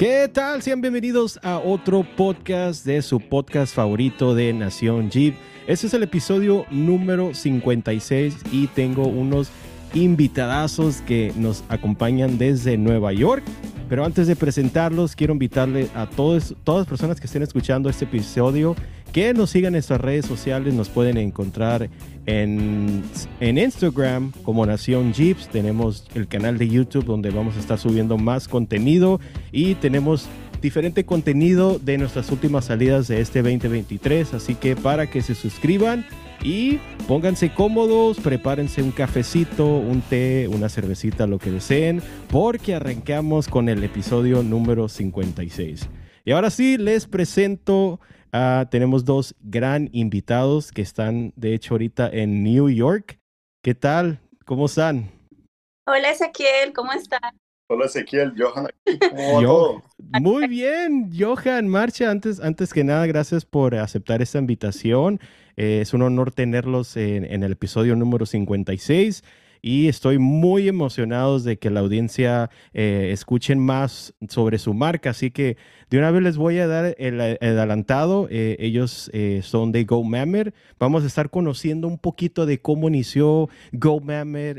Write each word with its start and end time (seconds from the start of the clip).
¿Qué 0.00 0.30
tal? 0.32 0.62
Sean 0.62 0.80
bienvenidos 0.80 1.38
a 1.42 1.58
otro 1.58 2.06
podcast 2.16 2.86
de 2.86 3.02
su 3.02 3.20
podcast 3.20 3.74
favorito 3.74 4.34
de 4.34 4.50
Nación 4.54 5.10
Jeep. 5.10 5.34
Este 5.66 5.88
es 5.88 5.92
el 5.92 6.02
episodio 6.02 6.64
número 6.70 7.34
56 7.34 8.34
y 8.50 8.68
tengo 8.68 9.06
unos 9.06 9.50
invitadazos 9.92 11.02
que 11.02 11.34
nos 11.36 11.64
acompañan 11.68 12.38
desde 12.38 12.78
Nueva 12.78 13.12
York. 13.12 13.44
Pero 13.90 14.06
antes 14.06 14.26
de 14.26 14.36
presentarlos, 14.36 15.14
quiero 15.14 15.34
invitarle 15.34 15.90
a 15.94 16.06
todos, 16.06 16.56
todas 16.64 16.80
las 16.80 16.88
personas 16.88 17.20
que 17.20 17.26
estén 17.26 17.42
escuchando 17.42 17.90
este 17.90 18.06
episodio 18.06 18.76
que 19.12 19.34
nos 19.34 19.50
sigan 19.50 19.68
en 19.68 19.72
nuestras 19.74 20.00
redes 20.00 20.26
sociales. 20.26 20.74
Nos 20.74 20.88
pueden 20.88 21.16
encontrar 21.16 21.90
en, 22.26 23.02
en 23.40 23.58
Instagram 23.58 24.32
como 24.42 24.66
Nación 24.66 25.12
Jeeps. 25.12 25.48
Tenemos 25.48 26.06
el 26.14 26.28
canal 26.28 26.58
de 26.58 26.68
YouTube 26.68 27.04
donde 27.04 27.30
vamos 27.30 27.56
a 27.56 27.60
estar 27.60 27.78
subiendo 27.78 28.18
más 28.18 28.48
contenido 28.48 29.20
y 29.52 29.74
tenemos 29.76 30.28
diferente 30.60 31.04
contenido 31.04 31.78
de 31.78 31.98
nuestras 31.98 32.30
últimas 32.30 32.66
salidas 32.66 33.08
de 33.08 33.20
este 33.20 33.42
2023. 33.42 34.34
Así 34.34 34.54
que 34.54 34.76
para 34.76 35.08
que 35.08 35.22
se 35.22 35.34
suscriban 35.34 36.06
y 36.42 36.78
pónganse 37.06 37.52
cómodos, 37.52 38.18
prepárense 38.20 38.82
un 38.82 38.92
cafecito, 38.92 39.66
un 39.66 40.00
té, 40.00 40.48
una 40.48 40.68
cervecita, 40.68 41.26
lo 41.26 41.38
que 41.38 41.50
deseen, 41.50 42.02
porque 42.30 42.74
arrancamos 42.74 43.48
con 43.48 43.68
el 43.68 43.82
episodio 43.84 44.42
número 44.42 44.88
56. 44.88 45.88
Y 46.24 46.32
ahora 46.32 46.50
sí, 46.50 46.76
les 46.78 47.06
presento 47.06 48.00
Ah, 48.32 48.68
tenemos 48.70 49.04
dos 49.04 49.34
gran 49.40 49.88
invitados 49.92 50.70
que 50.70 50.82
están, 50.82 51.32
de 51.34 51.52
hecho, 51.52 51.74
ahorita 51.74 52.08
en 52.12 52.44
New 52.44 52.70
York. 52.70 53.18
¿Qué 53.60 53.74
tal? 53.74 54.20
¿Cómo 54.44 54.66
están? 54.66 55.10
Hola 55.86 56.10
Ezequiel, 56.10 56.72
¿cómo 56.72 56.92
estás? 56.92 57.20
Hola 57.68 57.86
Ezequiel, 57.86 58.34
Johan 58.38 58.68
Yo, 59.42 59.82
muy 60.20 60.46
bien, 60.46 61.10
Johan, 61.16 61.66
marcha. 61.66 62.08
Antes, 62.10 62.38
antes 62.38 62.72
que 62.72 62.84
nada, 62.84 63.04
gracias 63.06 63.44
por 63.44 63.74
aceptar 63.74 64.22
esta 64.22 64.38
invitación. 64.38 65.18
Eh, 65.56 65.80
es 65.80 65.92
un 65.92 66.02
honor 66.02 66.30
tenerlos 66.32 66.96
en, 66.96 67.24
en 67.24 67.42
el 67.42 67.52
episodio 67.52 67.96
número 67.96 68.26
56 68.26 69.24
y 69.62 69.88
estoy 69.88 70.18
muy 70.18 70.68
emocionado 70.68 71.38
de 71.40 71.58
que 71.58 71.70
la 71.70 71.80
audiencia 71.80 72.50
eh, 72.72 73.10
escuchen 73.12 73.58
más 73.58 74.14
sobre 74.28 74.58
su 74.58 74.74
marca. 74.74 75.10
Así 75.10 75.30
que 75.30 75.56
de 75.90 75.98
una 75.98 76.10
vez 76.10 76.22
les 76.22 76.36
voy 76.36 76.58
a 76.58 76.66
dar 76.66 76.94
el, 76.98 77.20
adelantado. 77.20 78.28
Eh, 78.30 78.56
ellos 78.60 79.10
eh, 79.12 79.40
son 79.42 79.72
de 79.72 79.84
Go 79.84 80.02
Mammer. 80.02 80.54
Vamos 80.78 81.04
a 81.04 81.06
estar 81.06 81.30
conociendo 81.30 81.88
un 81.88 81.98
poquito 81.98 82.46
de 82.46 82.60
cómo 82.60 82.88
inició 82.88 83.48
Go 83.72 84.00
Mammer, 84.00 84.56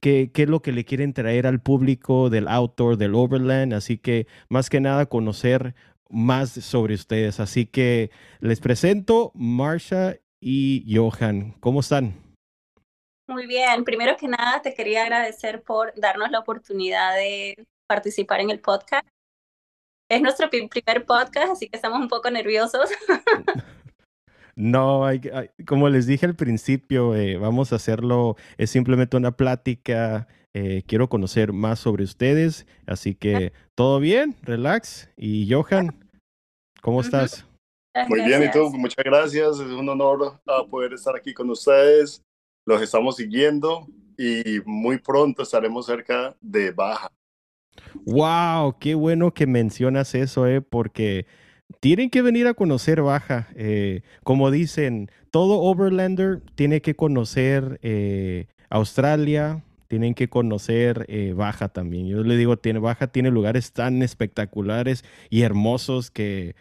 qué, 0.00 0.30
qué 0.32 0.42
es 0.42 0.48
lo 0.48 0.62
que 0.62 0.72
le 0.72 0.84
quieren 0.84 1.12
traer 1.12 1.46
al 1.46 1.60
público 1.60 2.30
del 2.30 2.48
outdoor, 2.48 2.96
del 2.96 3.14
overland. 3.14 3.74
Así 3.74 3.98
que 3.98 4.26
más 4.48 4.70
que 4.70 4.80
nada 4.80 5.06
conocer 5.06 5.74
más 6.08 6.50
sobre 6.50 6.94
ustedes. 6.94 7.40
Así 7.40 7.66
que 7.66 8.10
les 8.40 8.60
presento 8.60 9.32
Marsha 9.34 10.16
y 10.40 10.84
Johan. 10.94 11.54
¿Cómo 11.60 11.80
están? 11.80 12.23
Muy 13.26 13.46
bien, 13.46 13.84
primero 13.84 14.16
que 14.18 14.28
nada 14.28 14.60
te 14.60 14.74
quería 14.74 15.02
agradecer 15.02 15.62
por 15.62 15.94
darnos 15.98 16.30
la 16.30 16.40
oportunidad 16.40 17.14
de 17.14 17.66
participar 17.86 18.40
en 18.40 18.50
el 18.50 18.60
podcast. 18.60 19.06
Es 20.10 20.20
nuestro 20.20 20.50
primer 20.50 21.06
podcast, 21.06 21.52
así 21.52 21.68
que 21.68 21.76
estamos 21.76 22.00
un 22.00 22.08
poco 22.08 22.30
nerviosos. 22.30 22.90
No, 24.56 25.04
hay, 25.04 25.20
como 25.66 25.88
les 25.88 26.06
dije 26.06 26.26
al 26.26 26.36
principio, 26.36 27.16
eh, 27.16 27.36
vamos 27.38 27.72
a 27.72 27.76
hacerlo, 27.76 28.36
es 28.56 28.70
simplemente 28.70 29.16
una 29.16 29.32
plática. 29.32 30.28
Eh, 30.52 30.84
quiero 30.86 31.08
conocer 31.08 31.52
más 31.52 31.80
sobre 31.80 32.04
ustedes, 32.04 32.64
así 32.86 33.16
que 33.16 33.52
todo 33.74 33.98
bien, 33.98 34.36
relax. 34.42 35.10
Y 35.16 35.52
Johan, 35.52 36.08
¿cómo 36.82 37.00
estás? 37.00 37.44
Muy 38.06 38.22
bien, 38.22 38.44
y 38.44 38.50
tú, 38.52 38.70
muchas 38.70 39.04
gracias. 39.04 39.58
Es 39.58 39.72
un 39.72 39.88
honor 39.88 40.40
uh, 40.46 40.70
poder 40.70 40.92
estar 40.92 41.16
aquí 41.16 41.34
con 41.34 41.50
ustedes 41.50 42.22
los 42.66 42.82
estamos 42.82 43.16
siguiendo 43.16 43.86
y 44.16 44.60
muy 44.64 44.98
pronto 44.98 45.42
estaremos 45.42 45.86
cerca 45.86 46.36
de 46.40 46.70
Baja. 46.70 47.10
Wow, 48.06 48.78
qué 48.78 48.94
bueno 48.94 49.34
que 49.34 49.46
mencionas 49.46 50.14
eso, 50.14 50.46
eh, 50.46 50.60
porque 50.60 51.26
tienen 51.80 52.10
que 52.10 52.22
venir 52.22 52.46
a 52.46 52.54
conocer 52.54 53.02
Baja. 53.02 53.48
Eh, 53.56 54.02
como 54.22 54.50
dicen, 54.50 55.10
todo 55.30 55.60
Overlander 55.60 56.42
tiene 56.54 56.80
que 56.80 56.94
conocer 56.94 57.78
eh, 57.82 58.46
Australia, 58.70 59.64
tienen 59.88 60.14
que 60.14 60.28
conocer 60.28 61.04
eh, 61.08 61.34
Baja 61.34 61.68
también. 61.68 62.06
Yo 62.06 62.22
le 62.22 62.36
digo, 62.36 62.56
tiene, 62.56 62.78
Baja 62.78 63.08
tiene 63.08 63.30
lugares 63.30 63.72
tan 63.72 64.02
espectaculares 64.02 65.04
y 65.30 65.42
hermosos 65.42 66.10
que 66.10 66.54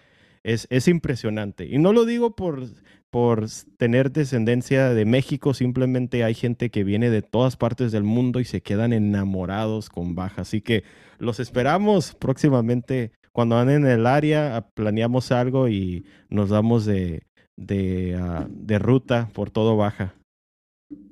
es, 0.44 0.68
es 0.70 0.88
impresionante. 0.88 1.66
Y 1.66 1.78
no 1.78 1.94
lo 1.94 2.06
digo 2.06 2.36
por 2.36 2.68
por 3.14 3.46
tener 3.78 4.12
descendencia 4.12 4.90
de 4.90 5.06
México, 5.06 5.54
simplemente 5.54 6.24
hay 6.24 6.34
gente 6.34 6.72
que 6.72 6.84
viene 6.84 7.12
de 7.12 7.22
todas 7.22 7.58
partes 7.58 7.92
del 7.92 8.02
mundo 8.02 8.40
y 8.40 8.44
se 8.44 8.64
quedan 8.64 8.92
enamorados 8.92 9.88
con 9.90 10.16
Baja. 10.16 10.42
Así 10.42 10.62
que 10.62 10.84
los 11.20 11.40
esperamos 11.40 12.16
próximamente 12.16 13.12
cuando 13.32 13.60
anden 13.60 13.86
en 13.86 13.92
el 13.92 14.08
área, 14.08 14.68
planeamos 14.74 15.32
algo 15.32 15.70
y 15.70 16.08
nos 16.30 16.50
damos 16.50 16.86
de, 16.86 17.22
de, 17.56 18.18
ah, 18.20 18.48
de 18.50 18.80
ruta 18.80 19.30
por 19.32 19.52
todo 19.52 19.78
Baja. 19.78 20.16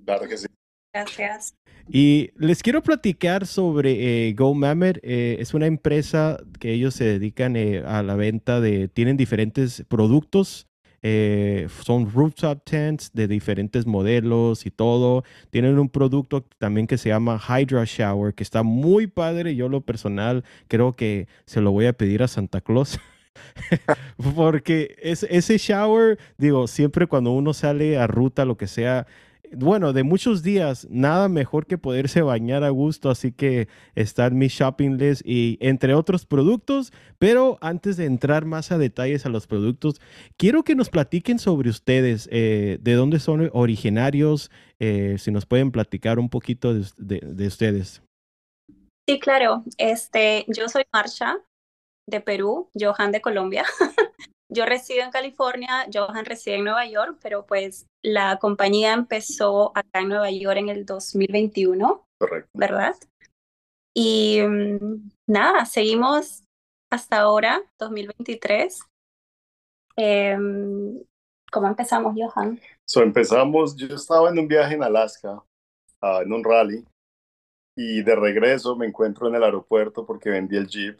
Claro 0.04 0.28
que 0.28 0.38
sí. 0.38 0.48
Gracias. 0.96 1.54
Y 1.88 2.32
les 2.36 2.64
quiero 2.64 2.82
platicar 2.82 3.46
sobre 3.46 4.28
eh, 4.28 4.34
Go 4.34 4.56
eh, 4.64 5.38
es 5.40 5.54
una 5.54 5.68
empresa 5.68 6.40
que 6.60 6.74
ellos 6.74 6.96
se 6.96 7.04
dedican 7.04 7.56
eh, 7.56 7.84
a 7.86 8.02
la 8.02 8.16
venta 8.16 8.60
de, 8.60 8.88
tienen 8.88 9.18
diferentes 9.18 9.86
productos 9.88 10.66
eh, 11.04 11.68
son 11.84 12.12
rooftop 12.12 12.64
tents 12.64 13.12
de 13.14 13.28
diferentes 13.28 13.86
modelos 13.86 14.66
y 14.66 14.72
todo. 14.72 15.24
Tienen 15.50 15.80
un 15.80 15.90
producto 15.90 16.46
también 16.58 16.88
que 16.88 16.98
se 16.98 17.10
llama 17.10 17.40
Hydra 17.40 17.84
Shower, 17.86 18.34
que 18.34 18.44
está 18.44 18.64
muy 18.64 19.08
padre. 19.08 19.56
Yo 19.56 19.70
lo 19.70 19.82
personal 19.82 20.44
creo 20.68 20.96
que 20.96 21.28
se 21.46 21.62
lo 21.62 21.72
voy 21.72 21.88
a 21.88 21.94
pedir 21.94 22.24
a 22.24 22.28
Santa 22.28 22.62
Claus. 22.62 23.00
Porque 24.36 24.96
es, 25.02 25.24
ese 25.24 25.58
shower, 25.58 26.20
digo, 26.38 26.68
siempre 26.68 27.08
cuando 27.08 27.32
uno 27.32 27.54
sale 27.54 27.98
a 27.98 28.08
ruta, 28.08 28.46
lo 28.46 28.58
que 28.58 28.68
sea, 28.68 29.08
bueno, 29.54 29.94
de 29.94 30.04
muchos 30.04 30.44
días, 30.44 30.88
nada 30.90 31.28
mejor 31.30 31.66
que 31.66 31.78
poderse 31.78 32.22
bañar 32.22 32.64
a 32.64 32.70
gusto, 32.70 33.10
así 33.10 33.32
que 33.32 33.68
está 33.96 34.28
en 34.28 34.38
mi 34.38 34.48
shopping 34.48 34.98
list 34.98 35.22
y 35.26 35.58
entre 35.62 35.94
otros 35.94 36.26
productos, 36.26 36.92
pero 37.20 37.58
antes 37.62 37.98
de 37.98 38.06
entrar 38.06 38.46
más 38.46 38.72
a 38.72 38.78
detalles 38.78 39.26
a 39.26 39.30
los 39.30 39.48
productos, 39.48 40.02
quiero 40.38 40.64
que 40.64 40.76
nos 40.76 40.90
platiquen 40.90 41.40
sobre 41.40 41.70
ustedes, 41.70 42.30
eh, 42.32 42.78
de 42.82 42.94
dónde 42.94 43.20
son 43.20 43.50
originarios, 43.54 44.52
eh, 44.80 45.18
si 45.20 45.32
nos 45.32 45.46
pueden 45.46 45.72
platicar 45.72 46.20
un 46.20 46.30
poquito 46.30 46.74
de, 46.74 47.20
de, 47.22 47.48
ustedes. 47.48 48.02
Sí, 49.08 49.20
claro, 49.20 49.64
este, 49.78 50.46
yo 50.48 50.70
soy 50.70 50.84
Marcha 50.94 51.38
de 52.08 52.22
Perú, 52.22 52.70
Johan 52.80 53.12
de 53.12 53.22
Colombia. 53.22 53.66
Yo 54.54 54.66
resido 54.66 55.04
en 55.04 55.12
California, 55.12 55.88
Johan 55.94 56.26
reside 56.26 56.56
en 56.56 56.66
Nueva 56.66 56.86
York, 56.86 57.18
pero 57.22 57.46
pues 57.46 57.88
la 58.04 58.38
compañía 58.38 58.92
empezó 58.92 59.72
acá 59.74 60.02
en 60.02 60.10
Nueva 60.10 60.30
York 60.30 60.58
en 60.58 60.68
el 60.68 60.86
2021. 60.86 62.06
Correcto. 62.20 62.50
¿Verdad? 62.54 62.96
Y 63.96 64.42
mm, 64.42 65.10
nada, 65.28 65.66
seguimos 65.66 66.44
hasta 66.92 67.22
ahora, 67.22 67.62
2023. 67.80 68.82
Em, 69.96 71.02
¿Cómo 71.50 71.68
empezamos, 71.68 72.14
Johan? 72.18 72.60
So, 72.86 73.02
empezamos, 73.04 73.76
yo 73.78 73.96
estaba 73.96 74.30
en 74.30 74.40
un 74.40 74.50
viaje 74.50 74.76
en 74.76 74.84
Alaska, 74.84 75.42
ah, 76.02 76.20
en 76.24 76.34
un 76.34 76.44
rally, 76.44 76.86
y 77.78 78.04
de 78.04 78.16
regreso 78.16 78.76
me 78.76 78.86
encuentro 78.86 79.30
en 79.30 79.36
el 79.36 79.44
aeropuerto 79.44 80.06
porque 80.06 80.30
vendí 80.30 80.58
el 80.58 80.68
Jeep 80.68 81.00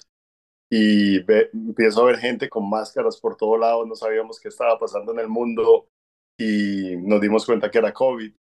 y 0.74 1.18
empiezo 1.28 2.02
a 2.02 2.06
ver 2.06 2.18
gente 2.18 2.48
con 2.48 2.70
máscaras 2.70 3.20
por 3.20 3.36
todo 3.36 3.58
lado, 3.58 3.86
no 3.86 3.94
sabíamos 3.94 4.40
qué 4.40 4.48
estaba 4.48 4.80
pasando 4.80 5.12
en 5.12 5.20
el 5.20 5.28
mundo 5.28 5.90
y 6.40 6.96
nos 6.96 7.20
dimos 7.20 7.46
cuenta 7.46 7.70
que 7.70 7.78
era 7.78 7.94
COVID. 7.94 8.34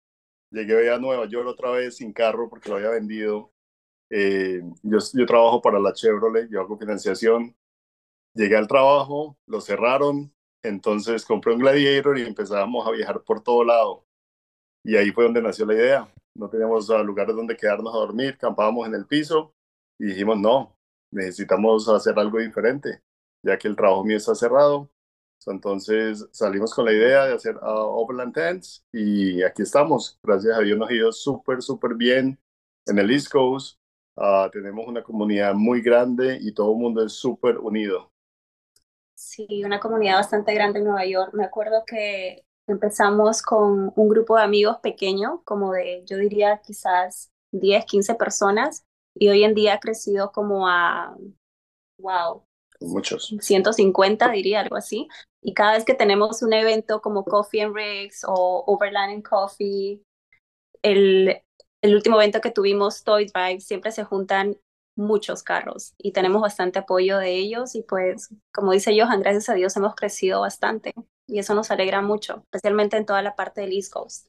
Llegué 0.51 0.91
a 0.91 0.99
Nueva 0.99 1.25
York 1.25 1.47
otra 1.47 1.71
vez 1.71 1.97
sin 1.97 2.13
carro 2.13 2.47
porque 2.47 2.69
lo 2.69 2.75
había 2.75 2.91
vendido. 2.91 3.51
Eh, 4.11 4.61
yo, 4.83 4.99
yo 5.13 5.25
trabajo 5.25 5.59
para 5.59 5.79
la 5.79 5.91
Chevrolet, 5.91 6.47
yo 6.51 6.61
hago 6.61 6.77
financiación. 6.77 7.55
Llegué 8.35 8.55
al 8.57 8.67
trabajo, 8.67 9.35
lo 9.47 9.59
cerraron, 9.59 10.31
entonces 10.63 11.25
compré 11.25 11.53
un 11.53 11.59
Gladiator 11.61 12.19
y 12.19 12.21
empezamos 12.21 12.87
a 12.87 12.91
viajar 12.91 13.23
por 13.23 13.41
todo 13.41 13.63
lado. 13.63 14.05
Y 14.85 14.95
ahí 14.97 15.09
fue 15.11 15.23
donde 15.23 15.41
nació 15.41 15.65
la 15.65 15.73
idea. 15.73 16.13
No 16.35 16.47
teníamos 16.47 16.87
lugares 17.03 17.35
donde 17.35 17.57
quedarnos 17.57 17.91
a 17.95 17.97
dormir, 17.97 18.37
campábamos 18.37 18.87
en 18.87 18.93
el 18.93 19.07
piso 19.07 19.51
y 19.99 20.05
dijimos, 20.05 20.37
no, 20.37 20.78
necesitamos 21.11 21.87
hacer 21.89 22.17
algo 22.17 22.39
diferente, 22.39 23.01
ya 23.43 23.57
que 23.57 23.67
el 23.67 23.75
trabajo 23.75 24.03
mío 24.03 24.17
está 24.17 24.35
cerrado. 24.35 24.89
Entonces 25.45 26.27
salimos 26.31 26.73
con 26.73 26.85
la 26.85 26.91
idea 26.91 27.25
de 27.25 27.33
hacer 27.33 27.55
uh, 27.57 27.61
Overland 27.61 28.33
Tents 28.33 28.85
y 28.91 29.41
aquí 29.43 29.61
estamos. 29.61 30.19
Gracias 30.21 30.57
a 30.57 30.61
Dios 30.61 30.77
nos 30.77 30.89
ha 30.89 30.93
ido 30.93 31.11
súper, 31.11 31.61
súper 31.61 31.95
bien 31.95 32.37
en 32.85 32.99
el 32.99 33.09
East 33.09 33.31
Coast. 33.31 33.79
Ah, 34.17 34.49
tenemos 34.51 34.85
una 34.85 35.01
comunidad 35.01 35.53
muy 35.53 35.81
grande 35.81 36.37
y 36.41 36.53
todo 36.53 36.73
el 36.73 36.77
mundo 36.77 37.05
es 37.05 37.13
súper 37.13 37.57
unido. 37.57 38.11
Sí, 39.15 39.63
una 39.63 39.79
comunidad 39.79 40.15
bastante 40.15 40.53
grande 40.53 40.79
en 40.79 40.85
Nueva 40.85 41.05
York. 41.05 41.33
Me 41.33 41.45
acuerdo 41.45 41.83
que 41.85 42.45
empezamos 42.67 43.41
con 43.41 43.93
un 43.95 44.09
grupo 44.09 44.35
de 44.35 44.43
amigos 44.43 44.77
pequeño, 44.81 45.41
como 45.45 45.71
de, 45.71 46.03
yo 46.05 46.17
diría 46.17 46.61
quizás 46.63 47.31
10, 47.51 47.85
15 47.85 48.15
personas, 48.15 48.85
y 49.15 49.29
hoy 49.29 49.43
en 49.43 49.55
día 49.55 49.75
ha 49.75 49.79
crecido 49.79 50.31
como 50.31 50.67
a, 50.67 51.15
wow, 51.99 52.43
Muchos. 52.81 53.35
150 53.39 54.31
diría, 54.31 54.61
algo 54.61 54.77
así. 54.77 55.07
Y 55.41 55.53
cada 55.53 55.73
vez 55.73 55.85
que 55.85 55.93
tenemos 55.93 56.41
un 56.41 56.53
evento 56.53 57.01
como 57.01 57.25
Coffee 57.25 57.61
and 57.61 57.75
Rigs 57.75 58.23
o 58.27 58.63
Overland 58.67 59.13
and 59.13 59.23
Coffee, 59.23 60.01
el, 60.81 61.41
el 61.81 61.95
último 61.95 62.17
evento 62.17 62.41
que 62.41 62.51
tuvimos, 62.51 63.03
Toy 63.03 63.25
Drive, 63.25 63.61
siempre 63.61 63.91
se 63.91 64.03
juntan 64.03 64.57
muchos 64.95 65.43
carros 65.43 65.93
y 65.97 66.11
tenemos 66.11 66.41
bastante 66.41 66.79
apoyo 66.79 67.17
de 67.19 67.33
ellos 67.33 67.73
y 67.73 67.83
pues, 67.83 68.29
como 68.53 68.73
dice 68.73 68.99
Johan, 68.99 69.21
gracias 69.21 69.47
a 69.47 69.53
Dios 69.53 69.77
hemos 69.77 69.95
crecido 69.95 70.41
bastante 70.41 70.93
y 71.25 71.39
eso 71.39 71.53
nos 71.53 71.71
alegra 71.71 72.01
mucho, 72.01 72.43
especialmente 72.51 72.97
en 72.97 73.05
toda 73.05 73.21
la 73.21 73.35
parte 73.35 73.61
del 73.61 73.71
East 73.71 73.93
Coast. 73.93 74.27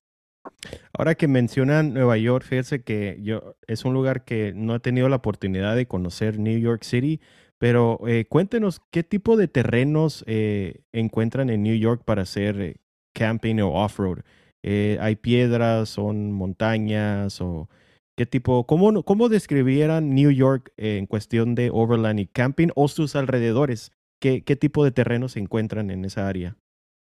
Ahora 0.92 1.14
que 1.14 1.28
mencionan 1.28 1.94
Nueva 1.94 2.16
York, 2.16 2.44
fíjense 2.44 2.82
que 2.82 3.18
yo 3.22 3.56
es 3.66 3.84
un 3.84 3.94
lugar 3.94 4.24
que 4.24 4.52
no 4.54 4.74
he 4.74 4.80
tenido 4.80 5.08
la 5.08 5.16
oportunidad 5.16 5.76
de 5.76 5.86
conocer 5.86 6.38
New 6.38 6.58
York 6.58 6.82
City, 6.82 7.20
pero 7.58 8.00
eh, 8.06 8.26
cuéntenos 8.26 8.80
qué 8.90 9.02
tipo 9.02 9.36
de 9.36 9.48
terrenos 9.48 10.24
eh, 10.26 10.82
encuentran 10.92 11.50
en 11.50 11.62
New 11.62 11.76
York 11.76 12.02
para 12.04 12.22
hacer 12.22 12.60
eh, 12.60 12.76
camping 13.12 13.60
o 13.60 13.72
off-road. 13.84 14.20
¿Hay 14.62 15.16
piedras, 15.16 15.88
son 15.88 16.32
montañas 16.32 17.40
o 17.40 17.68
qué 18.16 18.26
tipo? 18.26 18.66
¿Cómo, 18.66 19.02
cómo 19.04 19.28
describieran 19.30 20.14
New 20.14 20.30
York 20.30 20.72
en 20.76 21.06
cuestión 21.06 21.54
de 21.54 21.70
overland 21.72 22.20
y 22.20 22.26
camping 22.26 22.68
o 22.74 22.88
sus 22.88 23.16
alrededores? 23.16 23.92
¿Qué, 24.20 24.42
qué 24.44 24.56
tipo 24.56 24.84
de 24.84 24.92
terrenos 24.92 25.32
se 25.32 25.40
encuentran 25.40 25.90
en 25.90 26.04
esa 26.04 26.28
área? 26.28 26.56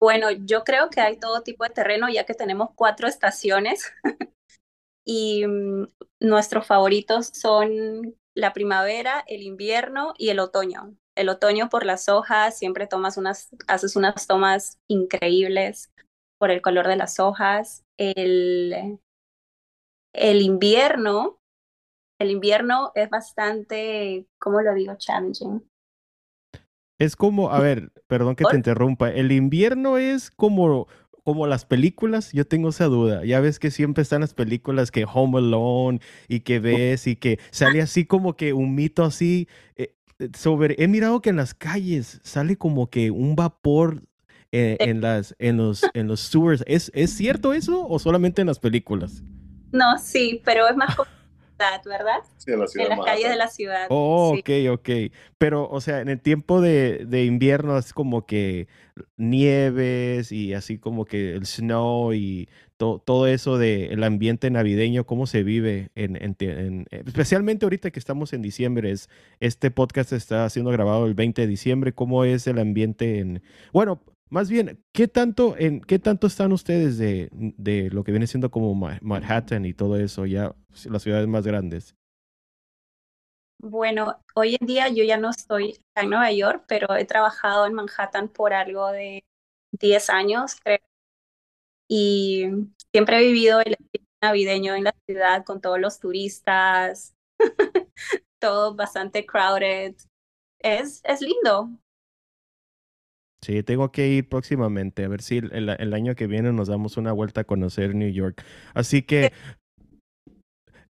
Bueno, 0.06 0.30
yo 0.30 0.62
creo 0.62 0.88
que 0.88 1.00
hay 1.00 1.18
todo 1.18 1.42
tipo 1.42 1.64
de 1.64 1.70
terreno 1.70 2.08
ya 2.08 2.24
que 2.24 2.34
tenemos 2.34 2.68
cuatro 2.76 3.08
estaciones 3.08 3.92
y 5.04 5.44
mm, 5.44 5.88
nuestros 6.20 6.64
favoritos 6.64 7.26
son 7.34 8.14
la 8.32 8.52
primavera, 8.52 9.24
el 9.26 9.42
invierno 9.42 10.14
y 10.16 10.28
el 10.28 10.38
otoño. 10.38 10.94
El 11.16 11.28
otoño 11.28 11.68
por 11.68 11.84
las 11.84 12.08
hojas, 12.08 12.56
siempre 12.56 12.86
tomas 12.86 13.16
unas, 13.16 13.48
haces 13.66 13.96
unas 13.96 14.28
tomas 14.28 14.78
increíbles 14.86 15.92
por 16.38 16.52
el 16.52 16.62
color 16.62 16.86
de 16.86 16.94
las 16.94 17.18
hojas. 17.18 17.82
El, 17.98 19.00
el 20.12 20.40
invierno, 20.40 21.40
el 22.20 22.30
invierno 22.30 22.92
es 22.94 23.10
bastante, 23.10 24.28
¿cómo 24.38 24.60
lo 24.60 24.72
digo? 24.72 24.94
Challenging. 24.96 25.68
Es 26.98 27.16
como, 27.16 27.50
a 27.50 27.60
ver, 27.60 27.92
perdón 28.06 28.36
que 28.36 28.44
te 28.44 28.56
interrumpa, 28.56 29.10
el 29.10 29.30
invierno 29.30 29.98
es 29.98 30.30
como, 30.30 30.88
como 31.24 31.46
las 31.46 31.64
películas, 31.66 32.32
yo 32.32 32.46
tengo 32.46 32.70
esa 32.70 32.86
duda. 32.86 33.24
Ya 33.24 33.40
ves 33.40 33.58
que 33.58 33.70
siempre 33.70 34.02
están 34.02 34.22
las 34.22 34.32
películas 34.32 34.90
que 34.90 35.04
Home 35.04 35.38
Alone 35.38 36.00
y 36.28 36.40
que 36.40 36.58
ves 36.58 37.06
y 37.06 37.16
que 37.16 37.38
sale 37.50 37.82
así 37.82 38.06
como 38.06 38.36
que 38.36 38.52
un 38.52 38.74
mito 38.74 39.04
así 39.04 39.48
eh, 39.76 39.94
eh, 40.18 40.30
sobre, 40.36 40.76
he 40.78 40.88
mirado 40.88 41.20
que 41.20 41.30
en 41.30 41.36
las 41.36 41.52
calles 41.52 42.20
sale 42.22 42.56
como 42.56 42.88
que 42.88 43.10
un 43.10 43.36
vapor 43.36 44.02
eh, 44.52 44.76
en, 44.80 45.00
las, 45.02 45.34
en, 45.38 45.58
los, 45.58 45.84
en 45.92 46.06
los 46.06 46.20
sewers. 46.20 46.64
¿Es, 46.66 46.90
¿Es 46.94 47.10
cierto 47.10 47.52
eso 47.52 47.86
o 47.86 47.98
solamente 47.98 48.40
en 48.40 48.46
las 48.46 48.58
películas? 48.58 49.22
No, 49.72 49.98
sí, 49.98 50.40
pero 50.44 50.66
es 50.68 50.76
más 50.76 50.96
¿verdad? 51.58 52.18
Sí, 52.36 52.52
en 52.52 52.60
la 52.60 52.66
ciudad. 52.66 52.90
En 52.90 52.98
las 52.98 53.06
calles 53.06 53.30
de 53.30 53.36
la 53.36 53.48
ciudad. 53.48 53.86
Oh, 53.90 54.36
ok, 54.38 54.50
ok. 54.70 54.90
Pero, 55.38 55.68
o 55.68 55.80
sea, 55.80 56.00
en 56.00 56.08
el 56.08 56.20
tiempo 56.20 56.60
de, 56.60 57.04
de, 57.06 57.24
invierno 57.24 57.78
es 57.78 57.92
como 57.92 58.26
que 58.26 58.68
nieves 59.16 60.32
y 60.32 60.54
así 60.54 60.78
como 60.78 61.04
que 61.04 61.34
el 61.34 61.46
snow 61.46 62.12
y 62.12 62.48
todo 62.76 63.26
eso 63.26 63.56
del 63.56 63.92
el 63.92 64.04
ambiente 64.04 64.50
navideño, 64.50 65.04
cómo 65.04 65.26
se 65.26 65.42
vive, 65.42 65.90
en, 65.94 66.16
en, 66.16 66.86
especialmente 66.90 67.64
ahorita 67.64 67.90
que 67.90 67.98
estamos 67.98 68.32
en 68.32 68.42
diciembre. 68.42 68.90
Es, 68.90 69.08
este 69.40 69.70
podcast 69.70 70.12
está 70.12 70.48
siendo 70.50 70.70
grabado 70.70 71.06
el 71.06 71.14
20 71.14 71.42
de 71.42 71.48
diciembre. 71.48 71.94
¿Cómo 71.94 72.24
es 72.24 72.46
el 72.46 72.58
ambiente 72.58 73.18
en... 73.18 73.42
Bueno, 73.72 74.02
más 74.28 74.50
bien, 74.50 74.84
¿qué 74.92 75.08
tanto, 75.08 75.56
en, 75.56 75.80
¿qué 75.80 75.98
tanto 75.98 76.26
están 76.26 76.52
ustedes 76.52 76.98
de, 76.98 77.28
de 77.32 77.90
lo 77.90 78.04
que 78.04 78.12
viene 78.12 78.26
siendo 78.26 78.50
como 78.50 78.74
Manhattan 78.74 79.64
y 79.64 79.74
todo 79.74 79.96
eso, 79.98 80.26
ya 80.26 80.54
las 80.88 81.02
ciudades 81.02 81.28
más 81.28 81.46
grandes? 81.46 81.94
Bueno, 83.58 84.22
hoy 84.34 84.56
en 84.60 84.66
día 84.66 84.88
yo 84.88 85.02
ya 85.04 85.16
no 85.16 85.30
estoy 85.30 85.78
en 85.94 86.10
Nueva 86.10 86.30
York, 86.32 86.64
pero 86.68 86.94
he 86.94 87.04
trabajado 87.04 87.66
en 87.66 87.74
Manhattan 87.74 88.28
por 88.28 88.52
algo 88.52 88.90
de 88.92 89.24
10 89.72 90.10
años, 90.10 90.56
creo. 90.62 90.78
Y 91.88 92.46
siempre 92.92 93.18
he 93.18 93.26
vivido 93.26 93.60
el 93.60 93.76
navideño 94.22 94.74
en 94.74 94.84
la 94.84 94.94
ciudad 95.06 95.44
con 95.44 95.60
todos 95.60 95.78
los 95.80 95.98
turistas, 96.00 97.14
todo 98.40 98.74
bastante 98.74 99.24
crowded. 99.24 99.96
Es, 100.58 101.00
es 101.04 101.20
lindo, 101.20 101.70
Sí, 103.46 103.62
tengo 103.62 103.92
que 103.92 104.08
ir 104.08 104.28
próximamente, 104.28 105.04
a 105.04 105.08
ver 105.08 105.22
si 105.22 105.36
el, 105.38 105.94
año 105.94 106.16
que 106.16 106.26
viene 106.26 106.52
nos 106.52 106.66
damos 106.66 106.96
una 106.96 107.12
vuelta 107.12 107.42
a 107.42 107.44
conocer 107.44 107.94
New 107.94 108.10
York. 108.10 108.42
Así 108.74 109.02
que, 109.02 109.32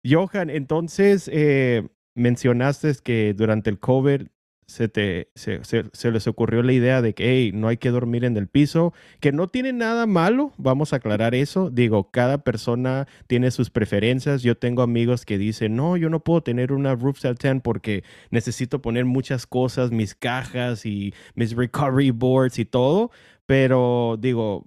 Johan, 0.03 0.49
entonces 0.49 1.29
eh, 1.31 1.87
mencionaste 2.15 2.93
que 3.03 3.35
durante 3.35 3.69
el 3.69 3.77
COVID 3.77 4.29
se, 4.67 4.89
te, 4.89 5.29
se, 5.35 5.61
se, 5.63 6.11
les 6.11 6.27
ocurrió 6.27 6.61
la 6.61 6.73
idea 6.73 7.01
de 7.01 7.13
que 7.13 7.29
hey, 7.29 7.51
no 7.53 7.69
hay 7.69 7.77
que 7.77 7.89
dormir 7.89 8.25
en 8.25 8.35
el 8.35 8.47
piso, 8.47 8.93
que 9.21 9.31
no 9.31 9.47
tiene 9.47 9.71
nada 9.71 10.05
malo, 10.05 10.51
vamos 10.57 10.91
a 10.91 10.97
aclarar 10.97 11.35
eso. 11.35 11.69
Digo, 11.69 12.11
cada 12.11 12.39
persona 12.43 13.07
tiene 13.27 13.51
sus 13.51 13.69
preferencias. 13.69 14.43
Yo 14.43 14.57
tengo 14.57 14.81
amigos 14.81 15.25
que 15.25 15.37
dicen, 15.37 15.77
no, 15.77 15.95
yo 15.95 16.09
no 16.09 16.19
puedo 16.19 16.43
tener 16.43 16.73
una 16.73 16.95
roof 16.95 17.21
tent 17.39 17.63
porque 17.63 18.03
necesito 18.29 18.81
poner 18.81 19.05
muchas 19.05 19.47
cosas, 19.47 19.91
mis 19.91 20.15
cajas 20.15 20.85
y 20.85 21.13
mis 21.35 21.55
recovery 21.55 22.11
boards 22.11 22.59
y 22.59 22.65
todo. 22.65 23.11
Pero 23.45 24.17
digo, 24.19 24.65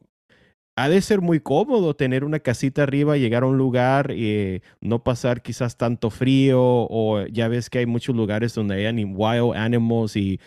ha 0.76 0.88
de 0.88 1.00
ser 1.02 1.20
muy 1.20 1.40
cómodo 1.40 1.94
tener 1.94 2.24
una 2.24 2.40
casita 2.40 2.84
arriba, 2.84 3.16
llegar 3.16 3.42
a 3.42 3.46
un 3.46 3.58
lugar 3.58 4.12
y 4.12 4.28
eh, 4.30 4.62
no 4.80 5.02
pasar 5.04 5.42
quizás 5.42 5.76
tanto 5.76 6.10
frío 6.10 6.60
o 6.62 7.26
ya 7.26 7.48
ves 7.48 7.70
que 7.70 7.80
hay 7.80 7.86
muchos 7.86 8.16
lugares 8.16 8.54
donde 8.54 8.86
hay 8.86 9.04
wild 9.04 9.54
animals 9.56 10.16
y 10.16 10.40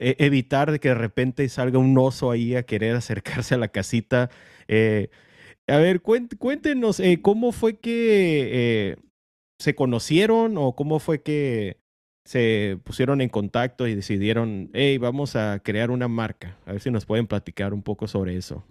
e, 0.00 0.16
evitar 0.20 0.80
que 0.80 0.88
de 0.88 0.94
repente 0.94 1.48
salga 1.48 1.78
un 1.78 1.96
oso 1.98 2.30
ahí 2.30 2.56
a 2.56 2.64
querer 2.64 2.96
acercarse 2.96 3.54
a 3.54 3.58
la 3.58 3.68
casita. 3.68 4.30
Eh, 4.68 5.10
a 5.66 5.76
ver, 5.78 6.00
cuéntenos, 6.02 7.00
eh, 7.00 7.20
¿cómo 7.22 7.52
fue 7.52 7.78
que 7.78 8.96
se 9.58 9.74
conocieron 9.74 10.56
o 10.56 10.74
cómo 10.74 10.98
fue 10.98 11.22
que 11.22 11.78
se 12.24 12.78
pusieron 12.84 13.20
en 13.20 13.28
contacto 13.28 13.86
y 13.86 13.94
decidieron, 13.94 14.70
hey, 14.74 14.98
vamos 14.98 15.36
a 15.36 15.60
crear 15.60 15.90
una 15.90 16.08
marca? 16.08 16.58
A 16.66 16.72
ver 16.72 16.80
si 16.80 16.90
nos 16.90 17.06
pueden 17.06 17.26
platicar 17.26 17.74
un 17.74 17.82
poco 17.82 18.08
sobre 18.08 18.36
eso 18.36 18.64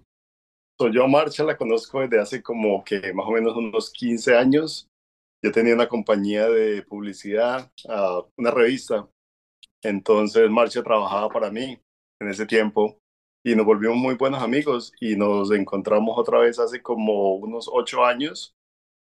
yo 0.85 1.03
a 1.03 1.07
Marcha 1.07 1.43
la 1.43 1.57
conozco 1.57 2.01
desde 2.01 2.19
hace 2.19 2.43
como 2.43 2.83
que 2.83 3.11
más 3.13 3.25
o 3.25 3.31
menos 3.31 3.55
unos 3.55 3.91
15 3.91 4.35
años. 4.37 4.87
Yo 5.43 5.51
tenía 5.51 5.73
una 5.73 5.87
compañía 5.87 6.47
de 6.49 6.83
publicidad, 6.83 7.71
uh, 7.85 8.23
una 8.37 8.51
revista. 8.51 9.07
Entonces 9.83 10.49
Marcha 10.49 10.83
trabajaba 10.83 11.29
para 11.29 11.51
mí 11.51 11.79
en 12.19 12.29
ese 12.29 12.45
tiempo 12.45 12.99
y 13.43 13.55
nos 13.55 13.65
volvimos 13.65 13.97
muy 13.97 14.15
buenos 14.15 14.41
amigos 14.41 14.93
y 14.99 15.15
nos 15.15 15.51
encontramos 15.51 16.17
otra 16.17 16.39
vez 16.39 16.59
hace 16.59 16.81
como 16.81 17.35
unos 17.35 17.69
ocho 17.71 18.05
años 18.05 18.55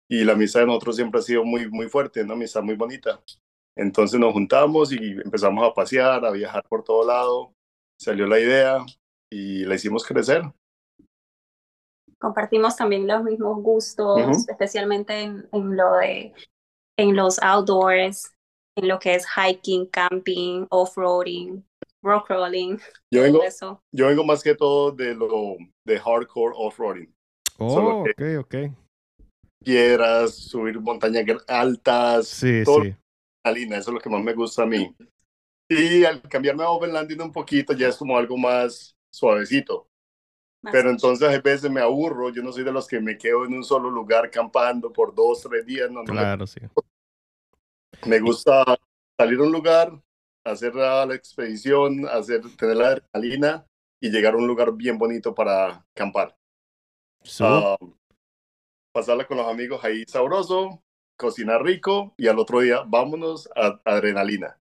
y 0.08 0.24
la 0.24 0.32
amistad 0.32 0.60
de 0.60 0.66
nosotros 0.66 0.96
siempre 0.96 1.20
ha 1.20 1.22
sido 1.22 1.44
muy, 1.44 1.70
muy 1.70 1.88
fuerte, 1.88 2.22
una 2.22 2.34
amistad 2.34 2.62
muy 2.62 2.74
bonita. 2.74 3.22
Entonces 3.76 4.20
nos 4.20 4.32
juntamos 4.32 4.92
y 4.92 4.96
empezamos 4.96 5.64
a 5.64 5.74
pasear, 5.74 6.24
a 6.24 6.30
viajar 6.30 6.64
por 6.68 6.84
todo 6.84 7.06
lado. 7.06 7.54
Salió 7.98 8.26
la 8.26 8.38
idea 8.38 8.84
y 9.30 9.64
la 9.64 9.74
hicimos 9.76 10.04
crecer 10.04 10.42
compartimos 12.24 12.74
también 12.74 13.06
los 13.06 13.22
mismos 13.22 13.62
gustos, 13.62 14.48
especialmente 14.48 15.20
en, 15.20 15.46
en, 15.52 15.76
lo 15.76 15.92
de 15.98 16.32
en 16.98 17.14
los 17.14 17.38
outdoors, 17.42 18.32
en 18.78 18.88
lo 18.88 18.98
que 18.98 19.14
es 19.14 19.26
hiking, 19.26 19.86
camping, 19.88 20.66
off-roading, 20.70 21.62
rock 22.02 22.26
crawling. 22.28 22.80
Yo 23.12 23.22
vengo, 23.22 23.42
eso. 23.42 23.78
yo 23.94 24.06
vengo 24.06 24.24
más 24.24 24.42
que 24.42 24.54
todo 24.54 24.90
de 24.90 25.14
lo 25.14 25.58
de 25.86 26.00
hardcore 26.00 26.54
off-roading. 26.56 27.12
Oh, 27.58 28.04
ok, 28.08 28.22
ok. 28.40 28.54
Piedras, 29.62 30.34
subir 30.34 30.80
montañas 30.80 31.26
altas, 31.46 32.26
sí, 32.26 32.62
todo 32.64 32.84
sí. 32.84 32.94
eso 33.44 33.76
es 33.76 33.88
lo 33.88 34.00
que 34.00 34.08
más 34.08 34.22
me 34.22 34.32
gusta 34.32 34.62
a 34.62 34.66
mí. 34.66 34.94
Y 35.68 36.04
al 36.04 36.22
cambiarme 36.22 36.62
a 36.62 36.70
overlanding 36.70 37.20
un 37.20 37.32
poquito 37.32 37.74
ya 37.74 37.88
es 37.88 37.96
como 37.96 38.16
algo 38.16 38.38
más 38.38 38.96
suavecito. 39.12 39.86
Pero 40.70 40.90
entonces 40.90 41.28
a 41.28 41.40
veces 41.40 41.70
me 41.70 41.80
aburro, 41.80 42.30
yo 42.30 42.42
no 42.42 42.52
soy 42.52 42.64
de 42.64 42.72
los 42.72 42.86
que 42.86 43.00
me 43.00 43.18
quedo 43.18 43.44
en 43.44 43.54
un 43.54 43.64
solo 43.64 43.90
lugar 43.90 44.30
campando 44.30 44.92
por 44.92 45.14
dos, 45.14 45.42
tres 45.42 45.64
días. 45.66 45.90
No, 45.90 46.04
claro, 46.04 46.46
sí. 46.46 46.60
Me 48.06 48.20
gusta 48.20 48.64
salir 49.18 49.38
a 49.38 49.42
un 49.42 49.52
lugar, 49.52 50.00
hacer 50.44 50.74
la, 50.74 51.04
expedición, 51.14 52.06
hacer, 52.08 52.42
tener 52.56 52.76
la 52.76 52.88
adrenalina 52.88 53.66
y 54.00 54.10
llegar 54.10 54.34
a 54.34 54.36
un 54.36 54.46
lugar 54.46 54.72
bien 54.74 54.98
bonito 54.98 55.34
para 55.34 55.84
acampar. 55.94 56.36
Ah, 57.40 57.76
pasarla 58.92 59.26
con 59.26 59.38
los 59.38 59.48
amigos 59.48 59.82
ahí 59.84 60.04
sabroso, 60.06 60.82
cocinar 61.16 61.62
rico 61.62 62.14
y 62.16 62.28
al 62.28 62.38
otro 62.38 62.60
día 62.60 62.82
vámonos 62.86 63.48
a, 63.56 63.80
adrenalina. 63.84 64.58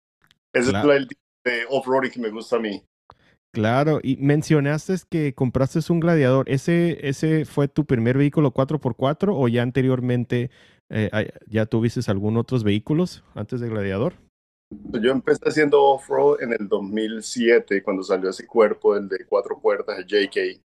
Ese 0.54 0.70
es 0.70 0.76
el 0.76 1.08
tipo 1.08 1.22
de 1.44 1.66
off-roading 1.70 2.12
que 2.12 2.20
me 2.20 2.30
gusta 2.30 2.58
a 2.58 2.60
mí. 2.60 2.86
Claro, 3.54 4.00
y 4.02 4.18
mencionaste 4.18 4.96
que 5.08 5.36
compraste 5.36 5.80
un 5.92 6.00
gladiador. 6.00 6.50
¿Ese, 6.50 7.08
ese 7.08 7.46
fue 7.46 7.68
tu 7.68 7.86
primer 7.86 8.18
vehículo 8.18 8.52
4x4 8.52 9.32
o 9.32 9.48
ya 9.48 9.62
anteriormente 9.62 10.50
eh, 10.90 11.32
ya 11.48 11.68
tuviste 11.68 12.02
algún 12.10 12.38
otros 12.38 12.64
vehículos 12.64 13.24
antes 13.36 13.62
de 13.62 13.70
gladiador? 13.70 14.16
Yo 14.72 15.12
empecé 15.12 15.48
haciendo 15.48 15.84
off-road 15.84 16.42
en 16.42 16.54
el 16.54 16.68
2007, 16.68 17.84
cuando 17.84 18.02
salió 18.02 18.32
ese 18.32 18.48
cuerpo, 18.48 18.96
el 18.96 19.08
de 19.08 19.24
cuatro 19.28 19.60
puertas, 19.60 20.00
el 20.00 20.08
JK. 20.08 20.60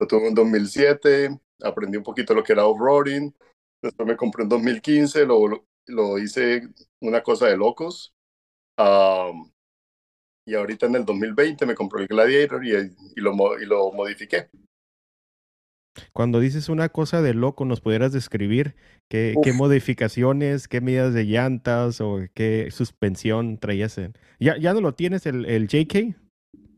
Lo 0.00 0.08
tuve 0.08 0.26
en 0.26 0.34
2007, 0.34 1.38
aprendí 1.62 1.96
un 1.96 2.02
poquito 2.02 2.34
lo 2.34 2.42
que 2.42 2.54
era 2.54 2.66
off-roading. 2.66 3.32
Después 3.80 4.08
me 4.08 4.16
compré 4.16 4.42
en 4.42 4.48
2015, 4.48 5.26
lo, 5.26 5.64
lo 5.86 6.18
hice 6.18 6.68
una 7.00 7.22
cosa 7.22 7.46
de 7.46 7.56
locos. 7.56 8.12
Y 10.46 10.54
ahorita 10.54 10.86
en 10.86 10.96
el 10.96 11.04
2020 11.04 11.66
me 11.66 11.74
compré 11.74 12.02
el 12.02 12.08
Gladiator 12.08 12.64
y, 12.64 12.72
y, 12.74 13.20
lo, 13.20 13.32
y 13.60 13.66
lo 13.66 13.92
modifiqué. 13.92 14.48
Cuando 16.12 16.40
dices 16.40 16.68
una 16.68 16.88
cosa 16.88 17.22
de 17.22 17.34
loco, 17.34 17.64
¿nos 17.64 17.80
pudieras 17.80 18.12
describir 18.12 18.74
qué, 19.08 19.34
qué 19.42 19.52
modificaciones, 19.52 20.66
qué 20.66 20.80
medidas 20.80 21.14
de 21.14 21.24
llantas 21.24 22.00
o 22.00 22.18
qué 22.34 22.68
suspensión 22.70 23.58
traías? 23.58 24.00
¿Ya, 24.40 24.56
¿Ya 24.58 24.74
no 24.74 24.80
lo 24.80 24.94
tienes 24.94 25.26
el, 25.26 25.46
el 25.46 25.68
JK? 25.68 26.16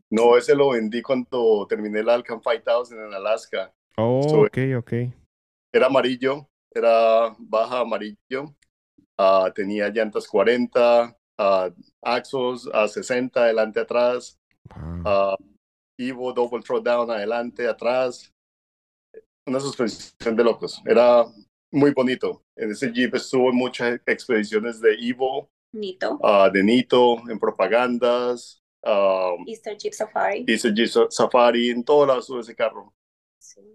No, 0.09 0.37
ese 0.37 0.55
lo 0.55 0.69
vendí 0.69 1.01
cuando 1.01 1.65
terminé 1.67 1.99
el 1.99 2.09
Alcan 2.09 2.41
5000 2.41 2.99
en 2.99 3.13
Alaska. 3.13 3.73
Oh, 3.97 4.45
ok, 4.45 4.57
ok. 4.77 4.93
Era 5.73 5.87
amarillo, 5.87 6.47
era 6.73 7.35
baja 7.39 7.79
amarillo. 7.79 8.55
Uh, 9.19 9.51
tenía 9.53 9.89
llantas 9.89 10.27
40, 10.27 11.17
uh, 11.39 11.73
axos 12.01 12.69
a 12.73 12.87
60 12.87 13.39
adelante 13.39 13.79
atrás. 13.79 14.39
Uh, 15.05 15.35
Evo 15.99 16.31
double 16.31 16.61
throwdown 16.61 17.09
adelante 17.09 17.67
atrás 17.67 18.31
una 19.47 19.59
suspensión 19.59 20.35
de 20.35 20.43
locos. 20.43 20.81
Era 20.85 21.25
muy 21.71 21.91
bonito. 21.91 22.43
En 22.55 22.71
ese 22.71 22.91
Jeep 22.91 23.15
estuvo 23.15 23.49
en 23.49 23.55
muchas 23.55 23.99
expediciones 24.05 24.79
de 24.81 24.93
Evo, 24.99 25.49
Nito. 25.71 26.19
Uh, 26.21 26.51
de 26.51 26.63
Nito, 26.63 27.17
en 27.29 27.39
propagandas. 27.39 28.61
Um, 28.83 29.47
Easter 29.47 29.77
Jeep 29.77 29.93
Safari. 29.93 30.45
Easter 30.47 30.73
Jeep 30.73 31.09
Safari, 31.09 31.69
en 31.69 31.83
todos 31.83 32.07
lados 32.07 32.27
de 32.27 32.39
ese 32.39 32.55
carro. 32.55 32.93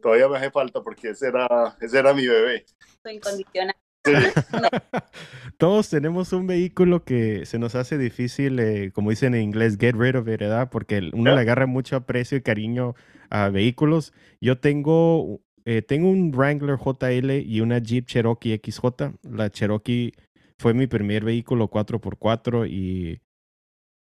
Todavía 0.00 0.28
me 0.28 0.37
hace 0.37 0.50
falta 0.50 0.83
porque 0.83 1.11
ese 1.11 1.28
era, 1.28 1.76
ese 1.81 1.99
era 1.99 2.12
mi 2.12 2.26
bebé. 2.26 2.64
Incondicional. 3.11 3.75
Todos 5.59 5.88
tenemos 5.90 6.32
un 6.32 6.47
vehículo 6.47 7.04
que 7.04 7.47
se 7.47 7.59
nos 7.59 7.75
hace 7.75 7.99
difícil, 7.99 8.59
eh, 8.59 8.90
como 8.92 9.11
dicen 9.11 9.35
en 9.35 9.42
inglés, 9.42 9.76
get 9.78 9.94
rid 9.97 10.16
of 10.16 10.26
it, 10.28 10.40
¿verdad? 10.40 10.71
Porque 10.71 11.11
uno 11.12 11.35
le 11.35 11.40
agarra 11.40 11.66
mucho 11.66 11.97
aprecio 11.97 12.38
y 12.38 12.42
cariño 12.42 12.94
a 13.30 13.49
vehículos. 13.49 14.12
Yo 14.40 14.59
tengo 14.59 15.40
eh, 15.64 15.82
tengo 15.82 16.11
un 16.11 16.32
Wrangler 16.32 16.76
JL 16.76 17.30
y 17.47 17.61
una 17.61 17.78
Jeep 17.78 18.06
Cherokee 18.06 18.61
XJ. 18.62 18.85
La 19.30 19.50
Cherokee 19.50 20.12
fue 20.59 20.75
mi 20.75 20.87
primer 20.87 21.25
vehículo 21.25 21.71
4x4 21.71 22.68
y 22.68 23.21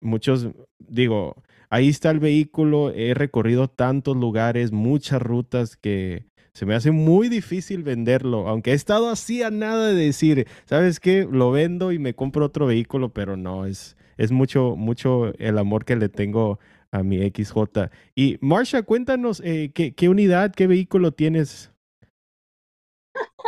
muchos, 0.04 0.50
digo, 0.80 1.36
ahí 1.70 1.90
está 1.90 2.12
el 2.12 2.20
vehículo. 2.20 2.92
He 2.92 3.14
recorrido 3.14 3.68
tantos 3.68 4.16
lugares, 4.16 4.72
muchas 4.72 5.22
rutas 5.22 5.76
que 5.76 6.26
se 6.54 6.66
me 6.66 6.76
hace 6.76 6.92
muy 6.92 7.30
difícil 7.30 7.84
venderlo. 7.84 8.48
Aunque 8.48 8.72
he 8.72 8.76
estado 8.76 9.10
así 9.10 9.42
a 9.42 9.50
nada 9.50 9.88
de 9.88 10.06
decir, 10.06 10.48
¿sabes 10.66 11.00
qué? 11.00 11.28
Lo 11.30 11.52
vendo 11.52 11.92
y 11.92 12.00
me 12.00 12.14
compro 12.14 12.46
otro 12.46 12.68
vehículo, 12.68 13.10
pero 13.10 13.38
no, 13.38 13.66
es, 13.66 13.98
es 14.18 14.32
mucho, 14.32 14.76
mucho 14.76 15.34
el 15.40 15.58
amor 15.58 15.86
que 15.86 15.96
le 15.96 16.10
tengo 16.10 16.60
a 16.92 17.02
mi 17.02 17.28
XJ. 17.28 17.90
Y 18.16 18.38
Marsha, 18.40 18.84
cuéntanos 18.84 19.42
eh, 19.44 19.72
¿qué, 19.74 19.96
¿qué, 19.96 20.10
unidad, 20.10 20.54
qué 20.54 20.68
vehículo 20.68 21.12
tienes. 21.12 21.72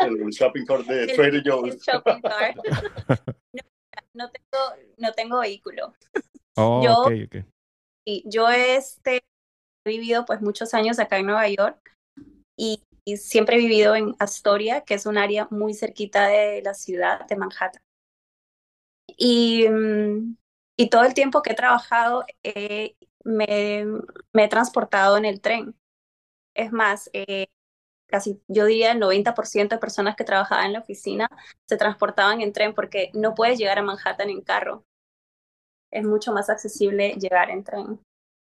El 0.02 0.18
shopping 0.32 0.66
cart 0.66 0.86
de 0.88 1.08
Trader 1.08 1.44
Joe's. 1.46 1.78
cart. 1.86 2.06
no, 4.14 4.30
tengo, 4.30 4.64
no 4.98 5.12
tengo 5.14 5.40
vehículo. 5.40 5.94
Oh, 6.58 6.82
yo, 6.84 7.02
okay, 7.02 7.24
okay. 7.26 7.44
yo 8.26 8.50
este, 8.50 9.24
he 9.86 9.90
vivido 9.90 10.26
pues 10.26 10.42
muchos 10.42 10.74
años 10.74 11.00
acá 11.00 11.18
en 11.18 11.26
Nueva 11.26 11.48
York 11.50 11.94
y, 12.58 12.82
y, 13.04 13.18
siempre 13.18 13.56
he 13.56 13.60
vivido 13.60 13.96
en 13.96 14.16
Astoria, 14.20 14.82
que 14.82 14.94
es 14.94 15.06
un 15.06 15.18
área 15.18 15.48
muy 15.52 15.74
cerquita 15.74 16.28
de 16.28 16.62
la 16.62 16.74
ciudad 16.74 17.28
de 17.28 17.36
Manhattan. 17.36 17.82
Y, 19.18 19.68
mm, 19.68 20.38
y 20.78 20.90
todo 20.90 21.04
el 21.04 21.14
tiempo 21.14 21.42
que 21.42 21.52
he 21.52 21.56
trabajado 21.56 22.26
me, 23.24 23.86
me 24.34 24.44
he 24.44 24.48
transportado 24.48 25.18
en 25.18 25.26
el 25.26 25.42
tren. 25.42 25.76
Es 26.56 26.72
más, 26.72 27.10
eh, 27.14 27.48
casi 28.08 28.42
yo 28.48 28.66
diría 28.66 28.92
el 28.92 29.00
90% 29.00 29.76
de 29.76 29.80
personas 29.80 30.16
que 30.16 30.24
trabajaban 30.24 30.68
en 30.68 30.74
la 30.74 30.80
oficina 30.80 31.28
se 31.68 31.78
transportaban 31.78 32.42
en 32.42 32.54
tren 32.54 32.74
porque 32.74 33.12
no 33.14 33.34
puedes 33.36 33.58
llegar 33.60 33.80
a 33.80 33.84
Manhattan 33.84 34.30
en 34.30 34.42
carro. 34.42 34.86
Es 35.96 36.04
mucho 36.06 36.34
más 36.34 36.50
accesible 36.50 37.16
llegar 37.20 37.50
en 37.50 37.64
tren. 37.64 38.00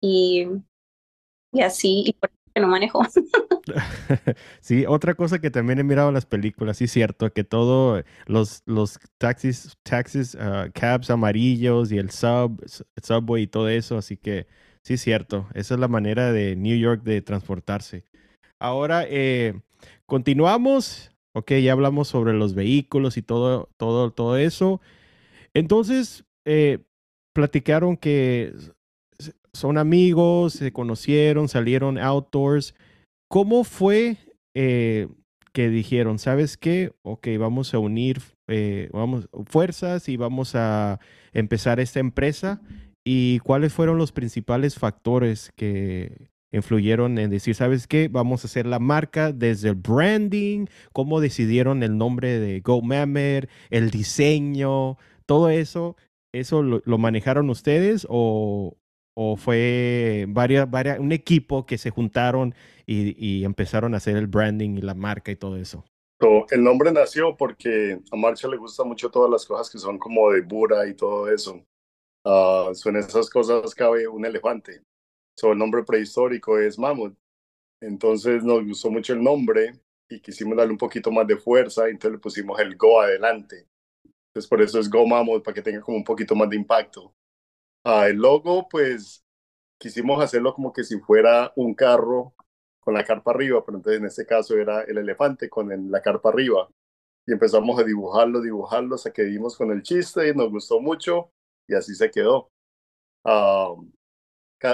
Y, 0.01 0.47
y 1.53 1.61
así, 1.61 2.03
y 2.07 2.13
por 2.13 2.29
eso 2.29 2.65
no 2.65 2.67
manejo. 2.67 3.01
sí, 4.61 4.85
otra 4.85 5.15
cosa 5.15 5.39
que 5.39 5.49
también 5.49 5.79
he 5.79 5.83
mirado 5.83 6.09
en 6.09 6.13
las 6.13 6.25
películas, 6.25 6.77
sí 6.77 6.85
es 6.85 6.91
cierto, 6.91 7.31
que 7.31 7.43
todos 7.43 8.03
los, 8.25 8.63
los 8.65 8.99
taxis, 9.17 9.77
taxis, 9.83 10.35
ah, 10.39 10.67
cabs 10.73 11.09
amarillos 11.09 11.91
y 11.91 11.97
el 11.97 12.11
sub, 12.11 12.63
subway 13.01 13.43
y 13.43 13.47
todo 13.47 13.69
eso, 13.69 13.97
así 13.97 14.17
que 14.17 14.47
Sí, 14.87 14.95
cierto. 14.95 15.49
Esa 15.53 15.73
es 15.73 15.81
la 15.81 15.89
manera 15.89 16.31
de 16.31 16.55
New 16.55 16.77
York 16.77 17.03
de 17.03 17.21
transportarse. 17.21 18.05
Ahora, 18.57 19.03
eh, 19.09 19.61
continuamos. 20.05 21.11
Ok, 21.33 21.51
ya 21.55 21.73
hablamos 21.73 22.07
sobre 22.07 22.31
los 22.33 22.55
vehículos 22.55 23.17
y 23.17 23.21
todo, 23.21 23.69
todo, 23.75 24.11
todo 24.11 24.37
eso. 24.37 24.79
Entonces, 25.53 26.23
eh, 26.45 26.85
platicaron 27.37 27.97
que 27.97 28.53
son 29.53 29.77
amigos, 29.77 30.53
se 30.53 30.73
conocieron, 30.73 31.47
salieron 31.47 31.97
outdoors. 31.97 32.73
¿Cómo 33.29 33.63
fue 33.63 34.17
eh, 34.55 35.07
que 35.53 35.69
dijeron, 35.69 36.19
sabes 36.19 36.57
qué? 36.57 36.91
Ok, 37.03 37.27
vamos 37.39 37.73
a 37.73 37.79
unir 37.79 38.21
vamos, 38.93 39.27
fuerzas 39.45 40.07
y 40.07 40.15
vamos 40.15 40.55
a 40.55 40.99
empezar 41.33 41.81
esta 41.81 41.99
empresa 41.99 42.61
¿Y 43.09 43.39
cuáles 43.39 43.71
fueron 43.71 43.97
los 43.97 44.11
principales 44.11 44.77
factores 44.77 45.53
que 45.55 46.27
influyeron 46.51 47.17
en 47.19 47.29
decir, 47.29 47.55
¿sabes 47.55 47.87
qué? 47.87 48.09
Vamos 48.09 48.43
a 48.43 48.47
hacer 48.47 48.65
la 48.65 48.79
marca 48.79 49.31
desde 49.31 49.69
el 49.69 49.75
branding, 49.75 50.65
cómo 50.91 51.21
decidieron 51.21 51.83
el 51.83 51.97
nombre 51.97 52.37
de 52.37 52.59
Go 52.59 52.81
Mammoth, 52.81 53.47
el 53.69 53.91
diseño, 53.91 54.97
todo 55.25 55.49
eso, 55.49 55.95
¿eso 56.39 56.63
lo, 56.63 56.97
manejaron 56.97 57.49
ustedes 57.49 58.05
o, 58.09 58.77
o 59.15 59.35
fue 59.37 60.25
varias, 60.29 60.69
varias, 60.69 60.99
un 60.99 61.11
equipo 61.11 61.65
que 61.65 61.77
se 61.77 61.89
juntaron 61.89 62.55
y, 62.85 63.15
y, 63.17 63.43
empezaron 63.43 63.93
a 63.93 63.97
hacer 63.97 64.17
el 64.17 64.27
branding 64.27 64.77
y 64.77 64.81
la 64.81 64.93
marca 64.93 65.31
y 65.31 65.35
todo 65.35 65.57
eso? 65.57 65.83
El 66.49 66.63
nombre 66.63 66.91
nació 66.91 67.35
porque 67.35 67.99
a 68.11 68.15
Marcha 68.15 68.47
le 68.47 68.57
gusta 68.57 68.83
mucho 68.83 69.09
todas 69.09 69.29
las 69.29 69.45
cosas 69.45 69.69
que 69.69 69.77
son 69.77 69.99
como 69.99 70.31
de 70.31 70.41
Bura 70.41 70.87
y 70.87 70.93
todo 70.93 71.29
eso. 71.29 71.63
Uh, 72.23 72.73
son 72.73 72.97
esas 72.97 73.29
cosas 73.29 73.75
cabe 73.75 74.07
un 74.07 74.25
elefante. 74.25 74.81
So, 75.37 75.51
el 75.51 75.57
nombre 75.57 75.83
prehistórico 75.83 76.57
es 76.57 76.79
mamut. 76.79 77.15
Entonces 77.81 78.43
nos 78.43 78.65
gustó 78.65 78.89
mucho 78.89 79.13
el 79.13 79.21
nombre 79.21 79.73
y 80.09 80.19
quisimos 80.19 80.57
darle 80.57 80.71
un 80.71 80.79
poquito 80.79 81.11
más 81.11 81.27
de 81.27 81.37
fuerza, 81.37 81.87
entonces 81.87 82.13
le 82.13 82.17
pusimos 82.17 82.59
el 82.59 82.75
Go 82.75 83.01
adelante. 83.01 83.67
Entonces 84.37 84.49
por 84.49 84.61
eso 84.61 84.79
es 84.79 84.87
Go 84.87 85.07
Mammoth, 85.07 85.43
para 85.43 85.55
que 85.55 85.63
tenga 85.63 85.81
como 85.81 85.97
un 85.97 86.03
poquito 86.03 86.35
más 86.35 86.47
de 86.47 86.57
impacto. 86.57 87.11
Uh, 87.83 88.03
el 88.03 88.17
logo, 88.17 88.67
pues 88.69 89.25
quisimos 89.79 90.23
hacerlo 90.23 90.53
como 90.53 90.71
que 90.71 90.83
si 90.83 90.99
fuera 90.99 91.51
un 91.55 91.73
carro 91.73 92.35
con 92.79 92.93
la 92.93 93.03
carpa 93.03 93.31
arriba, 93.31 93.65
pero 93.65 93.79
entonces 93.79 93.99
en 93.99 94.05
este 94.05 94.27
caso 94.27 94.55
era 94.55 94.83
el 94.83 94.99
elefante 94.99 95.49
con 95.49 95.89
la 95.89 96.01
carpa 96.03 96.29
arriba. 96.29 96.69
Y 97.25 97.31
empezamos 97.31 97.79
a 97.79 97.83
dibujarlo, 97.83 98.39
dibujarlo, 98.39 98.93
hasta 98.93 99.11
que 99.11 99.23
con 99.57 99.71
el 99.71 99.81
chiste 99.81 100.29
y 100.29 100.35
nos 100.35 100.51
gustó 100.51 100.79
mucho 100.79 101.31
y 101.67 101.73
así 101.73 101.95
se 101.95 102.11
quedó. 102.11 102.51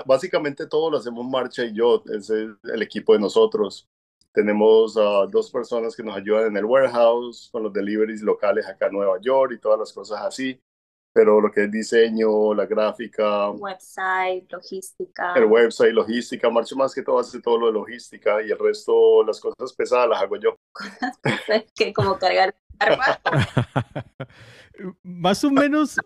básicamente 0.06 0.68
todo 0.68 0.92
lo 0.92 0.98
hacemos 0.98 1.26
Marcha 1.26 1.64
y 1.64 1.74
yo, 1.74 2.04
es 2.14 2.30
el, 2.30 2.58
equipo 2.82 3.14
de 3.14 3.20
nosotros. 3.20 3.88
Tenemos 4.34 4.96
uh, 4.96 5.28
dos 5.30 5.52
personas 5.52 5.96
que 5.96 6.02
nos 6.02 6.18
ayudan 6.18 6.48
en 6.48 6.58
el 6.58 6.66
warehouse 6.66 7.50
con 7.52 7.64
los 7.64 7.72
deliveries 7.72 8.24
locales 8.24 8.66
acá 8.68 8.88
en 8.88 8.94
Nueva 8.94 9.20
York 9.22 9.54
y 9.54 9.60
todas 9.60 9.80
las 9.80 9.94
cosas 9.94 10.22
así. 10.22 10.60
Pero 11.14 11.40
lo 11.40 11.52
que 11.52 11.66
es 11.66 11.72
diseño, 11.72 12.56
la 12.56 12.66
gráfica, 12.66 13.52
website, 13.52 14.52
logística. 14.52 15.36
El 15.36 15.46
website, 15.46 15.94
logística, 15.94 16.50
Marcho 16.50 16.76
más 16.76 16.96
que 16.96 17.04
todo 17.04 17.20
hace 17.20 17.40
todo 17.40 17.60
lo 17.60 17.68
de 17.68 17.74
logística 17.74 18.42
y 18.42 18.50
el 18.50 18.58
resto, 18.58 19.24
las 19.24 19.40
cosas 19.40 19.72
pesadas 19.74 20.10
las 20.10 20.24
hago 20.24 20.38
yo. 20.38 20.56
que 21.76 21.94
como 21.94 22.18
cargar 22.18 22.56
arma. 22.80 23.20
más 25.04 25.44
o 25.44 25.52
menos, 25.52 25.98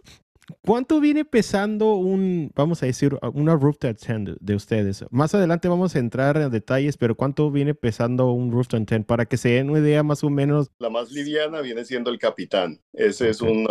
¿Cuánto 0.61 0.99
viene 0.99 1.25
pesando 1.25 1.95
un, 1.95 2.51
vamos 2.55 2.81
a 2.81 2.85
decir, 2.85 3.17
una 3.33 3.55
roof 3.55 3.77
tent 3.79 4.29
de 4.39 4.55
ustedes? 4.55 5.03
Más 5.11 5.35
adelante 5.35 5.67
vamos 5.67 5.95
a 5.95 5.99
entrar 5.99 6.37
en 6.37 6.49
detalles, 6.49 6.97
pero 6.97 7.15
¿cuánto 7.15 7.51
viene 7.51 7.75
pesando 7.75 8.31
un 8.31 8.51
roof 8.51 8.67
tent 8.67 9.05
para 9.05 9.25
que 9.25 9.37
se 9.37 9.49
den 9.49 9.69
una 9.69 9.79
idea 9.79 10.03
más 10.03 10.23
o 10.23 10.29
menos? 10.29 10.71
La 10.79 10.89
más 10.89 11.11
liviana 11.11 11.61
viene 11.61 11.83
siendo 11.83 12.09
el 12.11 12.19
capitán. 12.19 12.81
Ese 12.93 13.29
es 13.29 13.41
un 13.41 13.67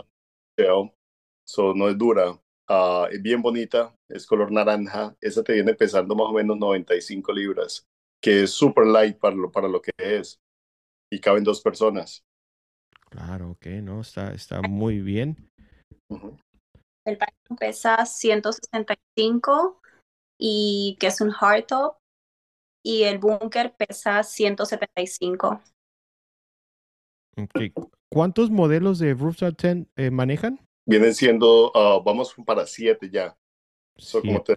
so, 1.46 1.74
no 1.74 1.88
es 1.88 1.96
dura. 1.96 2.38
Ah, 2.68 3.08
es 3.10 3.22
bien 3.22 3.40
bonita, 3.40 3.94
es 4.08 4.26
color 4.26 4.52
naranja. 4.52 5.16
Esa 5.20 5.42
te 5.42 5.54
viene 5.54 5.74
pesando 5.74 6.14
más 6.14 6.26
o 6.28 6.32
menos 6.32 6.58
95 6.58 7.32
libras, 7.32 7.86
que 8.20 8.42
es 8.42 8.50
super 8.50 8.86
light 8.86 9.18
para 9.18 9.36
lo, 9.36 9.50
para 9.50 9.68
lo 9.68 9.80
que 9.80 9.92
es. 9.96 10.40
Y 11.10 11.20
caben 11.20 11.44
dos 11.44 11.62
personas. 11.62 12.24
Claro, 13.08 13.52
ok, 13.52 13.66
no, 13.82 14.00
está, 14.00 14.34
está 14.34 14.60
muy 14.62 15.00
bien. 15.00 15.36
El 17.06 17.18
Python 17.18 17.56
pesa 17.56 18.04
165 18.04 19.80
y 20.38 20.96
que 20.98 21.06
es 21.06 21.20
un 21.20 21.30
hardtop 21.30 21.98
y 22.84 23.04
el 23.04 23.18
búnker 23.18 23.76
pesa 23.76 24.24
175. 24.24 25.62
Okay. 27.38 27.72
¿Cuántos 28.12 28.50
modelos 28.50 28.98
de 28.98 29.14
Rooftop 29.14 29.56
10 29.56 29.86
eh, 29.94 30.10
manejan? 30.10 30.58
Vienen 30.84 31.14
siendo, 31.14 31.70
uh, 31.70 32.02
vamos 32.02 32.34
para 32.44 32.66
siete 32.66 33.08
ya. 33.08 33.36
como 34.12 34.42
te, 34.42 34.56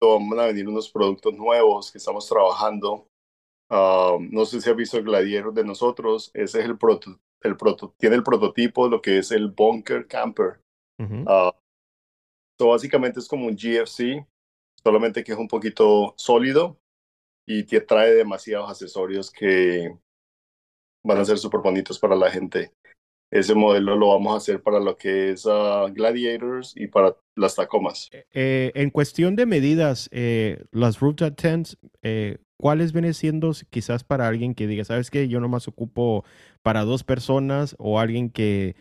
van 0.00 0.40
a 0.40 0.46
venir 0.46 0.68
unos 0.68 0.90
productos 0.90 1.34
nuevos 1.34 1.92
que 1.92 1.98
estamos 1.98 2.28
trabajando. 2.28 3.06
Uh, 3.70 4.18
no 4.18 4.44
sé 4.44 4.60
si 4.60 4.68
has 4.68 4.76
visto 4.76 4.98
el 4.98 5.04
Gladiator 5.04 5.54
de 5.54 5.64
nosotros. 5.64 6.32
Ese 6.34 6.60
es 6.60 6.64
el 6.64 6.76
proto, 6.76 7.20
el 7.42 7.56
proto, 7.56 7.94
tiene 7.96 8.16
el 8.16 8.24
prototipo 8.24 8.86
de 8.86 8.90
lo 8.90 9.00
que 9.00 9.18
es 9.18 9.30
el 9.30 9.48
Bunker 9.48 10.08
Camper 10.08 10.60
básicamente 12.58 13.20
es 13.20 13.28
como 13.28 13.46
un 13.46 13.56
GFC, 13.56 14.26
solamente 14.82 15.24
que 15.24 15.32
es 15.32 15.38
un 15.38 15.48
poquito 15.48 16.14
sólido 16.16 16.78
y 17.46 17.64
te 17.64 17.80
trae 17.80 18.12
demasiados 18.12 18.70
accesorios 18.70 19.30
que 19.30 19.92
van 21.04 21.18
a 21.18 21.24
ser 21.24 21.38
súper 21.38 21.60
bonitos 21.60 21.98
para 21.98 22.16
la 22.16 22.30
gente. 22.30 22.72
Ese 23.32 23.54
modelo 23.54 23.94
lo 23.96 24.08
vamos 24.08 24.34
a 24.34 24.36
hacer 24.38 24.60
para 24.60 24.80
lo 24.80 24.96
que 24.96 25.30
es 25.30 25.46
uh, 25.46 25.88
Gladiators 25.92 26.72
y 26.76 26.88
para 26.88 27.16
las 27.36 27.54
Tacomas. 27.54 28.08
Eh, 28.10 28.24
eh, 28.32 28.72
en 28.74 28.90
cuestión 28.90 29.36
de 29.36 29.46
medidas, 29.46 30.08
eh, 30.10 30.64
las 30.72 30.98
rooftop 30.98 31.36
tents, 31.36 31.78
eh, 32.02 32.38
¿cuáles 32.56 32.92
vienen 32.92 33.14
siendo 33.14 33.52
quizás 33.70 34.02
para 34.02 34.26
alguien 34.26 34.54
que 34.54 34.66
diga, 34.66 34.84
sabes 34.84 35.10
que 35.10 35.28
yo 35.28 35.38
nomás 35.38 35.68
ocupo 35.68 36.24
para 36.62 36.84
dos 36.84 37.04
personas 37.04 37.76
o 37.78 38.00
alguien 38.00 38.30
que 38.30 38.74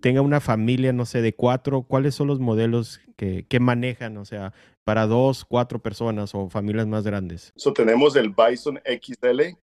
tenga 0.00 0.22
una 0.22 0.40
familia, 0.40 0.92
no 0.92 1.06
sé, 1.06 1.22
de 1.22 1.34
cuatro, 1.34 1.82
¿cuáles 1.82 2.14
son 2.14 2.26
los 2.26 2.40
modelos 2.40 3.00
que, 3.16 3.46
que 3.46 3.60
manejan? 3.60 4.16
O 4.16 4.24
sea, 4.24 4.52
para 4.84 5.06
dos, 5.06 5.44
cuatro 5.44 5.80
personas 5.80 6.34
o 6.34 6.48
familias 6.48 6.86
más 6.86 7.04
grandes. 7.04 7.52
So, 7.56 7.72
tenemos 7.72 8.16
el 8.16 8.30
Bison 8.30 8.80
XL, 8.84 9.56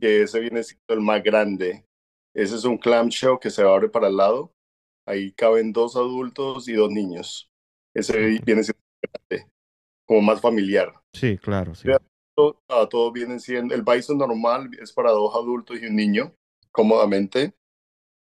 que 0.00 0.22
ese 0.22 0.40
viene 0.40 0.62
siendo 0.62 0.94
el 0.94 1.00
más 1.00 1.22
grande. 1.22 1.84
Ese 2.34 2.56
es 2.56 2.64
un 2.64 2.78
clamshell 2.78 3.38
que 3.40 3.50
se 3.50 3.62
abre 3.62 3.88
para 3.88 4.08
el 4.08 4.16
lado. 4.16 4.52
Ahí 5.06 5.32
caben 5.32 5.72
dos 5.72 5.96
adultos 5.96 6.68
y 6.68 6.72
dos 6.72 6.90
niños. 6.90 7.50
Ese 7.94 8.38
viene 8.44 8.64
siendo 8.64 8.82
como 10.06 10.22
más 10.22 10.40
familiar. 10.40 10.92
Sí, 11.12 11.38
claro. 11.38 11.74
Sí. 11.74 11.88
Todo, 12.34 12.58
todo 12.88 13.12
viene 13.12 13.38
siendo, 13.38 13.74
el 13.74 13.82
Bison 13.82 14.16
normal 14.16 14.70
es 14.80 14.92
para 14.92 15.10
dos 15.10 15.34
adultos 15.34 15.80
y 15.82 15.86
un 15.86 15.96
niño, 15.96 16.34
cómodamente 16.70 17.54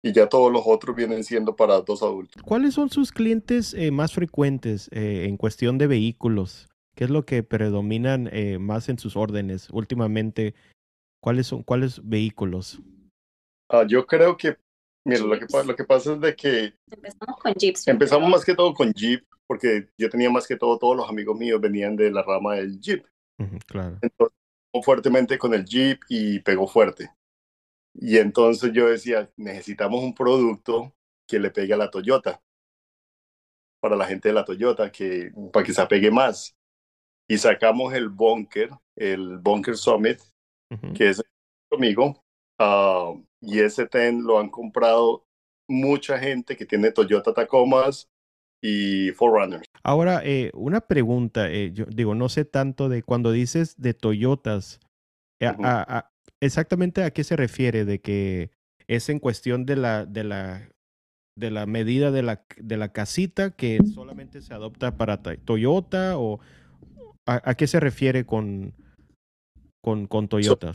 y 0.03 0.13
ya 0.13 0.29
todos 0.29 0.53
los 0.53 0.63
otros 0.67 0.97
vienen 0.97 1.23
siendo 1.23 1.55
para 1.55 1.81
dos 1.81 2.03
adultos. 2.03 2.43
¿Cuáles 2.43 2.75
son 2.75 2.91
sus 2.91 3.13
clientes 3.13 3.73
eh, 3.75 3.91
más 3.93 4.13
frecuentes 4.13 4.89
eh, 4.93 5.27
en 5.29 5.37
cuestión 5.37 5.79
de 5.79 5.87
vehículos? 5.87 6.69
¿Qué 6.95 7.05
es 7.05 7.11
lo 7.11 7.25
que 7.25 7.43
predominan 7.43 8.29
eh, 8.33 8.59
más 8.59 8.89
en 8.89 8.99
sus 8.99 9.17
órdenes 9.17 9.71
últimamente? 9.71 10.55
¿Cuáles 11.21 11.47
son 11.47 11.63
cuáles 11.63 12.01
vehículos? 12.07 12.81
Ah, 13.71 13.87
yo 13.89 14.05
creo 14.05 14.37
que, 14.37 14.57
mira, 15.07 15.21
lo 15.21 15.39
que, 15.39 15.47
lo 15.65 15.77
que, 15.77 15.85
pasa 15.85 16.15
es 16.15 16.21
de 16.21 16.35
que 16.35 16.75
empezamos 16.91 17.41
con 17.41 17.55
Jeeps. 17.55 17.89
Empezamos 17.89 18.29
más 18.29 18.45
que 18.45 18.55
todo 18.55 18.75
con 18.75 18.93
Jeep, 18.93 19.25
porque 19.47 19.89
yo 19.97 20.11
tenía 20.11 20.31
más 20.31 20.47
que 20.47 20.57
todo, 20.57 20.79
todos 20.79 20.97
los 20.97 21.09
amigos 21.09 21.39
míos 21.39 21.61
venían 21.61 21.97
de 21.97 22.11
la 22.11 22.23
rama 22.23 22.57
del 22.57 22.81
Jeep. 22.81 23.07
claro. 23.67 23.99
Entonces, 24.03 24.37
fuertemente 24.83 25.39
con 25.39 25.55
el 25.55 25.65
Jeep 25.65 26.01
y 26.09 26.41
pegó 26.41 26.67
fuerte. 26.67 27.11
Y 27.95 28.19
entonces 28.19 28.73
yo 28.73 28.89
decía, 28.89 29.31
necesitamos 29.37 30.03
un 30.03 30.15
producto 30.15 30.95
que 31.27 31.39
le 31.39 31.51
pegue 31.51 31.75
a 31.75 31.77
la 31.77 31.91
Toyota, 31.91 32.43
para 33.81 33.97
la 33.97 34.07
gente 34.07 34.29
de 34.29 34.35
la 34.35 34.45
Toyota, 34.45 34.91
que, 34.91 35.33
para 35.53 35.65
que 35.65 35.73
se 35.73 35.83
apegue 35.83 36.11
más. 36.11 36.57
Y 37.29 37.39
sacamos 37.39 37.93
el 37.95 38.09
Bunker, 38.09 38.71
el 38.97 39.39
Bunker 39.39 39.77
Summit, 39.77 40.21
que 40.95 41.11
es 41.11 41.23
conmigo, 41.69 42.23
uh, 42.59 43.23
y 43.41 43.61
ese 43.61 43.87
TEN 43.87 44.23
lo 44.25 44.39
han 44.39 44.49
comprado 44.49 45.27
mucha 45.69 46.19
gente 46.19 46.57
que 46.57 46.67
tiene 46.67 46.93
Toyota 46.93 47.33
Tacomas 47.33 48.09
y 48.63 49.11
Forerunners. 49.13 49.65
Ahora, 49.83 50.23
eh, 50.25 50.51
una 50.55 50.81
pregunta, 50.81 51.51
eh, 51.51 51.73
yo 51.73 51.87
digo, 51.87 52.15
no 52.15 52.29
sé 52.29 52.45
tanto 52.45 52.89
de 52.89 53.03
cuando 53.03 53.33
dices 53.33 53.75
de 53.81 53.95
Toyotas, 53.95 54.81
eh, 55.41 55.47
a, 55.47 56.12
exactamente 56.43 57.03
a 57.03 57.11
qué 57.11 57.25
se 57.25 57.37
refiere 57.37 57.85
de 57.85 58.01
que 58.01 58.51
es 58.87 59.09
en 59.09 59.19
cuestión 59.19 59.65
de 59.65 59.77
la, 59.77 60.05
de 60.05 60.25
la, 60.25 60.69
de 61.39 61.51
la 61.51 61.67
medida 61.67 62.11
de 62.11 62.23
la, 62.23 62.45
de 62.57 62.77
la 62.77 62.93
casita 62.93 63.51
que 63.53 63.79
solamente 63.95 64.43
se 64.43 64.53
adopta 64.53 64.97
para 64.97 65.23
Toyota 65.23 66.19
o 66.19 66.41
a, 67.27 67.55
qué 67.55 67.67
se 67.67 67.81
refiere 67.81 68.27
con, 68.27 68.75
con, 69.83 70.07
con 70.07 70.29
Toyota? 70.29 70.75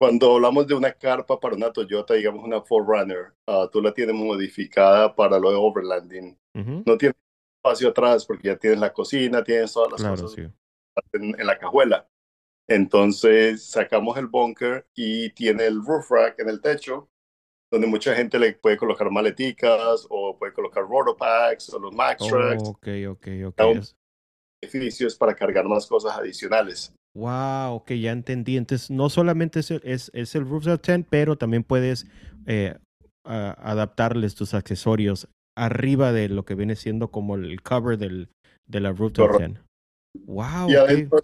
cuando 0.00 0.34
hablamos 0.34 0.66
de 0.66 0.72
una 0.72 0.92
carpa 0.92 1.38
para 1.38 1.54
una 1.54 1.70
Toyota, 1.70 2.14
digamos 2.14 2.42
una 2.42 2.62
Forerunner, 2.62 3.34
uh, 3.46 3.68
tú 3.68 3.82
la 3.82 3.92
tienes 3.92 4.14
modificada 4.14 5.14
para 5.14 5.38
lo 5.38 5.50
de 5.50 5.56
overlanding. 5.56 6.38
No 6.54 6.96
tienes 6.96 7.16
espacio 7.58 7.90
atrás 7.90 8.24
porque 8.24 8.48
ya 8.48 8.56
tienes 8.56 8.80
la 8.80 8.94
cocina, 8.94 9.44
tienes 9.44 9.70
todas 9.74 9.92
las 9.92 10.20
cosas 10.20 10.50
en, 11.12 11.46
la 11.46 11.58
cajuela. 11.58 12.08
Entonces 12.70 13.64
sacamos 13.64 14.16
el 14.16 14.28
bunker 14.28 14.86
y 14.94 15.30
tiene 15.30 15.66
el 15.66 15.84
roof 15.84 16.08
rack 16.08 16.38
en 16.38 16.48
el 16.48 16.60
techo, 16.60 17.08
donde 17.72 17.88
mucha 17.88 18.14
gente 18.14 18.38
le 18.38 18.52
puede 18.52 18.76
colocar 18.76 19.10
maleticas 19.10 20.06
o 20.08 20.38
puede 20.38 20.52
colocar 20.52 20.84
rotopacks 20.84 21.74
o 21.74 21.80
los 21.80 21.92
Max 21.92 22.24
Tracks. 22.28 22.62
Oh, 22.64 22.70
ok, 22.70 22.88
ok, 23.08 23.28
ok. 23.46 23.60
Edificios 24.62 25.16
para 25.16 25.34
cargar 25.34 25.64
más 25.64 25.84
cosas 25.88 26.16
adicionales. 26.16 26.94
Wow, 27.16 27.74
ok, 27.74 27.90
ya 27.94 28.12
entendí. 28.12 28.56
Entonces, 28.56 28.88
no 28.88 29.10
solamente 29.10 29.60
es 29.60 29.72
el, 29.72 29.80
es, 29.82 30.12
es 30.14 30.36
el 30.36 30.48
rooftop 30.48 30.80
tent, 30.80 31.08
pero 31.10 31.36
también 31.36 31.64
puedes 31.64 32.06
eh, 32.46 32.76
adaptarles 33.24 34.36
tus 34.36 34.54
accesorios 34.54 35.28
arriba 35.58 36.12
de 36.12 36.28
lo 36.28 36.44
que 36.44 36.54
viene 36.54 36.76
siendo 36.76 37.10
como 37.10 37.34
el 37.34 37.62
cover 37.62 37.98
del, 37.98 38.28
de 38.68 38.80
la 38.80 38.92
rooftop 38.92 39.38
tent. 39.38 39.58
Wow. 40.26 40.70
Y 40.70 40.76
adentro, 40.76 41.18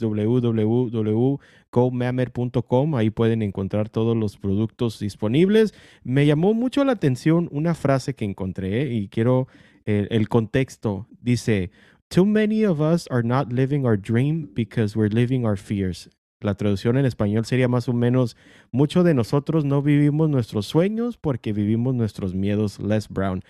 ahí 2.98 3.12
pueden 3.12 3.44
encontrar 3.44 3.90
todos 3.90 4.18
los 4.18 4.38
productos 4.38 4.98
disponibles. 5.00 5.76
Me 6.04 6.26
llamó 6.26 6.56
mucho 6.56 6.84
la 6.84 6.94
atención 6.94 7.50
una 7.52 7.76
frase 7.76 8.16
que 8.16 8.26
encontré 8.26 8.92
y 8.94 9.10
quiero 9.10 9.48
el 9.86 10.28
contexto. 10.30 11.08
Dice, 11.22 11.70
Too 12.16 12.26
many 12.26 12.64
of 12.64 12.80
us 12.80 13.08
are 13.08 13.22
not 13.22 13.52
living 13.52 13.86
our 13.86 13.98
dream 13.98 14.50
because 14.54 14.96
we're 14.96 15.10
living 15.10 15.46
our 15.46 15.58
fears. 15.58 16.08
La 16.42 16.56
traducción 16.56 16.98
en 16.98 17.06
español 17.06 17.46
sería 17.46 17.68
más 17.68 17.90
o 17.90 17.94
menos, 17.94 18.38
muchos 18.72 19.04
de 19.04 19.14
nosotros 19.14 19.66
no 19.66 19.82
vivimos 19.82 20.30
nuestros 20.30 20.66
sueños 20.66 21.18
porque 21.18 21.52
vivimos 21.52 21.94
nuestros 21.94 22.34
miedos. 22.34 22.80
Les 22.80 23.10
Brown. 23.10 23.44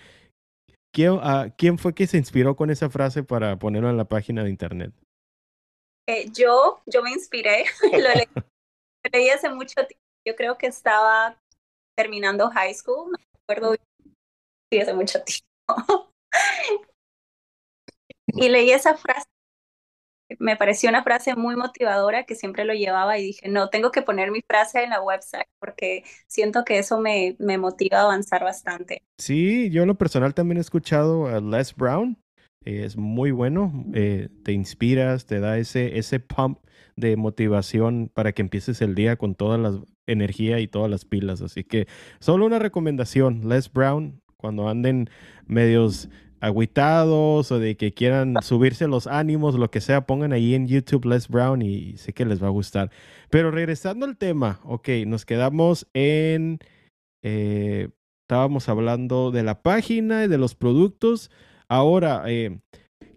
¿Quién, 0.91 1.11
uh, 1.11 1.53
¿Quién, 1.55 1.77
fue 1.77 1.93
que 1.93 2.07
se 2.07 2.17
inspiró 2.17 2.55
con 2.55 2.71
esa 2.71 2.89
frase 2.89 3.21
para 3.21 3.59
ponerlo 3.59 3.91
en 3.91 3.97
la 3.97 4.05
página 4.05 4.43
de 4.43 4.49
internet? 4.49 4.91
Eh, 6.09 6.31
yo, 6.33 6.81
yo 6.87 7.03
me 7.03 7.11
inspiré, 7.11 7.65
lo 7.83 7.99
leí, 8.15 8.25
leí 9.13 9.29
hace 9.29 9.47
mucho 9.47 9.75
tiempo. 9.75 10.03
Yo 10.27 10.35
creo 10.35 10.57
que 10.57 10.65
estaba 10.65 11.39
terminando 11.95 12.49
high 12.49 12.73
school, 12.73 13.11
no 13.11 13.17
recuerdo, 13.47 13.75
sí, 14.73 14.79
hace 14.79 14.93
mucho 14.95 15.19
tiempo. 15.21 16.09
y 18.27 18.49
leí 18.49 18.71
esa 18.71 18.95
frase 18.95 19.25
me 20.39 20.55
pareció 20.55 20.89
una 20.89 21.03
frase 21.03 21.35
muy 21.35 21.55
motivadora 21.55 22.23
que 22.23 22.35
siempre 22.35 22.65
lo 22.65 22.73
llevaba 22.73 23.17
y 23.17 23.23
dije, 23.23 23.49
no, 23.49 23.69
tengo 23.69 23.91
que 23.91 24.01
poner 24.01 24.31
mi 24.31 24.41
frase 24.41 24.83
en 24.83 24.89
la 24.89 25.01
website 25.01 25.47
porque 25.59 26.03
siento 26.27 26.63
que 26.65 26.79
eso 26.79 26.99
me, 26.99 27.35
me 27.39 27.57
motiva 27.57 27.99
a 27.99 28.03
avanzar 28.03 28.43
bastante. 28.43 29.03
Sí, 29.17 29.69
yo 29.69 29.83
en 29.83 29.87
lo 29.87 29.95
personal 29.95 30.33
también 30.33 30.57
he 30.57 30.61
escuchado 30.61 31.27
a 31.27 31.39
Les 31.41 31.75
Brown, 31.75 32.17
es 32.61 32.97
muy 32.97 33.31
bueno, 33.31 33.85
eh, 33.93 34.29
te 34.43 34.51
inspiras, 34.51 35.27
te 35.27 35.39
da 35.39 35.59
ese, 35.59 35.99
ese 35.99 36.19
pump 36.19 36.59
de 36.95 37.15
motivación 37.15 38.09
para 38.13 38.31
que 38.31 38.41
empieces 38.41 38.81
el 38.81 38.95
día 38.95 39.17
con 39.17 39.35
toda 39.35 39.57
la 39.57 39.79
energía 40.07 40.59
y 40.59 40.67
todas 40.67 40.89
las 40.89 41.05
pilas. 41.05 41.41
Así 41.41 41.63
que 41.63 41.87
solo 42.19 42.45
una 42.45 42.57
recomendación, 42.57 43.47
Les 43.47 43.71
Brown, 43.71 44.21
cuando 44.37 44.67
anden 44.67 45.09
medios 45.45 46.09
agüitados 46.39 47.51
o 47.51 47.59
de 47.59 47.75
que 47.77 47.93
quieran 47.93 48.35
subirse 48.41 48.87
los 48.87 49.07
ánimos, 49.07 49.55
lo 49.55 49.71
que 49.71 49.81
sea, 49.81 50.05
pongan 50.05 50.33
ahí 50.33 50.53
en 50.55 50.67
YouTube 50.67 51.05
Les 51.05 51.27
Brown 51.27 51.61
y 51.61 51.97
sé 51.97 52.13
que 52.13 52.25
les 52.25 52.41
va 52.41 52.47
a 52.47 52.51
gustar. 52.51 52.91
Pero 53.29 53.51
regresando 53.51 54.05
al 54.05 54.17
tema, 54.17 54.59
ok, 54.63 54.89
nos 55.07 55.25
quedamos 55.25 55.87
en... 55.93 56.59
Eh, 57.23 57.89
estábamos 58.23 58.69
hablando 58.69 59.31
de 59.31 59.43
la 59.43 59.61
página 59.61 60.25
y 60.25 60.27
de 60.27 60.37
los 60.37 60.55
productos. 60.55 61.31
Ahora, 61.67 62.23
eh, 62.27 62.59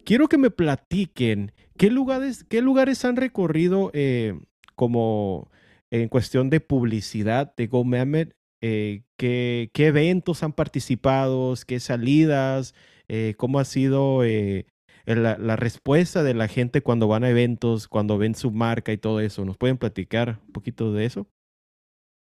quiero 0.05 0.29
que 0.29 0.39
me 0.39 0.51
platiquen 0.51 1.53
qué 1.77 1.91
lugares, 1.91 2.45
qué 2.45 2.63
lugares 2.63 3.05
han 3.05 3.17
recorrido 3.17 3.91
eh, 3.95 4.39
como 4.75 5.51
en 5.91 6.09
cuestión 6.09 6.51
de 6.51 6.61
publicidad 6.61 7.55
de 7.57 7.67
GoMamet, 7.67 8.35
qué, 8.61 9.03
qué 9.17 9.87
eventos 9.87 10.43
han 10.43 10.53
participado, 10.53 11.55
qué 11.67 11.81
salidas, 11.81 12.75
eh, 13.09 13.35
cómo 13.37 13.59
ha 13.59 13.65
sido 13.65 14.25
eh, 14.25 14.67
la, 15.07 15.57
respuesta 15.57 16.23
de 16.23 16.35
la 16.35 16.49
gente 16.49 16.83
cuando 16.83 17.09
van 17.09 17.25
a 17.25 17.31
eventos, 17.31 17.89
cuando 17.89 18.19
ven 18.19 18.35
su 18.35 18.51
marca 18.51 18.93
y 18.93 18.99
todo 18.99 19.21
eso. 19.21 19.45
¿Nos 19.45 19.57
pueden 19.57 19.79
platicar 19.79 20.41
un 20.47 20.53
poquito 20.53 20.93
de 20.93 21.05
eso? 21.05 21.27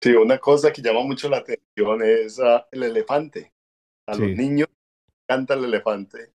Sí, 0.01 0.11
una 0.11 0.37
cosa 0.37 0.71
que 0.71 0.81
llama 0.81 1.03
mucho 1.03 1.29
la 1.29 1.37
atención 1.37 2.01
es 2.03 2.39
ah, 2.39 2.67
el 2.71 2.83
elefante. 2.83 3.51
A 4.07 4.15
los 4.15 4.29
niños 4.29 4.67
canta 5.27 5.53
el 5.53 5.65
elefante. 5.65 6.31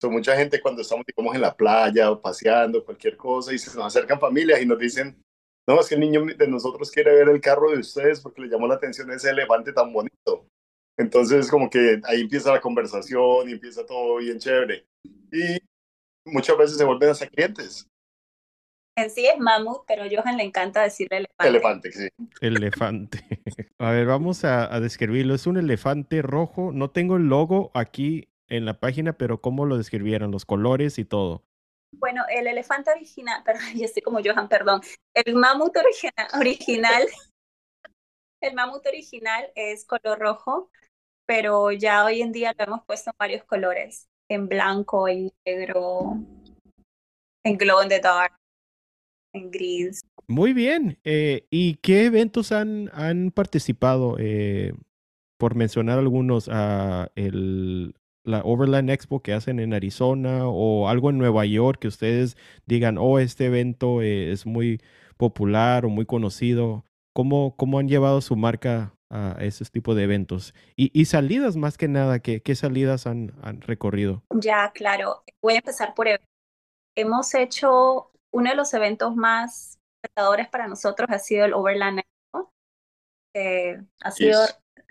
So, 0.00 0.10
mucha 0.10 0.34
gente 0.36 0.62
cuando 0.62 0.80
estamos 0.80 1.04
digamos, 1.06 1.34
en 1.34 1.42
la 1.42 1.54
playa 1.54 2.10
o 2.10 2.20
paseando, 2.20 2.84
cualquier 2.84 3.16
cosa, 3.16 3.52
y 3.52 3.58
se 3.58 3.76
nos 3.76 3.86
acercan 3.86 4.18
familias 4.18 4.62
y 4.62 4.66
nos 4.66 4.78
dicen, 4.78 5.22
no, 5.68 5.78
es 5.78 5.88
que 5.88 5.94
el 5.94 6.00
niño 6.00 6.24
de 6.24 6.48
nosotros 6.48 6.90
quiere 6.90 7.14
ver 7.14 7.28
el 7.28 7.40
carro 7.40 7.70
de 7.70 7.78
ustedes 7.78 8.20
porque 8.20 8.40
le 8.40 8.48
llamó 8.48 8.66
la 8.66 8.76
atención 8.76 9.10
ese 9.10 9.30
elefante 9.30 9.72
tan 9.72 9.92
bonito. 9.92 10.46
Entonces, 11.00 11.50
como 11.50 11.70
que 11.70 11.98
ahí 12.04 12.20
empieza 12.20 12.52
la 12.52 12.60
conversación 12.60 13.48
y 13.48 13.52
empieza 13.52 13.86
todo 13.86 14.16
bien 14.16 14.38
chévere. 14.38 14.84
Y 15.32 15.58
muchas 16.26 16.58
veces 16.58 16.76
se 16.76 16.84
vuelven 16.84 17.08
hasta 17.08 17.26
clientes. 17.26 17.88
En 18.98 19.08
sí 19.08 19.24
es 19.26 19.38
mamut, 19.38 19.84
pero 19.88 20.02
a 20.02 20.08
Johan 20.10 20.36
le 20.36 20.44
encanta 20.44 20.82
decirle 20.82 21.16
elefante. 21.16 21.48
Elefante, 21.48 21.92
sí. 21.92 22.08
Elefante. 22.42 23.18
A 23.78 23.92
ver, 23.92 24.04
vamos 24.04 24.44
a, 24.44 24.78
describirlo. 24.78 25.34
Es 25.34 25.46
un 25.46 25.56
elefante 25.56 26.20
rojo. 26.20 26.70
No 26.70 26.90
tengo 26.90 27.16
el 27.16 27.28
logo 27.28 27.70
aquí 27.72 28.28
en 28.48 28.66
la 28.66 28.78
página, 28.78 29.14
pero 29.14 29.40
¿cómo 29.40 29.64
lo 29.64 29.78
describieron? 29.78 30.30
Los 30.30 30.44
colores 30.44 30.98
y 30.98 31.06
todo. 31.06 31.44
Bueno, 31.92 32.24
el 32.28 32.46
elefante 32.46 32.90
original, 32.90 33.42
perdón, 33.46 33.72
yo 33.74 33.86
estoy 33.86 34.02
como 34.02 34.20
Johan, 34.22 34.50
perdón. 34.50 34.82
El 35.14 35.34
mamut 35.34 35.74
original, 35.78 36.28
original 36.38 37.06
el 38.42 38.54
mamut 38.54 38.84
original 38.86 39.50
es 39.54 39.86
color 39.86 40.18
rojo 40.18 40.70
pero 41.30 41.70
ya 41.70 42.04
hoy 42.04 42.22
en 42.22 42.32
día 42.32 42.52
lo 42.58 42.64
hemos 42.64 42.84
puesto 42.84 43.10
en 43.10 43.16
varios 43.16 43.44
colores, 43.44 44.08
en 44.28 44.48
blanco, 44.48 45.06
en 45.06 45.30
negro, 45.46 46.18
en 47.44 47.56
glow 47.56 47.80
in 47.84 47.88
the 47.88 48.00
dark, 48.00 48.32
en 49.32 49.48
gris. 49.52 50.00
Muy 50.26 50.52
bien. 50.52 50.98
Eh, 51.04 51.46
¿Y 51.48 51.76
qué 51.76 52.06
eventos 52.06 52.50
han, 52.50 52.90
han 52.92 53.30
participado? 53.30 54.16
Eh, 54.18 54.72
por 55.38 55.54
mencionar 55.54 56.00
algunos, 56.00 56.48
a 56.50 57.12
el, 57.14 57.94
la 58.24 58.40
Overland 58.40 58.90
Expo 58.90 59.22
que 59.22 59.32
hacen 59.32 59.60
en 59.60 59.72
Arizona 59.72 60.48
o 60.48 60.88
algo 60.88 61.10
en 61.10 61.18
Nueva 61.18 61.46
York 61.46 61.78
que 61.78 61.86
ustedes 61.86 62.36
digan, 62.66 62.98
oh, 62.98 63.20
este 63.20 63.46
evento 63.46 64.02
eh, 64.02 64.32
es 64.32 64.46
muy 64.46 64.80
popular 65.16 65.86
o 65.86 65.90
muy 65.90 66.06
conocido. 66.06 66.84
¿Cómo, 67.12 67.54
cómo 67.56 67.78
han 67.78 67.86
llevado 67.86 68.20
su 68.20 68.34
marca 68.34 68.96
a 69.10 69.36
ese 69.40 69.64
tipo 69.66 69.94
de 69.94 70.04
eventos. 70.04 70.54
Y, 70.76 71.04
salidas 71.04 71.56
más 71.56 71.76
que 71.76 71.88
nada, 71.88 72.20
¿qué, 72.20 72.40
qué 72.42 72.54
salidas 72.54 73.06
han, 73.06 73.34
han, 73.42 73.60
recorrido? 73.60 74.22
Ya, 74.30 74.70
claro. 74.72 75.24
Voy 75.42 75.54
a 75.54 75.58
empezar 75.58 75.94
por... 75.94 76.06
Hemos 76.96 77.34
hecho 77.34 78.12
uno 78.32 78.50
de 78.50 78.56
los 78.56 78.72
eventos 78.72 79.16
más 79.16 79.78
retadores 80.02 80.48
para 80.48 80.68
nosotros 80.68 81.08
ha 81.10 81.18
sido 81.18 81.44
el 81.44 81.54
Overland 81.54 82.00
Expo. 82.00 82.52
ha 84.02 84.10
sido 84.10 84.40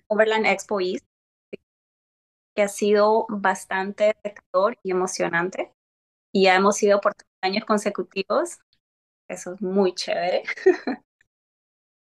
Overland 0.07 0.45
Expo 0.45 0.81
East, 0.81 1.05
que 2.55 2.63
ha 2.63 2.67
sido 2.67 3.25
bastante 3.29 4.15
retador 4.23 4.77
y 4.83 4.91
emocionante. 4.91 5.71
Y 6.33 6.43
ya 6.43 6.55
hemos 6.55 6.81
ido 6.83 6.99
por 7.01 7.15
tres 7.15 7.29
años 7.41 7.65
consecutivos. 7.65 8.59
Eso 9.29 9.53
es 9.53 9.61
muy 9.61 9.93
chévere. 9.93 10.43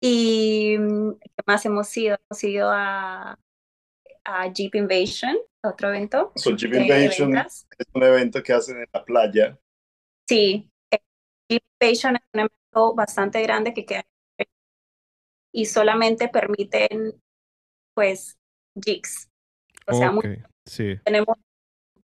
Y 0.04 0.76
mm, 0.78 1.12
¿qué 1.20 1.42
más 1.46 1.64
hemos 1.64 1.96
ido? 1.96 2.18
Hemos 2.28 2.44
ido 2.44 2.70
a, 2.72 3.38
a 4.24 4.52
Jeep 4.52 4.74
Invasion, 4.74 5.38
otro 5.62 5.90
evento. 5.90 6.32
Jeep 6.34 6.74
Invasion 6.74 7.36
es 7.36 7.64
un 7.94 8.02
evento 8.02 8.42
que 8.42 8.52
hacen 8.52 8.78
en 8.78 8.88
la 8.92 9.04
playa. 9.04 9.58
Sí, 10.28 10.68
eh, 10.90 10.98
Jeep 11.48 11.62
Invasion 11.80 12.16
es 12.16 12.22
un 12.34 12.40
evento 12.40 12.94
bastante 12.96 13.40
grande 13.42 13.72
que 13.72 13.86
queda 13.86 14.04
y 15.52 15.66
solamente 15.66 16.28
permiten 16.28 17.20
pues 17.94 18.38
Jeeps. 18.74 19.28
O 19.86 19.94
sea, 19.94 20.12
sí. 20.66 20.96
tenemos 21.04 21.36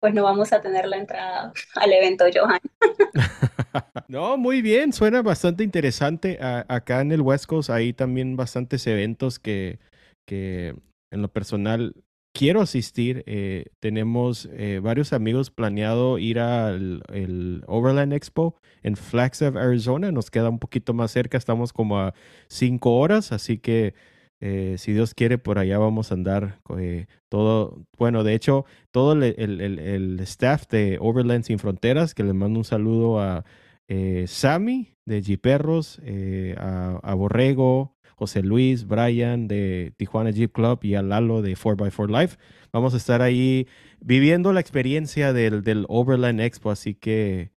pues 0.00 0.14
no 0.14 0.22
vamos 0.22 0.52
a 0.52 0.60
tener 0.60 0.86
la 0.86 0.96
entrada 0.96 1.52
al 1.74 1.92
evento, 1.92 2.24
Johan. 2.32 2.60
no, 4.08 4.36
muy 4.36 4.62
bien, 4.62 4.92
suena 4.92 5.22
bastante 5.22 5.64
interesante. 5.64 6.38
acá 6.40 7.00
en 7.00 7.12
el 7.12 7.20
West 7.20 7.46
Coast 7.46 7.70
hay 7.70 7.92
también 7.92 8.36
bastantes 8.36 8.86
eventos 8.86 9.38
que, 9.38 9.78
que 10.26 10.74
en 11.10 11.22
lo 11.22 11.28
personal 11.28 11.94
quiero 12.32 12.60
asistir. 12.60 13.24
Eh, 13.26 13.66
tenemos 13.80 14.48
eh, 14.52 14.80
varios 14.80 15.12
amigos 15.12 15.50
planeado 15.50 16.18
ir 16.18 16.38
al 16.38 17.02
el 17.12 17.64
Overland 17.66 18.12
Expo 18.12 18.54
en 18.82 18.96
Flagstaff, 18.96 19.56
Arizona. 19.56 20.12
Nos 20.12 20.30
queda 20.30 20.48
un 20.48 20.60
poquito 20.60 20.94
más 20.94 21.10
cerca, 21.10 21.36
estamos 21.36 21.72
como 21.72 21.98
a 21.98 22.14
cinco 22.46 22.96
horas, 22.96 23.32
así 23.32 23.58
que 23.58 23.94
eh, 24.40 24.76
si 24.78 24.92
Dios 24.92 25.14
quiere, 25.14 25.38
por 25.38 25.58
allá 25.58 25.78
vamos 25.78 26.10
a 26.10 26.14
andar 26.14 26.60
eh, 26.78 27.06
todo. 27.28 27.84
Bueno, 27.98 28.24
de 28.24 28.34
hecho, 28.34 28.64
todo 28.90 29.12
el, 29.12 29.22
el, 29.22 29.60
el, 29.60 30.20
staff 30.20 30.68
de 30.68 30.98
Overland 31.00 31.44
Sin 31.44 31.58
Fronteras, 31.58 32.14
que 32.14 32.22
les 32.22 32.34
mando 32.34 32.60
un 32.60 32.64
saludo 32.64 33.20
a 33.20 33.44
eh, 33.88 34.26
Sammy 34.28 34.94
de 35.06 35.22
Jeeperros, 35.22 36.00
eh, 36.04 36.54
a, 36.58 37.14
Borrego, 37.14 37.96
José 38.16 38.42
Luis, 38.42 38.86
Brian 38.86 39.48
de 39.48 39.92
Tijuana 39.96 40.30
Jeep 40.30 40.52
Club 40.52 40.80
y 40.82 40.94
a 40.94 41.02
Lalo 41.02 41.42
de 41.42 41.56
4x4 41.56 42.20
Life. 42.20 42.36
Vamos 42.72 42.94
a 42.94 42.98
estar 42.98 43.22
ahí 43.22 43.66
viviendo 44.00 44.52
la 44.52 44.60
experiencia 44.60 45.32
del, 45.32 45.62
del 45.62 45.86
Overland 45.88 46.40
Expo, 46.40 46.70
así 46.70 46.94
que 46.94 47.52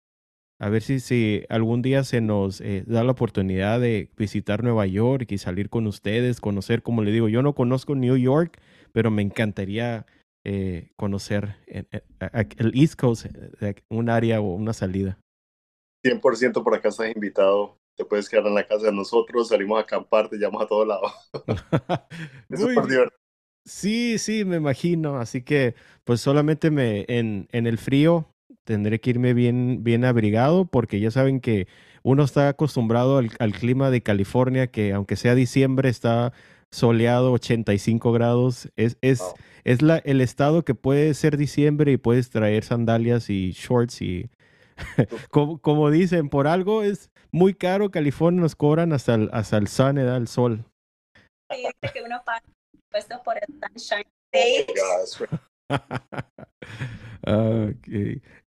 a 0.61 0.69
ver 0.69 0.83
si, 0.83 0.99
si 0.99 1.43
algún 1.49 1.81
día 1.81 2.03
se 2.03 2.21
nos 2.21 2.61
eh, 2.61 2.83
da 2.85 3.03
la 3.03 3.13
oportunidad 3.13 3.79
de 3.79 4.11
visitar 4.15 4.63
Nueva 4.63 4.85
York 4.85 5.31
y 5.31 5.39
salir 5.39 5.71
con 5.71 5.87
ustedes, 5.87 6.39
conocer, 6.39 6.83
como 6.83 7.01
le 7.01 7.11
digo, 7.11 7.27
yo 7.27 7.41
no 7.41 7.55
conozco 7.55 7.95
New 7.95 8.15
York, 8.15 8.61
pero 8.91 9.09
me 9.09 9.23
encantaría 9.23 10.05
eh, 10.45 10.91
conocer 10.97 11.55
el 11.65 12.71
East 12.75 12.95
Coast, 12.95 13.25
un 13.89 14.09
área 14.11 14.39
o 14.39 14.53
una 14.53 14.73
salida. 14.73 15.17
100% 16.05 16.63
por 16.63 16.75
acá 16.75 16.89
estás 16.89 17.11
invitado. 17.11 17.79
Te 17.97 18.05
puedes 18.05 18.29
quedar 18.29 18.45
en 18.45 18.53
la 18.53 18.67
casa 18.67 18.85
de 18.85 18.93
nosotros, 18.93 19.47
salimos 19.47 19.79
a 19.79 19.81
acampar, 19.81 20.29
te 20.29 20.37
llevamos 20.37 20.61
a 20.61 20.67
todos 20.67 20.87
lados. 20.87 21.11
es 22.49 22.59
divertido. 22.59 23.09
Sí, 23.65 24.19
sí, 24.19 24.45
me 24.45 24.57
imagino. 24.57 25.17
Así 25.17 25.41
que, 25.41 25.73
pues 26.03 26.21
solamente 26.21 26.69
me 26.69 27.05
en, 27.07 27.47
en 27.51 27.65
el 27.65 27.79
frío 27.79 28.27
tendré 28.63 28.99
que 28.99 29.11
irme 29.11 29.33
bien, 29.33 29.83
bien 29.83 30.05
abrigado 30.05 30.65
porque 30.65 30.99
ya 30.99 31.11
saben 31.11 31.39
que 31.39 31.67
uno 32.03 32.23
está 32.23 32.49
acostumbrado 32.49 33.17
al, 33.17 33.53
clima 33.53 33.89
de 33.89 34.01
California, 34.01 34.67
que 34.67 34.93
aunque 34.93 35.15
sea 35.15 35.35
diciembre 35.35 35.89
está 35.89 36.33
soleado, 36.71 37.31
85 37.33 38.11
grados. 38.11 38.69
Es, 38.75 38.97
es, 39.01 39.21
es 39.63 39.81
la, 39.81 39.97
el 39.97 40.21
estado 40.21 40.63
que 40.63 40.75
puede 40.75 41.13
ser 41.13 41.37
diciembre 41.37 41.91
y 41.91 41.97
puedes 41.97 42.29
traer 42.29 42.63
sandalias 42.63 43.29
y 43.29 43.51
shorts 43.51 44.01
y 44.01 44.29
como, 45.29 45.59
como, 45.59 45.91
dicen, 45.91 46.29
por 46.29 46.47
algo 46.47 46.83
es 46.83 47.11
muy 47.31 47.53
caro. 47.53 47.91
California 47.91 48.41
nos 48.41 48.55
cobran 48.55 48.93
hasta 48.93 49.15
el, 49.15 49.29
hasta 49.33 49.57
el 49.57 49.67
sun, 49.67 49.95
da 49.95 50.17
el 50.17 50.27
sol. 50.27 50.65
que 51.49 52.01
uno 52.03 52.21
paga 52.25 52.41
por 53.23 53.37
el 53.37 53.45
sunshine. 53.77 54.05
Oh 54.33 55.37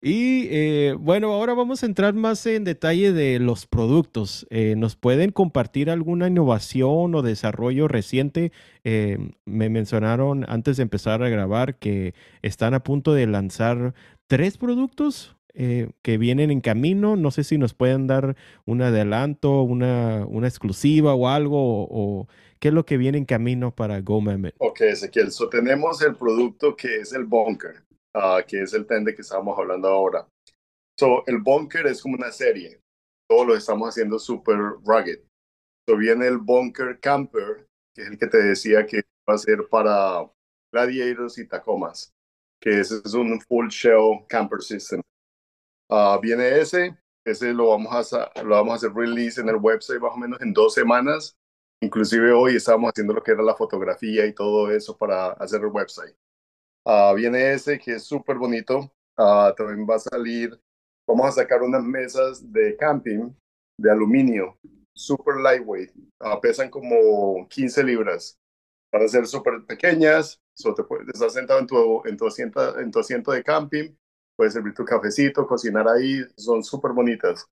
y 0.02 0.48
eh, 0.50 0.96
bueno, 1.00 1.32
ahora 1.32 1.54
vamos 1.54 1.84
a 1.84 1.86
entrar 1.86 2.14
más 2.14 2.46
en 2.46 2.64
detalle 2.64 3.14
de 3.14 3.40
los 3.40 3.68
productos. 3.68 4.48
Eh, 4.50 4.76
¿Nos 4.76 4.96
pueden 4.96 5.32
compartir 5.32 5.90
alguna 5.90 6.28
innovación 6.28 7.14
o 7.16 7.22
desarrollo 7.22 7.88
reciente? 7.88 8.52
Eh, 8.84 9.18
me 9.46 9.70
mencionaron 9.70 10.46
antes 10.50 10.78
de 10.78 10.84
empezar 10.84 11.24
a 11.24 11.30
grabar 11.30 11.78
que 11.78 12.14
están 12.42 12.74
a 12.74 12.84
punto 12.84 13.14
de 13.14 13.28
lanzar 13.28 13.94
tres 14.28 14.58
productos 14.58 15.36
que 15.56 16.18
vienen 16.18 16.50
en 16.50 16.62
camino. 16.62 17.16
No 17.16 17.30
sé 17.30 17.44
si 17.44 17.60
nos 17.60 17.76
pueden 17.76 18.08
dar 18.08 18.36
un 18.66 18.82
adelanto, 18.82 19.62
una, 19.62 20.26
una 20.26 20.48
exclusiva 20.48 21.14
o 21.14 21.28
algo, 21.28 21.88
o, 21.92 22.28
qué 22.60 22.70
es 22.70 22.74
lo 22.74 22.88
que 22.88 22.98
viene 22.98 23.20
en 23.20 23.26
camino 23.26 23.76
para 23.76 24.02
GoMemet. 24.02 24.56
Ok, 24.58 24.82
Ezequiel, 24.82 25.32
so 25.32 25.50
tenemos 25.50 26.02
el 26.02 26.16
producto 26.16 26.76
que 26.76 27.02
es 27.02 27.14
el 27.14 27.26
bunker. 27.26 27.84
Ah, 28.16 28.44
que 28.48 28.62
es 28.62 28.74
el 28.74 28.86
tende 28.86 29.16
que 29.16 29.22
estábamos 29.22 29.58
hablando 29.58 29.88
ahora. 29.88 30.28
So, 31.00 31.24
el 31.26 31.40
bunker 31.40 31.88
es 31.88 32.02
como 32.02 32.16
una 32.16 32.32
serie. 32.32 32.80
Todo 33.28 33.46
lo 33.46 33.56
estamos 33.56 33.90
haciendo 33.90 34.20
super 34.20 34.58
rugged. 34.86 35.20
So, 35.88 35.98
viene 35.98 36.28
el 36.28 36.38
bunker 36.38 37.00
camper, 37.00 37.68
que 37.96 38.04
es 38.04 38.08
el 38.10 38.18
que 38.18 38.28
te 38.28 38.38
decía 38.38 38.86
que 38.86 39.02
va 39.28 39.34
a 39.34 39.38
ser 39.38 39.68
para 39.70 40.30
gladiators 40.72 41.38
y 41.38 41.48
tacomas, 41.48 42.14
que 42.62 42.80
ese 42.80 43.02
es 43.04 43.14
un 43.14 43.40
full 43.42 43.68
shell 43.70 44.26
camper 44.28 44.62
system. 44.62 45.02
Uh, 45.90 46.20
viene 46.20 46.60
ese, 46.60 46.98
ese 47.26 47.54
lo 47.54 47.70
vamos, 47.70 48.14
a, 48.14 48.32
lo 48.44 48.50
vamos 48.50 48.74
a 48.74 48.76
hacer 48.76 48.94
release 48.94 49.40
en 49.40 49.50
el 49.50 49.58
website 49.58 50.00
más 50.00 50.14
o 50.14 50.18
menos 50.18 50.42
en 50.42 50.54
dos 50.54 50.74
semanas. 50.74 51.36
Inclusive 51.82 52.32
hoy 52.32 52.56
estamos 52.56 52.90
haciendo 52.90 53.14
lo 53.14 53.22
que 53.22 53.32
era 53.32 53.44
la 53.44 53.56
fotografía 53.56 54.26
y 54.26 54.34
todo 54.34 54.72
eso 54.72 54.98
para 54.98 55.32
hacer 55.34 55.62
el 55.62 55.68
website. 55.68 56.16
Ah, 56.86 57.14
viene 57.16 57.54
ese 57.54 57.80
que 57.80 57.94
es 57.94 58.04
súper 58.04 58.38
bonito. 58.38 58.92
Ah, 59.18 59.54
también 59.56 59.88
va 59.90 59.96
a 59.96 60.00
salir, 60.00 60.60
vamos 61.08 61.28
a 61.28 61.32
sacar 61.32 61.62
unas 61.62 61.84
mesas 61.84 62.52
de 62.52 62.76
camping 62.78 63.32
de 63.78 63.92
aluminio, 63.92 64.58
super 64.94 65.38
lightweight. 65.38 65.92
Ah, 66.20 66.40
pesan 66.42 66.70
como 66.70 67.48
15 67.48 67.84
libras. 67.84 68.38
Van 68.92 69.04
a 69.04 69.08
ser 69.08 69.26
súper 69.28 69.66
pequeñas. 69.66 70.40
So 70.56 70.74
te 70.74 70.84
puedes, 70.84 71.08
estar 71.10 71.30
sentado 71.32 71.60
en 71.60 71.68
tu, 71.68 72.04
en, 72.06 72.18
tu 72.18 72.28
asiento, 72.28 72.80
en 72.80 72.92
tu 72.92 73.00
asiento 73.00 73.32
de 73.32 73.44
camping. 73.44 73.96
Puedes 74.36 74.54
servir 74.54 74.74
tu 74.74 74.86
cafecito, 74.86 75.48
cocinar 75.48 75.88
ahí. 75.88 76.22
Son 76.38 76.64
súper 76.64 76.92
bonitas. 76.92 77.48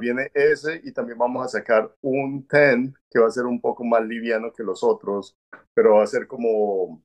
viene 0.00 0.30
ese 0.34 0.80
y 0.84 0.92
también 0.92 1.18
vamos 1.18 1.44
a 1.46 1.48
sacar 1.48 1.94
un 2.02 2.46
ten 2.46 2.94
que 3.10 3.20
va 3.20 3.28
a 3.28 3.30
ser 3.30 3.46
un 3.46 3.60
poco 3.60 3.84
más 3.84 4.02
liviano 4.04 4.52
que 4.52 4.64
los 4.64 4.82
otros, 4.82 5.36
pero 5.74 5.96
va 5.96 6.04
a 6.04 6.06
ser 6.06 6.26
como 6.26 7.02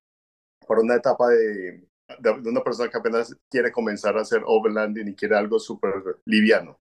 para 0.63 0.81
una 0.81 0.95
etapa 0.95 1.29
de, 1.29 1.87
de, 2.19 2.49
una 2.49 2.63
persona 2.63 2.89
que 2.89 2.97
apenas 2.97 3.35
quiere 3.49 3.71
comenzar 3.71 4.17
a 4.17 4.21
hacer 4.21 4.41
overlanding 4.45 5.07
y 5.09 5.15
quiere 5.15 5.35
algo 5.35 5.59
súper 5.59 5.93
liviano. 6.25 6.79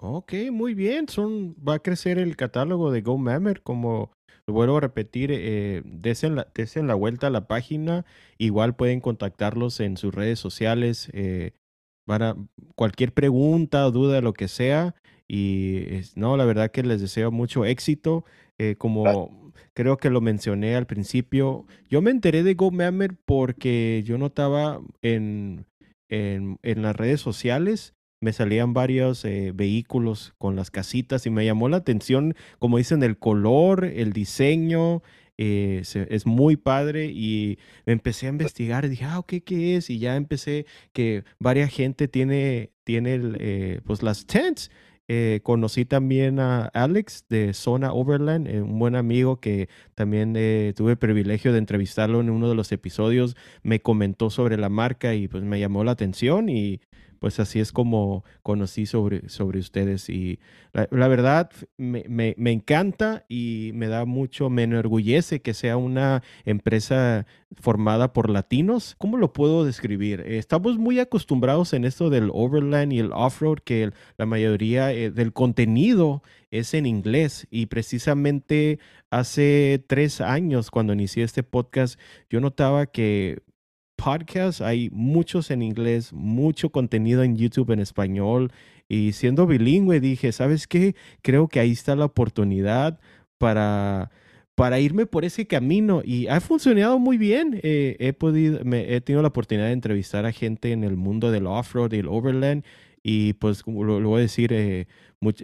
Ok, 0.00 0.34
muy 0.50 0.74
bien. 0.74 1.08
Son, 1.08 1.54
va 1.56 1.74
a 1.74 1.78
crecer 1.78 2.18
el 2.18 2.36
catálogo 2.36 2.90
de 2.90 3.02
Go 3.02 3.18
Mammer, 3.18 3.62
como 3.62 4.10
vuelvo 4.48 4.78
a 4.78 4.80
repetir, 4.80 5.30
eh, 5.32 5.82
desen, 5.84 6.34
la, 6.34 6.48
la 6.74 6.94
vuelta 6.94 7.28
a 7.28 7.30
la 7.30 7.46
página. 7.46 8.04
Igual 8.38 8.74
pueden 8.74 9.00
contactarlos 9.00 9.80
en 9.80 9.96
sus 9.96 10.14
redes 10.14 10.38
sociales 10.40 11.08
eh, 11.12 11.52
para 12.04 12.36
cualquier 12.74 13.12
pregunta, 13.12 13.82
duda, 13.90 14.20
lo 14.20 14.32
que 14.32 14.48
sea. 14.48 14.94
Y 15.28 16.02
no, 16.16 16.36
la 16.36 16.44
verdad 16.44 16.70
que 16.70 16.82
les 16.82 17.00
deseo 17.00 17.30
mucho 17.30 17.64
éxito. 17.64 18.24
Eh, 18.62 18.76
como 18.76 19.52
creo 19.74 19.96
que 19.96 20.08
lo 20.08 20.20
mencioné 20.20 20.76
al 20.76 20.86
principio. 20.86 21.66
Yo 21.90 22.00
me 22.00 22.12
enteré 22.12 22.44
de 22.44 22.54
GoMammer 22.54 23.16
porque 23.24 24.02
yo 24.06 24.18
notaba 24.18 24.80
en, 25.02 25.66
en, 26.08 26.58
en, 26.62 26.82
las 26.82 26.94
redes 26.94 27.20
sociales, 27.20 27.94
me 28.20 28.32
salían 28.32 28.72
varios 28.72 29.24
eh, 29.24 29.50
vehículos 29.52 30.34
con 30.38 30.54
las 30.54 30.70
casitas 30.70 31.26
y 31.26 31.30
me 31.30 31.44
llamó 31.44 31.68
la 31.68 31.78
atención, 31.78 32.36
como 32.60 32.78
dicen, 32.78 33.02
el 33.02 33.18
color, 33.18 33.84
el 33.84 34.12
diseño. 34.12 35.02
Eh, 35.38 35.82
es 35.82 36.26
muy 36.26 36.56
padre 36.56 37.06
y 37.06 37.58
empecé 37.84 38.26
a 38.26 38.30
investigar 38.30 38.88
dije, 38.88 39.06
ah, 39.06 39.18
ok, 39.18 39.34
¿qué 39.44 39.76
es? 39.76 39.90
Y 39.90 39.98
ya 39.98 40.14
empecé 40.14 40.66
que 40.92 41.24
varias 41.40 41.72
gente 41.72 42.06
tiene, 42.06 42.70
tiene 42.84 43.18
eh, 43.40 43.80
pues 43.84 44.04
las 44.04 44.26
tents 44.26 44.70
eh, 45.08 45.40
conocí 45.42 45.84
también 45.84 46.38
a 46.38 46.66
Alex 46.66 47.26
de 47.28 47.54
Zona 47.54 47.92
Overland, 47.92 48.46
eh, 48.48 48.62
un 48.62 48.78
buen 48.78 48.94
amigo 48.94 49.40
que 49.40 49.68
también 49.94 50.34
eh, 50.36 50.72
tuve 50.76 50.92
el 50.92 50.98
privilegio 50.98 51.52
de 51.52 51.58
entrevistarlo 51.58 52.20
en 52.20 52.30
uno 52.30 52.48
de 52.48 52.54
los 52.54 52.72
episodios. 52.72 53.36
Me 53.62 53.80
comentó 53.80 54.30
sobre 54.30 54.56
la 54.56 54.68
marca 54.68 55.14
y 55.14 55.28
pues 55.28 55.42
me 55.42 55.60
llamó 55.60 55.84
la 55.84 55.92
atención 55.92 56.48
y 56.48 56.80
pues 57.22 57.38
así 57.38 57.60
es 57.60 57.70
como 57.70 58.24
conocí 58.42 58.84
sobre, 58.84 59.28
sobre 59.28 59.60
ustedes. 59.60 60.08
Y 60.08 60.40
la, 60.72 61.06
verdad 61.06 61.52
me, 61.76 62.04
me, 62.08 62.50
encanta 62.50 63.24
y 63.28 63.70
me 63.74 63.86
da 63.86 64.06
mucho, 64.06 64.50
me 64.50 64.64
enorgullece 64.64 65.40
que 65.40 65.54
sea 65.54 65.76
una 65.76 66.24
empresa 66.44 67.24
formada 67.60 68.12
por 68.12 68.28
latinos. 68.28 68.96
¿Cómo 68.98 69.18
lo 69.18 69.32
puedo 69.32 69.64
describir? 69.64 70.24
Estamos 70.26 70.78
muy 70.78 70.98
acostumbrados 70.98 71.74
en 71.74 71.84
esto 71.84 72.10
del 72.10 72.28
overland 72.32 72.92
y 72.92 72.98
el 72.98 73.12
off-road, 73.12 73.58
que 73.60 73.92
la 74.18 74.26
mayoría 74.26 74.92
eh, 74.92 75.12
del 75.12 75.32
contenido 75.32 76.24
es 76.50 76.74
en 76.74 76.86
inglés 76.86 77.46
y 77.52 77.66
precisamente 77.66 78.80
hace 79.10 79.84
tres 79.86 80.20
años 80.20 80.72
cuando 80.72 80.92
inicié 80.92 81.22
este 81.22 81.44
podcast 81.44 82.00
yo 82.30 82.40
notaba 82.40 82.86
que 82.86 83.42
podcasts, 84.02 84.60
hay 84.60 84.90
muchos 84.92 85.50
en 85.50 85.62
inglés, 85.62 86.12
mucho 86.12 86.70
contenido 86.70 87.22
en 87.22 87.36
YouTube 87.36 87.70
en 87.70 87.80
español. 87.80 88.52
Y 88.88 89.12
siendo 89.12 89.46
bilingüe 89.46 90.00
dije, 90.00 90.32
¿sabes 90.32 90.66
qué? 90.66 90.94
Creo 91.22 91.48
que 91.48 91.60
ahí 91.60 91.70
está 91.70 91.94
la 91.94 92.06
oportunidad 92.06 92.98
para, 93.38 94.10
para 94.54 94.80
irme 94.80 95.06
por 95.06 95.24
ese 95.24 95.46
camino. 95.46 96.02
Y 96.04 96.26
ha 96.26 96.40
funcionado 96.40 96.98
muy 96.98 97.16
bien. 97.16 97.60
Eh, 97.62 97.96
he, 98.00 98.12
podido, 98.12 98.64
me, 98.64 98.94
he 98.94 99.00
tenido 99.00 99.22
la 99.22 99.28
oportunidad 99.28 99.66
de 99.66 99.72
entrevistar 99.72 100.26
a 100.26 100.32
gente 100.32 100.72
en 100.72 100.84
el 100.84 100.96
mundo 100.96 101.30
del 101.30 101.46
off-road 101.46 101.92
y 101.92 101.98
el 101.98 102.08
overland. 102.08 102.64
Y 103.02 103.34
pues 103.34 103.62
lo, 103.66 104.00
lo 104.00 104.08
voy 104.08 104.18
a 104.18 104.22
decir, 104.22 104.52
eh, 104.52 104.86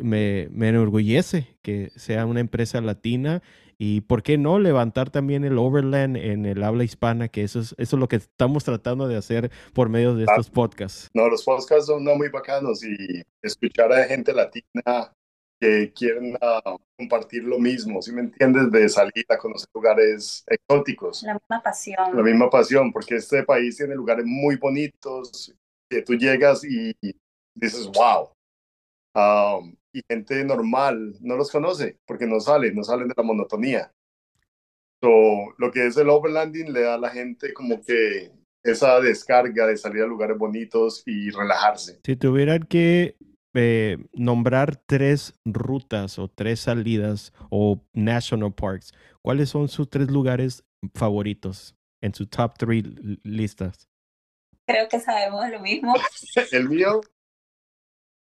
me, 0.03 0.49
me 0.51 0.69
enorgullece 0.69 1.47
que 1.63 1.91
sea 1.97 2.27
una 2.27 2.41
empresa 2.41 2.81
latina 2.81 3.43
y 3.79 4.01
por 4.01 4.25
qué 4.25 4.37
no 4.37 4.59
levantar 4.59 5.11
también 5.11 5.45
el 5.45 5.57
overland 5.57 6.17
en 6.17 6.47
el 6.47 6.65
habla 6.65 6.83
hispana, 6.83 7.29
que 7.29 7.45
eso 7.45 7.61
es, 7.61 7.75
eso 7.79 7.97
es 7.97 8.01
lo 8.01 8.09
que 8.09 8.17
estamos 8.17 8.65
tratando 8.65 9.07
de 9.07 9.17
hacer 9.17 9.53
por 9.73 9.89
medio 9.89 10.17
de 10.17 10.25
estos 10.25 10.51
podcasts. 10.51 11.09
No, 11.15 11.29
los 11.29 11.45
podcasts 11.45 11.87
son 11.87 12.05
muy 12.05 12.29
bacanos 12.29 12.83
y 12.85 13.23
escuchar 13.41 13.93
a 13.93 14.05
gente 14.05 14.33
latina 14.33 15.13
que 15.61 15.93
quieren 15.93 16.37
ah, 16.41 16.77
compartir 16.97 17.45
lo 17.45 17.59
mismo, 17.59 18.03
si 18.03 18.13
me 18.13 18.23
entiendes? 18.23 18.71
De 18.71 18.89
salir 18.89 19.25
a 19.29 19.39
conocer 19.39 19.69
lugares 19.73 20.45
exóticos. 20.49 21.23
La 21.23 21.35
misma 21.35 21.63
pasión. 21.63 22.17
La 22.17 22.23
misma 22.23 22.51
pasión, 22.51 22.93
porque 22.93 23.17
este 23.17 23.45
país 23.45 23.77
tiene 23.77 23.95
lugares 23.95 24.25
muy 24.27 24.57
bonitos, 24.57 25.55
que 25.91 26.03
tú 26.03 26.15
llegas 26.15 26.65
y 26.65 26.95
dices, 27.55 27.89
wow. 27.93 28.31
Um, 29.15 29.75
y 29.99 30.03
gente 30.09 30.45
normal 30.45 31.15
no 31.21 31.37
los 31.37 31.51
conoce 31.51 31.99
porque 32.07 32.27
no 32.27 32.41
salen, 32.41 32.75
no 32.75 32.85
salen 32.85 33.09
de 33.09 33.15
la 33.17 33.23
monotonía. 33.23 33.93
So, 35.03 35.55
lo 35.59 35.71
que 35.71 35.87
es 35.87 35.97
el 35.97 36.09
overlanding 36.09 36.73
le 36.73 36.83
da 36.83 36.95
a 36.95 36.99
la 36.99 37.11
gente 37.11 37.53
como 37.53 37.81
que 37.85 38.33
esa 38.65 39.01
descarga 39.01 39.67
de 39.67 39.77
salir 39.77 40.03
a 40.03 40.07
lugares 40.07 40.37
bonitos 40.37 41.03
y 41.07 41.31
relajarse. 41.31 42.01
Si 42.05 42.17
tuvieran 42.17 42.65
que 42.65 43.17
eh, 43.55 43.99
nombrar 44.13 44.77
tres 44.77 45.35
rutas 45.45 46.19
o 46.19 46.29
tres 46.29 46.61
salidas 46.61 47.33
o 47.51 47.81
national 47.93 48.53
parks, 48.53 48.93
¿cuáles 49.23 49.51
son 49.51 49.69
sus 49.69 49.89
tres 49.89 50.11
lugares 50.11 50.65
favoritos 50.95 51.77
en 52.03 52.15
su 52.15 52.27
top 52.27 52.57
three 52.59 52.83
listas? 53.23 53.89
Creo 54.67 54.89
que 54.89 55.01
sabemos 55.01 55.49
lo 55.49 55.61
mismo. 55.61 55.95
el 56.53 56.69
mío, 56.69 57.01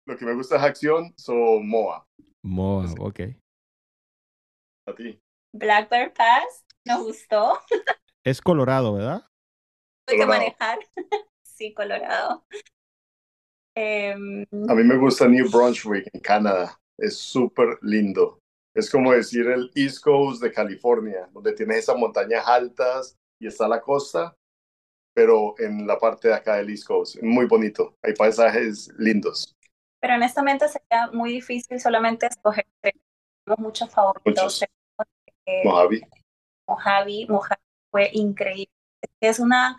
lo 0.06 0.18
que 0.18 0.26
me 0.26 0.34
gusta 0.34 0.58
es 0.58 0.64
acción, 0.64 1.14
son 1.18 1.68
MOA. 1.68 2.06
MOA, 2.44 2.94
ok. 3.00 3.20
A 4.88 4.96
ti. 4.96 5.20
Black 5.54 5.90
Bear 5.90 6.14
Pass, 6.14 6.66
nos 6.86 7.04
gustó. 7.04 7.60
Es 8.26 8.42
Colorado, 8.42 8.94
¿verdad? 8.94 9.26
Hay 10.08 10.18
que 10.18 10.26
manejar. 10.26 10.80
sí, 11.44 11.74
Colorado. 11.74 12.46
Em, 13.76 14.46
a 14.70 14.76
mí 14.76 14.84
me 14.84 14.98
gusta 14.98 15.28
New 15.28 15.50
Brunswick 15.50 16.10
en 16.14 16.22
Canadá. 16.22 16.80
Es 16.98 17.18
súper 17.18 17.80
lindo. 17.82 18.40
Es 18.76 18.90
como 18.90 19.14
decir 19.14 19.48
el 19.48 19.72
East 19.76 20.04
Coast 20.04 20.42
de 20.42 20.52
California, 20.52 21.30
donde 21.32 21.54
tienes 21.54 21.78
esas 21.78 21.98
montañas 21.98 22.48
altas 22.48 23.16
y 23.40 23.48
está 23.48 23.68
la 23.68 23.82
costa, 23.82 24.36
pero 25.16 25.56
en 25.60 25.86
la 25.86 25.98
parte 25.98 26.28
de 26.28 26.34
acá 26.34 26.56
del 26.56 26.70
East 26.70 26.88
Coast. 26.88 27.22
Muy 27.22 27.46
bonito. 27.46 27.96
Hay 28.04 28.14
paisajes 28.14 28.92
lindos. 28.98 29.54
Pero 30.04 30.16
honestamente 30.16 30.68
sería 30.68 31.08
muy 31.14 31.32
difícil 31.32 31.80
solamente 31.80 32.26
escoger. 32.26 32.68
Tenemos 32.82 33.58
muchos 33.58 33.90
favoritos. 33.90 34.62
Mojave. 35.64 36.02
Mojave. 36.68 37.26
Mojave 37.30 37.62
fue 37.90 38.10
increíble. 38.12 38.74
Es 39.22 39.40
una, 39.40 39.78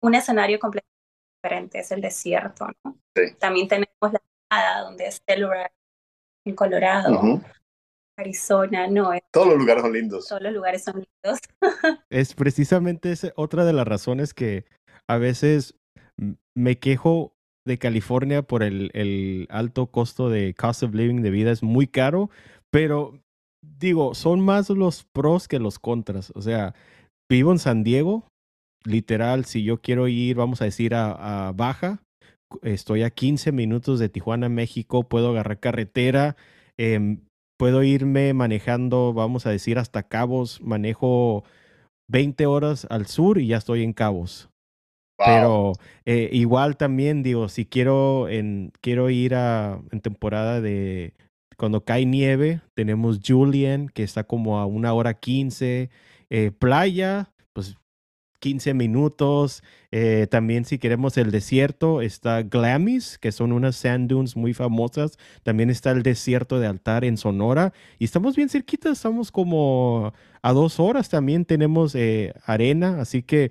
un 0.00 0.14
escenario 0.14 0.58
completamente 0.58 0.96
diferente, 1.36 1.80
es 1.80 1.92
el 1.92 2.00
desierto. 2.00 2.68
¿no? 2.82 2.96
También 3.38 3.68
tenemos 3.68 3.90
la 4.00 4.22
Nevada, 4.50 4.80
donde 4.80 5.08
es 5.08 5.20
Telluride, 5.26 5.70
en 6.46 6.54
Colorado. 6.54 7.42
Arizona, 8.16 8.86
no. 8.86 9.10
Todos 9.30 9.48
los 9.48 9.58
lugares 9.58 9.82
son 9.82 9.92
lindos. 9.92 10.28
Todos 10.28 10.40
los 10.40 10.52
lugares 10.54 10.84
son 10.84 10.94
lindos. 10.94 11.40
es 12.08 12.34
precisamente 12.34 13.12
esa 13.12 13.30
otra 13.36 13.66
de 13.66 13.74
las 13.74 13.86
razones 13.86 14.32
que 14.32 14.64
a 15.06 15.18
veces 15.18 15.74
me 16.54 16.78
quejo 16.78 17.35
de 17.66 17.78
California 17.78 18.42
por 18.42 18.62
el, 18.62 18.90
el, 18.94 19.46
alto 19.50 19.88
costo 19.88 20.30
de 20.30 20.54
cost 20.54 20.82
of 20.82 20.94
living 20.94 21.22
de 21.22 21.30
vida. 21.30 21.50
Es 21.50 21.62
muy 21.62 21.86
caro, 21.86 22.30
pero 22.70 23.20
digo, 23.60 24.14
son 24.14 24.40
más 24.40 24.70
los 24.70 25.04
pros 25.04 25.48
que 25.48 25.58
los 25.58 25.78
contras. 25.78 26.32
O 26.34 26.42
sea, 26.42 26.74
vivo 27.28 27.52
en 27.52 27.58
San 27.58 27.84
Diego. 27.84 28.24
Literal, 28.84 29.44
si 29.44 29.64
yo 29.64 29.80
quiero 29.80 30.08
ir, 30.08 30.36
vamos 30.36 30.62
a 30.62 30.64
decir, 30.64 30.94
a, 30.94 31.48
a 31.48 31.52
Baja, 31.52 32.00
estoy 32.62 33.02
a 33.02 33.10
15 33.10 33.52
minutos 33.52 33.98
de 33.98 34.08
Tijuana, 34.08 34.48
México, 34.48 35.02
puedo 35.02 35.30
agarrar 35.30 35.60
carretera, 35.60 36.36
eh, 36.78 37.18
puedo 37.58 37.82
irme 37.82 38.32
manejando, 38.34 39.12
vamos 39.12 39.46
a 39.46 39.50
decir, 39.50 39.78
hasta 39.78 40.04
Cabos, 40.04 40.60
manejo 40.62 41.44
20 42.08 42.46
horas 42.46 42.86
al 42.90 43.06
sur 43.06 43.38
y 43.38 43.48
ya 43.48 43.56
estoy 43.56 43.82
en 43.82 43.92
Cabos. 43.92 44.50
Pero 45.18 45.72
eh, 46.04 46.28
igual 46.32 46.76
también 46.76 47.22
digo, 47.22 47.48
si 47.48 47.64
quiero, 47.64 48.28
en, 48.28 48.72
quiero 48.80 49.08
ir 49.10 49.34
a, 49.34 49.80
en 49.90 50.00
temporada 50.00 50.60
de 50.60 51.14
cuando 51.56 51.84
cae 51.84 52.04
nieve, 52.04 52.60
tenemos 52.74 53.20
Julian, 53.26 53.88
que 53.88 54.02
está 54.02 54.24
como 54.24 54.58
a 54.58 54.66
una 54.66 54.92
hora 54.92 55.14
15, 55.14 55.90
eh, 56.28 56.50
playa, 56.58 57.32
pues 57.52 57.76
15 58.40 58.74
minutos. 58.74 59.62
Eh, 59.90 60.26
también 60.30 60.64
si 60.66 60.78
queremos 60.78 61.16
el 61.16 61.30
desierto, 61.30 62.02
está 62.02 62.42
Glamis, 62.42 63.18
que 63.18 63.32
son 63.32 63.52
unas 63.52 63.76
sand 63.76 64.10
dunes 64.10 64.36
muy 64.36 64.52
famosas. 64.52 65.18
También 65.42 65.70
está 65.70 65.92
el 65.92 66.02
desierto 66.02 66.60
de 66.60 66.66
Altar 66.66 67.04
en 67.04 67.16
Sonora. 67.16 67.72
Y 67.98 68.04
estamos 68.04 68.36
bien 68.36 68.48
cerquitas, 68.50 68.92
estamos 68.92 69.32
como 69.32 70.12
a 70.42 70.52
dos 70.52 70.78
horas. 70.78 71.08
También 71.08 71.46
tenemos 71.46 71.94
eh, 71.94 72.34
arena, 72.44 73.00
así 73.00 73.22
que 73.22 73.50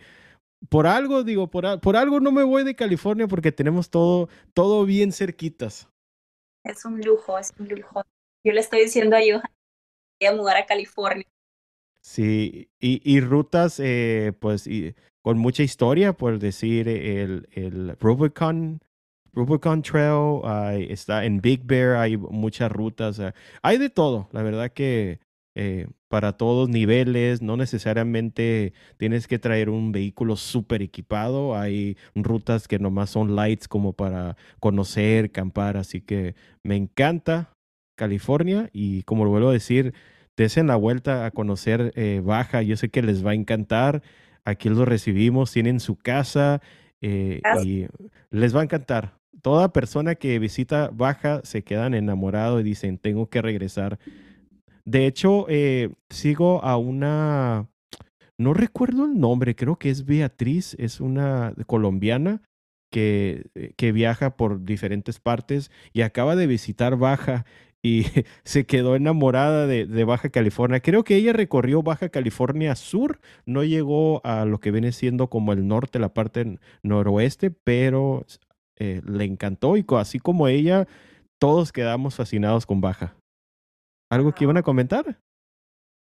por 0.69 0.87
algo, 0.87 1.23
digo, 1.23 1.49
por, 1.49 1.79
por, 1.79 1.97
algo 1.97 2.19
no 2.19 2.31
me 2.31 2.43
voy 2.43 2.63
de 2.63 2.75
California 2.75 3.27
porque 3.27 3.51
tenemos 3.51 3.89
todo, 3.89 4.29
todo 4.53 4.85
bien 4.85 5.11
cerquitas. 5.11 5.87
Es 6.63 6.85
un 6.85 6.99
lujo, 7.01 7.37
es 7.37 7.53
un 7.59 7.67
lujo. 7.67 8.03
Yo 8.43 8.53
le 8.53 8.59
estoy 8.59 8.81
diciendo 8.81 9.15
a 9.15 9.19
Johan, 9.19 9.51
voy 10.19 10.27
a 10.27 10.35
mudar 10.35 10.57
a 10.57 10.65
California 10.65 11.25
Sí, 12.05 12.69
y, 12.79 13.01
y 13.03 13.19
rutas, 13.19 13.79
eh, 13.79 14.31
pues, 14.39 14.67
y, 14.67 14.93
con 15.23 15.39
mucha 15.39 15.63
historia, 15.63 16.13
por 16.13 16.37
decir, 16.37 16.87
el, 16.87 17.49
el 17.51 17.97
Rubicon, 17.99 18.79
Rubicon 19.33 19.81
Trail, 19.81 20.41
está 20.91 21.25
en 21.25 21.41
Big 21.41 21.63
Bear, 21.63 21.95
hay 21.95 22.15
muchas 22.15 22.71
rutas, 22.71 23.19
hay 23.63 23.77
de 23.79 23.89
todo, 23.89 24.29
la 24.33 24.43
verdad 24.43 24.71
que 24.71 25.19
eh, 25.55 25.87
para 26.07 26.33
todos 26.33 26.69
niveles, 26.69 27.41
no 27.41 27.57
necesariamente 27.57 28.73
tienes 28.97 29.27
que 29.27 29.39
traer 29.39 29.69
un 29.69 29.91
vehículo 29.91 30.35
súper 30.35 30.81
equipado, 30.81 31.57
hay 31.57 31.97
rutas 32.13 32.67
que 32.67 32.79
nomás 32.79 33.09
son 33.09 33.35
lights 33.35 33.67
como 33.67 33.93
para 33.93 34.37
conocer, 34.59 35.31
campar, 35.31 35.77
así 35.77 36.01
que 36.01 36.35
me 36.63 36.75
encanta 36.75 37.55
California 37.95 38.69
y 38.73 39.03
como 39.03 39.23
lo 39.23 39.31
vuelvo 39.31 39.49
a 39.49 39.53
decir, 39.53 39.93
desen 40.37 40.67
la 40.67 40.75
vuelta 40.75 41.25
a 41.25 41.31
conocer 41.31 41.93
eh, 41.95 42.21
Baja. 42.23 42.61
Yo 42.61 42.77
sé 42.77 42.89
que 42.89 43.01
les 43.01 43.25
va 43.25 43.31
a 43.31 43.35
encantar. 43.35 44.01
Aquí 44.43 44.69
los 44.69 44.87
recibimos, 44.87 45.51
tienen 45.51 45.79
su 45.79 45.95
casa 45.95 46.61
eh, 47.01 47.41
y 47.63 47.87
les 48.29 48.55
va 48.55 48.61
a 48.61 48.63
encantar. 48.63 49.17
Toda 49.41 49.73
persona 49.73 50.15
que 50.15 50.37
visita 50.39 50.89
Baja 50.93 51.41
se 51.43 51.63
quedan 51.63 51.93
enamorados 51.93 52.61
y 52.61 52.63
dicen, 52.63 52.97
tengo 52.97 53.29
que 53.29 53.41
regresar. 53.41 53.99
De 54.85 55.07
hecho, 55.07 55.45
eh, 55.49 55.89
sigo 56.09 56.63
a 56.63 56.77
una, 56.77 57.67
no 58.37 58.53
recuerdo 58.53 59.05
el 59.05 59.19
nombre, 59.19 59.55
creo 59.55 59.77
que 59.77 59.89
es 59.89 60.05
Beatriz, 60.05 60.75
es 60.79 60.99
una 60.99 61.53
colombiana 61.65 62.41
que, 62.91 63.47
que, 63.77 63.91
viaja 63.91 64.37
por 64.37 64.63
diferentes 64.63 65.19
partes 65.19 65.71
y 65.91 66.01
acaba 66.01 66.35
de 66.35 66.47
visitar 66.47 66.97
Baja 66.97 67.45
y 67.85 68.03
se 68.43 68.65
quedó 68.65 68.95
enamorada 68.95 69.67
de, 69.67 70.03
Baja 70.03 70.29
California. 70.29 70.79
Creo 70.79 71.03
que 71.03 71.15
ella 71.15 71.33
recorrió 71.33 71.83
Baja 71.83 72.09
California 72.09 72.75
Sur, 72.75 73.19
no 73.45 73.63
llegó 73.63 74.25
a 74.25 74.45
lo 74.45 74.59
que 74.59 74.71
viene 74.71 74.91
siendo 74.91 75.29
como 75.29 75.53
el 75.53 75.67
norte, 75.67 75.99
la 75.99 76.13
parte 76.13 76.59
noroeste, 76.81 77.51
pero 77.51 78.25
eh, 78.77 79.01
le 79.05 79.25
encantó 79.25 79.77
y 79.77 79.85
así 79.97 80.19
como 80.19 80.47
ella, 80.47 80.87
todos 81.39 81.71
quedamos 81.71 82.15
fascinados 82.15 82.65
con 82.65 82.81
Baja. 82.81 83.15
¿Algo 84.15 84.33
que 84.33 84.45
iban 84.45 84.55
a 84.55 84.63
comentar? 84.63 85.19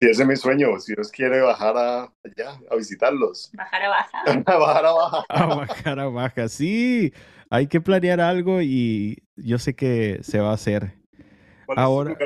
Sí, 0.00 0.08
ese 0.08 0.22
es 0.22 0.28
mi 0.28 0.34
sueño. 0.34 0.76
Si 0.80 0.92
Dios 0.92 1.12
quiere 1.12 1.40
bajar 1.40 1.76
a 1.76 2.02
allá, 2.24 2.58
a 2.68 2.74
visitarlos. 2.74 3.52
Bajar 3.54 3.82
a 3.84 3.88
Baja. 3.88 4.24
bajar 4.58 4.86
a 4.86 4.92
Baja. 4.92 5.24
A 5.28 5.46
bajar 5.46 6.00
a 6.00 6.08
Baja, 6.08 6.48
sí. 6.48 7.12
Hay 7.48 7.68
que 7.68 7.80
planear 7.80 8.20
algo 8.20 8.60
y 8.60 9.22
yo 9.36 9.58
sé 9.58 9.76
que 9.76 10.18
se 10.22 10.40
va 10.40 10.50
a 10.50 10.54
hacer. 10.54 10.98
Ahora, 11.76 12.18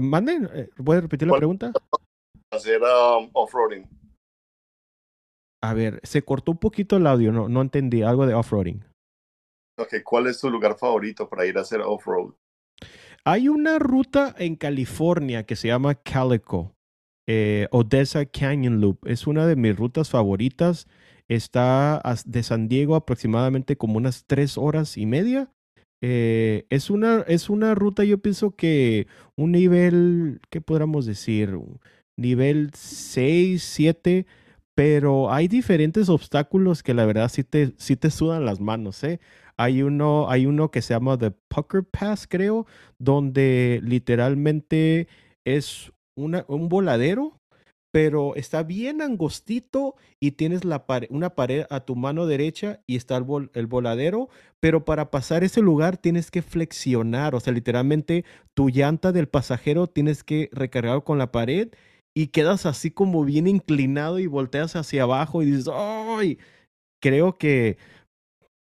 manden, 0.00 0.50
eh, 0.54 0.68
¿puede 0.84 1.02
repetir 1.02 1.28
la 1.28 1.36
pregunta? 1.36 1.72
Hacer 2.50 2.80
um, 2.82 3.30
off-roading. 3.32 3.88
A 5.62 5.72
ver, 5.72 6.00
se 6.02 6.22
cortó 6.22 6.50
un 6.50 6.58
poquito 6.58 6.96
el 6.96 7.06
audio, 7.06 7.30
no, 7.30 7.48
no 7.48 7.62
entendí 7.62 8.02
algo 8.02 8.26
de 8.26 8.34
off-roading. 8.34 8.82
Ok, 9.78 10.02
¿cuál 10.02 10.26
es 10.26 10.40
tu 10.40 10.50
lugar 10.50 10.76
favorito 10.76 11.28
para 11.28 11.46
ir 11.46 11.56
a 11.58 11.60
hacer 11.60 11.80
off-road? 11.80 12.34
Hay 13.24 13.48
una 13.48 13.78
ruta 13.78 14.34
en 14.38 14.56
California 14.56 15.44
que 15.44 15.56
se 15.56 15.68
llama 15.68 15.94
Calico, 15.94 16.74
eh, 17.26 17.68
Odessa 17.70 18.24
Canyon 18.26 18.80
Loop. 18.80 19.06
Es 19.06 19.26
una 19.26 19.46
de 19.46 19.56
mis 19.56 19.76
rutas 19.76 20.10
favoritas. 20.10 20.86
Está 21.28 22.02
de 22.24 22.42
San 22.42 22.68
Diego 22.68 22.96
aproximadamente 22.96 23.76
como 23.76 23.98
unas 23.98 24.24
tres 24.26 24.58
horas 24.58 24.96
y 24.96 25.06
media 25.06 25.52
eh, 26.02 26.66
es, 26.70 26.88
una, 26.90 27.20
es 27.28 27.50
una 27.50 27.74
ruta, 27.74 28.04
yo 28.04 28.18
pienso 28.18 28.56
que 28.56 29.06
un 29.36 29.52
nivel, 29.52 30.40
¿qué 30.50 30.60
podríamos 30.60 31.06
decir? 31.06 31.58
Nivel 32.16 32.70
6, 32.74 33.62
7, 33.62 34.26
pero 34.74 35.32
hay 35.32 35.48
diferentes 35.48 36.08
obstáculos 36.08 36.82
que 36.82 36.94
la 36.94 37.04
verdad 37.04 37.28
sí 37.28 37.44
te, 37.44 37.74
sí 37.76 37.96
te 37.96 38.10
sudan 38.10 38.46
las 38.46 38.60
manos, 38.60 39.04
¿eh? 39.04 39.20
Hay 39.60 39.82
uno, 39.82 40.30
hay 40.30 40.46
uno 40.46 40.70
que 40.70 40.82
se 40.82 40.94
llama 40.94 41.18
The 41.18 41.32
Pucker 41.48 41.84
Pass, 41.84 42.26
creo, 42.26 42.66
donde 42.98 43.80
literalmente 43.84 45.08
es 45.44 45.92
una, 46.16 46.44
un 46.48 46.68
voladero 46.68 47.40
pero 47.92 48.36
está 48.36 48.62
bien 48.62 49.02
angostito 49.02 49.96
y 50.20 50.32
tienes 50.32 50.64
la 50.64 50.84
una 51.10 51.30
pared 51.30 51.64
a 51.70 51.80
tu 51.80 51.96
mano 51.96 52.26
derecha 52.26 52.80
y 52.86 52.96
está 52.96 53.16
el, 53.16 53.50
el, 53.54 53.66
voladero, 53.66 54.28
pero 54.60 54.84
para 54.84 55.10
pasar 55.10 55.42
ese 55.44 55.60
lugar 55.60 55.96
tienes 55.96 56.30
que 56.30 56.42
flexionar, 56.42 57.34
o 57.34 57.40
sea, 57.40 57.52
literalmente 57.52 58.24
tu 58.54 58.68
llanta 58.68 59.12
del 59.12 59.28
pasajero 59.28 59.88
tienes 59.88 60.22
que 60.22 60.48
recargar 60.52 61.02
con 61.02 61.18
la 61.18 61.32
pared 61.32 61.70
y 62.14 62.28
quedas 62.28 62.66
así 62.66 62.90
como 62.90 63.24
bien 63.24 63.46
inclinado 63.46 64.18
y 64.18 64.26
volteas 64.26 64.76
hacia 64.76 65.04
abajo 65.04 65.42
y 65.42 65.46
dices, 65.46 65.68
¡ay! 65.72 66.38
Creo 67.02 67.38
que 67.38 67.78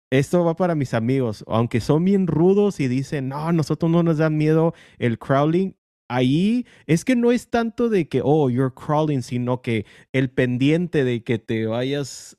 esto 0.10 0.44
va 0.44 0.56
para 0.56 0.76
mis 0.76 0.94
amigos, 0.94 1.44
aunque 1.48 1.82
son 1.82 2.06
bien 2.06 2.28
rudos 2.28 2.80
y 2.80 2.88
dicen, 2.88 3.30
no, 3.30 3.52
nosotros 3.52 3.92
no 3.92 4.04
nos 4.04 4.18
da 4.18 4.30
miedo 4.30 4.74
el 5.00 5.20
crawling. 5.20 5.76
Ahí 6.10 6.66
es 6.86 7.04
que 7.04 7.18
no 7.18 7.34
es 7.34 7.50
tanto 7.50 7.90
de 7.90 8.08
que, 8.08 8.22
oh, 8.24 8.50
you're 8.50 8.74
crawling, 8.74 9.22
sino 9.22 9.62
que 9.62 9.86
el 10.14 10.30
pendiente 10.30 11.04
de 11.04 11.24
que 11.24 11.38
te 11.38 11.66
vayas 11.66 12.38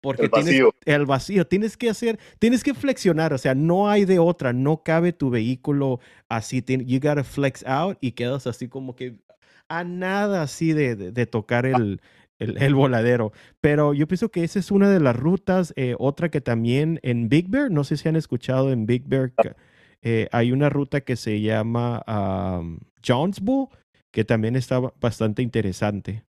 porque 0.00 0.26
el 0.26 0.30
tienes 0.30 0.52
vacío. 0.52 0.74
el 0.84 1.06
vacío, 1.06 1.46
tienes 1.46 1.76
que 1.76 1.90
hacer, 1.90 2.20
tienes 2.38 2.62
que 2.62 2.74
flexionar, 2.74 3.32
o 3.32 3.38
sea, 3.38 3.56
no 3.56 3.90
hay 3.90 4.04
de 4.04 4.20
otra, 4.20 4.52
no 4.52 4.82
cabe 4.84 5.12
tu 5.12 5.30
vehículo 5.30 5.98
así, 6.28 6.62
you 6.86 7.00
gotta 7.00 7.24
flex 7.24 7.64
out 7.66 7.98
y 8.00 8.12
quedas 8.12 8.46
así 8.46 8.68
como 8.68 8.94
que 8.94 9.16
a 9.68 9.84
nada 9.84 10.42
así 10.42 10.72
de, 10.72 10.94
de, 10.94 11.26
tocar 11.26 11.66
el, 11.66 12.00
el, 12.38 12.60
el, 12.62 12.74
voladero. 12.74 13.32
Pero 13.60 13.94
yo 13.94 14.06
pienso 14.06 14.30
que 14.30 14.44
esa 14.44 14.58
es 14.58 14.70
una 14.70 14.90
de 14.90 15.00
las 15.00 15.16
rutas. 15.16 15.72
Eh, 15.76 15.94
otra 15.98 16.30
que 16.30 16.40
también 16.40 17.00
en 17.02 17.28
Big 17.28 17.48
Bear, 17.48 17.70
no 17.70 17.84
sé 17.84 17.96
si 17.96 18.08
han 18.08 18.16
escuchado 18.16 18.72
en 18.72 18.86
Big 18.86 19.04
Bear, 19.06 19.32
eh, 20.02 20.28
hay 20.32 20.52
una 20.52 20.68
ruta 20.68 21.00
que 21.00 21.16
se 21.16 21.40
llama 21.40 22.02
um, 22.06 22.78
que 24.10 24.24
también 24.24 24.56
está 24.56 24.80
bastante 25.00 25.42
interesante. 25.42 26.24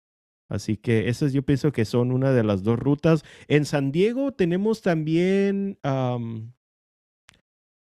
Así 0.49 0.77
que 0.77 1.09
esas 1.09 1.31
yo 1.31 1.43
pienso 1.43 1.71
que 1.71 1.85
son 1.85 2.11
una 2.11 2.31
de 2.31 2.43
las 2.43 2.63
dos 2.63 2.79
rutas. 2.79 3.23
En 3.47 3.65
San 3.65 3.91
Diego 3.91 4.31
tenemos 4.31 4.81
también 4.81 5.77
um, 5.83 6.51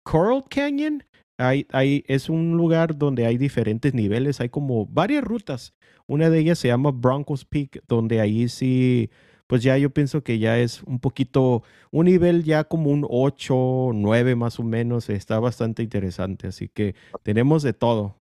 Coral 0.02 0.44
Canyon. 0.50 1.04
Hay, 1.40 1.66
hay, 1.72 2.04
es 2.06 2.28
un 2.28 2.56
lugar 2.56 2.98
donde 2.98 3.24
hay 3.24 3.38
diferentes 3.38 3.94
niveles, 3.94 4.40
hay 4.40 4.50
como 4.50 4.84
varias 4.84 5.24
rutas. 5.24 5.74
Una 6.06 6.28
de 6.28 6.38
ellas 6.38 6.58
se 6.58 6.68
llama 6.68 6.90
Broncos 6.90 7.46
Peak, 7.46 7.82
donde 7.88 8.20
ahí 8.20 8.48
sí, 8.48 9.10
pues 9.46 9.62
ya 9.62 9.78
yo 9.78 9.88
pienso 9.88 10.22
que 10.22 10.38
ya 10.38 10.58
es 10.58 10.82
un 10.82 11.00
poquito, 11.00 11.62
un 11.90 12.06
nivel 12.06 12.44
ya 12.44 12.64
como 12.64 12.90
un 12.90 13.06
8, 13.08 13.92
9 13.94 14.36
más 14.36 14.60
o 14.60 14.64
menos, 14.64 15.08
está 15.08 15.40
bastante 15.40 15.82
interesante. 15.82 16.48
Así 16.48 16.68
que 16.68 16.94
tenemos 17.22 17.62
de 17.62 17.72
todo. 17.72 18.16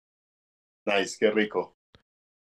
Nice, 0.87 1.17
qué 1.19 1.33
rico. 1.33 1.75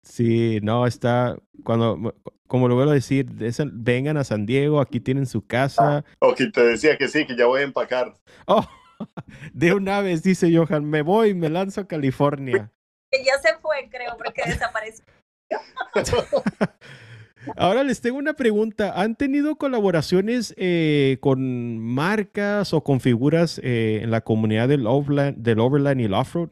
Sí, 0.03 0.59
no, 0.61 0.85
está, 0.85 1.37
cuando, 1.63 2.15
como 2.47 2.67
lo 2.67 2.75
vuelvo 2.75 2.91
a 2.91 2.95
decir, 2.95 3.27
vengan 3.73 4.17
a 4.17 4.23
San 4.23 4.45
Diego, 4.45 4.79
aquí 4.79 4.99
tienen 4.99 5.25
su 5.25 5.45
casa. 5.45 6.05
Ok, 6.19 6.41
te 6.53 6.63
decía 6.63 6.95
que 6.97 7.07
sí, 7.07 7.25
que 7.25 7.35
ya 7.35 7.47
voy 7.47 7.61
a 7.61 7.65
empacar. 7.65 8.17
Oh, 8.45 8.67
de 9.53 9.73
una 9.73 10.01
vez, 10.01 10.23
dice 10.23 10.55
Johan, 10.55 10.85
me 10.85 11.01
voy, 11.01 11.33
me 11.33 11.49
lanzo 11.49 11.81
a 11.81 11.87
California. 11.87 12.71
Ya 13.11 13.39
se 13.39 13.57
fue, 13.57 13.89
creo, 13.89 14.15
porque 14.17 14.43
desapareció. 14.45 15.03
Ahora 17.55 17.83
les 17.83 18.01
tengo 18.01 18.19
una 18.19 18.33
pregunta. 18.33 18.93
¿Han 18.95 19.15
tenido 19.15 19.55
colaboraciones 19.55 20.53
eh, 20.57 21.17
con 21.19 21.79
marcas 21.79 22.71
o 22.71 22.83
con 22.83 22.99
figuras 22.99 23.59
eh, 23.63 24.01
en 24.03 24.11
la 24.11 24.21
comunidad 24.21 24.67
del 24.67 24.85
Overland, 24.85 25.37
del 25.37 25.59
Overland 25.59 26.01
y 26.01 26.03
el 26.03 26.13
Offroad? 26.13 26.49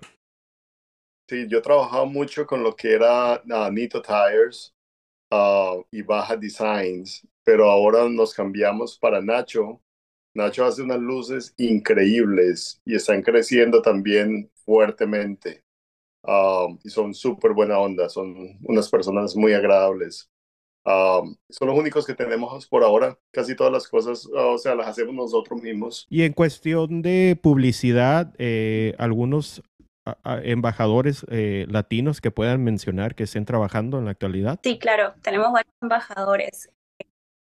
Sí, 1.30 1.45
yo 1.48 1.60
he 1.60 1.62
trabajado 1.62 2.06
mucho 2.06 2.48
con 2.48 2.64
lo 2.64 2.76
que 2.76 2.93
era 2.93 3.43
uh, 3.43 3.72
Nito 3.72 4.02
Tires 4.02 4.74
uh, 5.32 5.84
y 5.91 6.02
Baja 6.02 6.38
Designs, 6.38 7.28
pero 7.43 7.70
ahora 7.70 8.08
nos 8.08 8.34
cambiamos 8.34 8.98
para 8.98 9.22
Nacho. 9.22 9.82
Nacho 10.38 10.66
hace 10.66 10.84
unas 10.84 11.00
luces 11.00 11.54
increíbles 11.58 12.80
y 12.86 12.96
están 12.96 13.24
creciendo 13.24 13.82
también 13.82 14.52
fuertemente. 14.54 15.64
Um, 16.22 16.78
y 16.84 16.90
son 16.90 17.14
súper 17.14 17.54
buena 17.54 17.80
onda, 17.80 18.08
son 18.08 18.60
unas 18.64 18.88
personas 18.90 19.36
muy 19.36 19.54
agradables. 19.54 20.30
Um, 20.86 21.36
son 21.50 21.70
los 21.70 21.78
únicos 21.78 22.06
que 22.06 22.14
tenemos 22.14 22.68
por 22.68 22.84
ahora. 22.84 23.18
Casi 23.32 23.56
todas 23.56 23.74
las 23.74 23.88
cosas, 23.88 24.28
o 24.32 24.58
sea, 24.60 24.76
las 24.76 24.88
hacemos 24.88 25.16
nosotros 25.16 25.62
mismos. 25.62 26.06
Y 26.10 26.22
en 26.22 26.34
cuestión 26.34 27.02
de 27.02 27.38
publicidad, 27.42 28.34
eh, 28.38 28.94
algunos 29.00 29.64
embajadores 30.44 31.26
eh, 31.30 31.66
latinos 31.70 32.22
que 32.22 32.32
puedan 32.32 32.64
mencionar 32.64 33.16
que 33.16 33.24
estén 33.24 33.46
trabajando 33.46 33.98
en 34.00 34.06
la 34.06 34.12
actualidad? 34.12 34.60
Sí, 34.64 34.80
claro, 34.80 35.14
tenemos 35.22 35.52
varios 35.52 35.74
embajadores. 35.82 36.70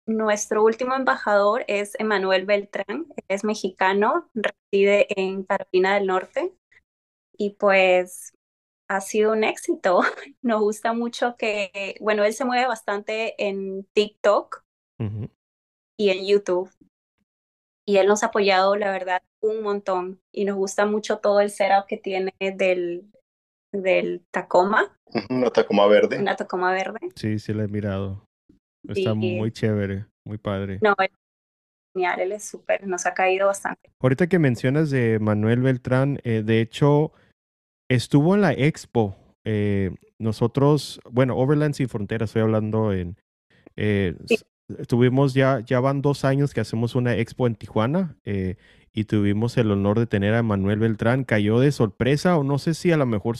Nuestro 0.09 0.63
último 0.63 0.95
embajador 0.95 1.63
es 1.67 1.93
Emanuel 1.99 2.47
Beltrán, 2.47 3.05
es 3.27 3.43
mexicano, 3.43 4.27
reside 4.33 5.05
en 5.15 5.43
Carolina 5.43 5.93
del 5.93 6.07
Norte 6.07 6.51
y 7.37 7.51
pues 7.51 8.33
ha 8.89 9.01
sido 9.01 9.33
un 9.33 9.43
éxito. 9.43 10.01
Nos 10.41 10.61
gusta 10.61 10.93
mucho 10.93 11.35
que, 11.37 11.95
bueno, 12.01 12.23
él 12.23 12.33
se 12.33 12.43
mueve 12.43 12.65
bastante 12.65 13.35
en 13.37 13.85
TikTok 13.93 14.63
y 15.95 16.09
en 16.09 16.25
YouTube. 16.25 16.71
Y 17.87 17.97
él 17.97 18.07
nos 18.07 18.23
ha 18.23 18.27
apoyado, 18.27 18.75
la 18.75 18.91
verdad, 18.91 19.21
un 19.41 19.61
montón. 19.61 20.21
Y 20.33 20.45
nos 20.45 20.57
gusta 20.57 20.85
mucho 20.85 21.19
todo 21.19 21.39
el 21.39 21.49
setup 21.49 21.87
que 21.87 21.97
tiene 21.97 22.33
del, 22.39 23.11
del 23.71 24.25
Tacoma. 24.31 24.95
Una 25.29 25.49
Tacoma 25.49 25.87
verde. 25.87 26.19
Una 26.19 26.35
Tacoma 26.35 26.71
verde. 26.71 26.99
Sí, 27.15 27.39
sí, 27.39 27.53
la 27.53 27.63
he 27.63 27.67
mirado. 27.67 28.28
Está 28.87 29.13
muy 29.13 29.51
chévere, 29.51 30.05
muy 30.25 30.37
padre. 30.37 30.79
No, 30.81 30.95
él 30.99 31.09
es 31.11 31.93
genial, 31.93 32.19
él 32.19 32.31
es 32.31 32.43
súper, 32.43 32.87
nos 32.87 33.05
ha 33.05 33.13
caído 33.13 33.47
bastante. 33.47 33.91
Ahorita 33.99 34.27
que 34.27 34.39
mencionas 34.39 34.89
de 34.89 35.19
Manuel 35.19 35.61
Beltrán, 35.61 36.19
eh, 36.23 36.43
de 36.45 36.61
hecho, 36.61 37.11
estuvo 37.89 38.35
en 38.35 38.41
la 38.41 38.53
expo. 38.53 39.17
Eh, 39.45 39.91
nosotros, 40.17 40.99
bueno, 41.09 41.35
Overland 41.37 41.73
Sin 41.73 41.89
Fronteras, 41.89 42.29
estoy 42.29 42.41
hablando 42.41 42.93
en... 42.93 43.17
Eh, 43.75 44.15
Tuvimos 44.87 45.33
ya, 45.33 45.61
ya 45.61 45.79
van 45.79 46.03
dos 46.03 46.25
años 46.25 46.53
que 46.53 46.61
hacemos 46.61 46.93
una 46.93 47.15
expo 47.15 47.47
en 47.47 47.55
Tijuana 47.55 48.15
eh, 48.23 48.57
y 48.93 49.05
tuvimos 49.05 49.57
el 49.57 49.71
honor 49.71 49.97
de 49.97 50.05
tener 50.05 50.35
a 50.35 50.43
Manuel 50.43 50.77
Beltrán. 50.77 51.23
Cayó 51.23 51.59
de 51.59 51.71
sorpresa 51.71 52.37
o 52.37 52.43
no 52.43 52.59
sé 52.59 52.75
si 52.75 52.91
a 52.91 52.97
lo 52.97 53.07
mejor 53.07 53.37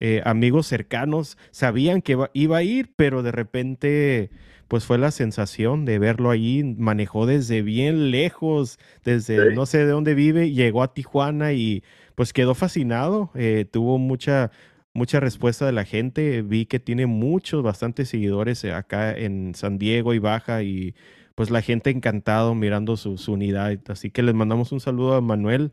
eh, 0.00 0.22
amigos 0.24 0.66
cercanos 0.66 1.36
sabían 1.50 2.00
que 2.00 2.16
iba 2.32 2.56
a 2.56 2.62
ir, 2.62 2.94
pero 2.96 3.22
de 3.22 3.32
repente 3.32 4.30
pues 4.72 4.86
fue 4.86 4.96
la 4.96 5.10
sensación 5.10 5.84
de 5.84 5.98
verlo 5.98 6.30
ahí. 6.30 6.64
Manejó 6.64 7.26
desde 7.26 7.60
bien 7.60 8.10
lejos, 8.10 8.78
desde 9.04 9.54
no 9.54 9.66
sé 9.66 9.84
de 9.84 9.90
dónde 9.90 10.14
vive, 10.14 10.50
llegó 10.50 10.82
a 10.82 10.94
Tijuana 10.94 11.52
y 11.52 11.84
pues 12.14 12.32
quedó 12.32 12.54
fascinado. 12.54 13.30
Eh, 13.34 13.66
tuvo 13.70 13.98
mucha, 13.98 14.50
mucha 14.94 15.20
respuesta 15.20 15.66
de 15.66 15.72
la 15.72 15.84
gente. 15.84 16.40
Vi 16.40 16.64
que 16.64 16.80
tiene 16.80 17.04
muchos, 17.04 17.62
bastantes 17.62 18.08
seguidores 18.08 18.64
acá 18.64 19.14
en 19.14 19.54
San 19.54 19.76
Diego 19.76 20.14
y 20.14 20.20
Baja 20.20 20.62
y 20.62 20.94
pues 21.34 21.50
la 21.50 21.60
gente 21.60 21.90
encantado 21.90 22.54
mirando 22.54 22.96
su, 22.96 23.18
unidad. 23.30 23.78
Así 23.88 24.10
que 24.10 24.22
les 24.22 24.34
mandamos 24.34 24.72
un 24.72 24.80
saludo 24.80 25.16
a 25.16 25.20
Manuel, 25.20 25.72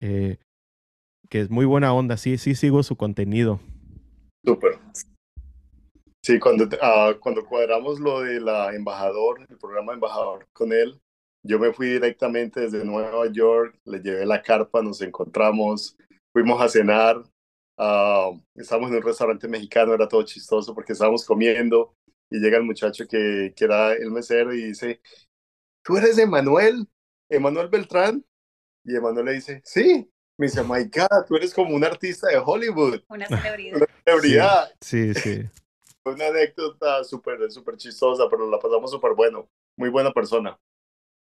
eh, 0.00 0.36
que 1.30 1.40
es 1.40 1.50
muy 1.50 1.64
buena 1.64 1.92
onda. 1.92 2.16
Sí, 2.16 2.38
sí 2.38 2.54
sigo 2.54 2.84
su 2.84 2.94
contenido. 2.94 3.58
Súper. 4.44 4.78
Sí, 6.26 6.40
cuando, 6.40 6.68
ah, 6.82 7.14
cuando 7.20 7.46
cuadramos 7.46 8.00
lo 8.00 8.22
de 8.22 8.40
la 8.40 8.74
embajador, 8.74 9.46
el 9.48 9.56
programa 9.58 9.92
embajador 9.92 10.44
con 10.52 10.72
él, 10.72 11.00
yo 11.44 11.60
me 11.60 11.72
fui 11.72 11.86
directamente 11.86 12.62
desde 12.62 12.84
Nueva 12.84 13.30
York, 13.30 13.78
le 13.84 14.00
llevé 14.00 14.26
la 14.26 14.42
carpa, 14.42 14.82
nos 14.82 15.00
encontramos, 15.02 15.96
fuimos 16.32 16.60
a 16.60 16.68
cenar, 16.68 17.22
Uh, 17.78 18.40
estábamos 18.54 18.90
en 18.90 18.96
un 18.96 19.02
restaurante 19.02 19.46
mexicano, 19.46 19.92
era 19.92 20.08
todo 20.08 20.22
chistoso 20.22 20.74
porque 20.74 20.94
estábamos 20.94 21.26
comiendo 21.26 21.94
y 22.30 22.38
llega 22.38 22.56
el 22.56 22.64
muchacho 22.64 23.06
que, 23.06 23.52
que 23.54 23.64
era 23.66 23.92
el 23.92 24.10
mesero 24.10 24.54
y 24.54 24.68
dice, 24.68 25.02
¿tú 25.84 25.98
eres 25.98 26.16
Emanuel? 26.16 26.88
¿Emanuel 27.28 27.68
Beltrán? 27.68 28.24
Y 28.82 28.96
Emanuel 28.96 29.26
le 29.26 29.32
dice, 29.34 29.60
sí. 29.62 30.10
Me 30.38 30.46
dice, 30.46 30.62
my 30.62 30.84
God, 30.84 31.26
tú 31.28 31.36
eres 31.36 31.52
como 31.52 31.74
un 31.76 31.84
artista 31.84 32.28
de 32.28 32.38
Hollywood. 32.38 33.02
Una 33.08 33.26
celebridad. 33.26 33.76
Una 33.76 33.86
celebridad. 34.06 34.70
Sí, 34.80 35.12
sí. 35.12 35.42
Una 36.14 36.28
anécdota 36.28 37.04
súper, 37.04 37.50
súper 37.50 37.76
chistosa, 37.76 38.28
pero 38.30 38.48
la 38.48 38.58
pasamos 38.58 38.90
súper 38.90 39.14
bueno. 39.14 39.48
Muy 39.76 39.90
buena 39.90 40.12
persona 40.12 40.58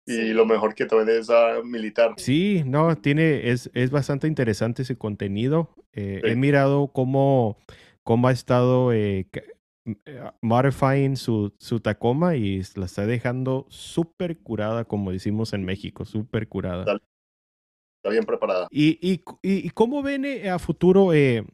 y 0.06 0.32
lo 0.32 0.46
mejor 0.46 0.74
que 0.74 0.86
también 0.86 1.18
es 1.18 1.28
uh, 1.28 1.64
militar. 1.64 2.14
Sí, 2.16 2.62
no, 2.66 2.96
tiene, 2.96 3.50
es, 3.50 3.70
es 3.74 3.90
bastante 3.90 4.26
interesante 4.26 4.82
ese 4.82 4.96
contenido. 4.96 5.74
Eh, 5.92 6.20
He 6.24 6.36
mirado 6.36 6.88
cómo, 6.88 7.58
cómo 8.02 8.28
ha 8.28 8.32
estado 8.32 8.92
eh, 8.92 9.28
eh 9.32 10.30
modifying 10.40 11.16
su, 11.16 11.54
su 11.58 11.80
Tacoma 11.80 12.36
y 12.36 12.62
la 12.76 12.86
está 12.86 13.06
dejando 13.06 13.66
súper 13.68 14.38
curada, 14.38 14.84
como 14.84 15.12
decimos 15.12 15.52
en 15.52 15.64
México, 15.64 16.04
súper 16.04 16.48
curada. 16.48 16.80
Está, 16.82 18.10
bien 18.10 18.24
preparada. 18.24 18.66
¿Y, 18.70 18.98
y, 19.02 19.22
y 19.42 19.70
cómo 19.70 20.02
ven 20.02 20.24
eh, 20.24 20.50
a 20.50 20.58
futuro? 20.58 21.12
Eh, 21.12 21.44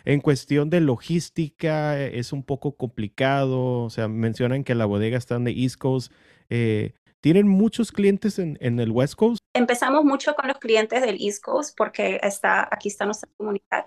en 0.05 0.21
cuestión 0.21 0.71
de 0.71 0.81
logística 0.81 2.01
eh, 2.01 2.19
es 2.19 2.33
un 2.33 2.43
poco 2.43 2.77
complicado, 2.77 3.85
o 3.85 3.91
sea, 3.91 4.09
mencionan 4.09 4.65
que 4.65 4.75
la 4.75 4.87
bodega 4.87 5.17
está 5.17 5.37
en 5.37 5.49
East 5.49 5.77
Coast. 5.77 6.13
Eh, 6.51 6.95
¿Tienen 7.21 7.49
muchos 7.49 7.91
clientes 7.91 8.39
en, 8.39 8.59
en, 8.61 8.79
el 8.81 8.91
West 8.91 9.15
Coast? 9.15 9.39
Empezamos 9.55 10.05
mucho 10.05 10.35
con 10.35 10.47
los 10.47 10.59
clientes 10.59 11.01
del 11.01 11.17
East 11.19 11.43
Coast 11.43 11.75
porque 11.77 12.21
está, 12.23 12.69
aquí 12.71 12.89
está 12.89 13.07
nuestra 13.07 13.31
comunidad. 13.39 13.87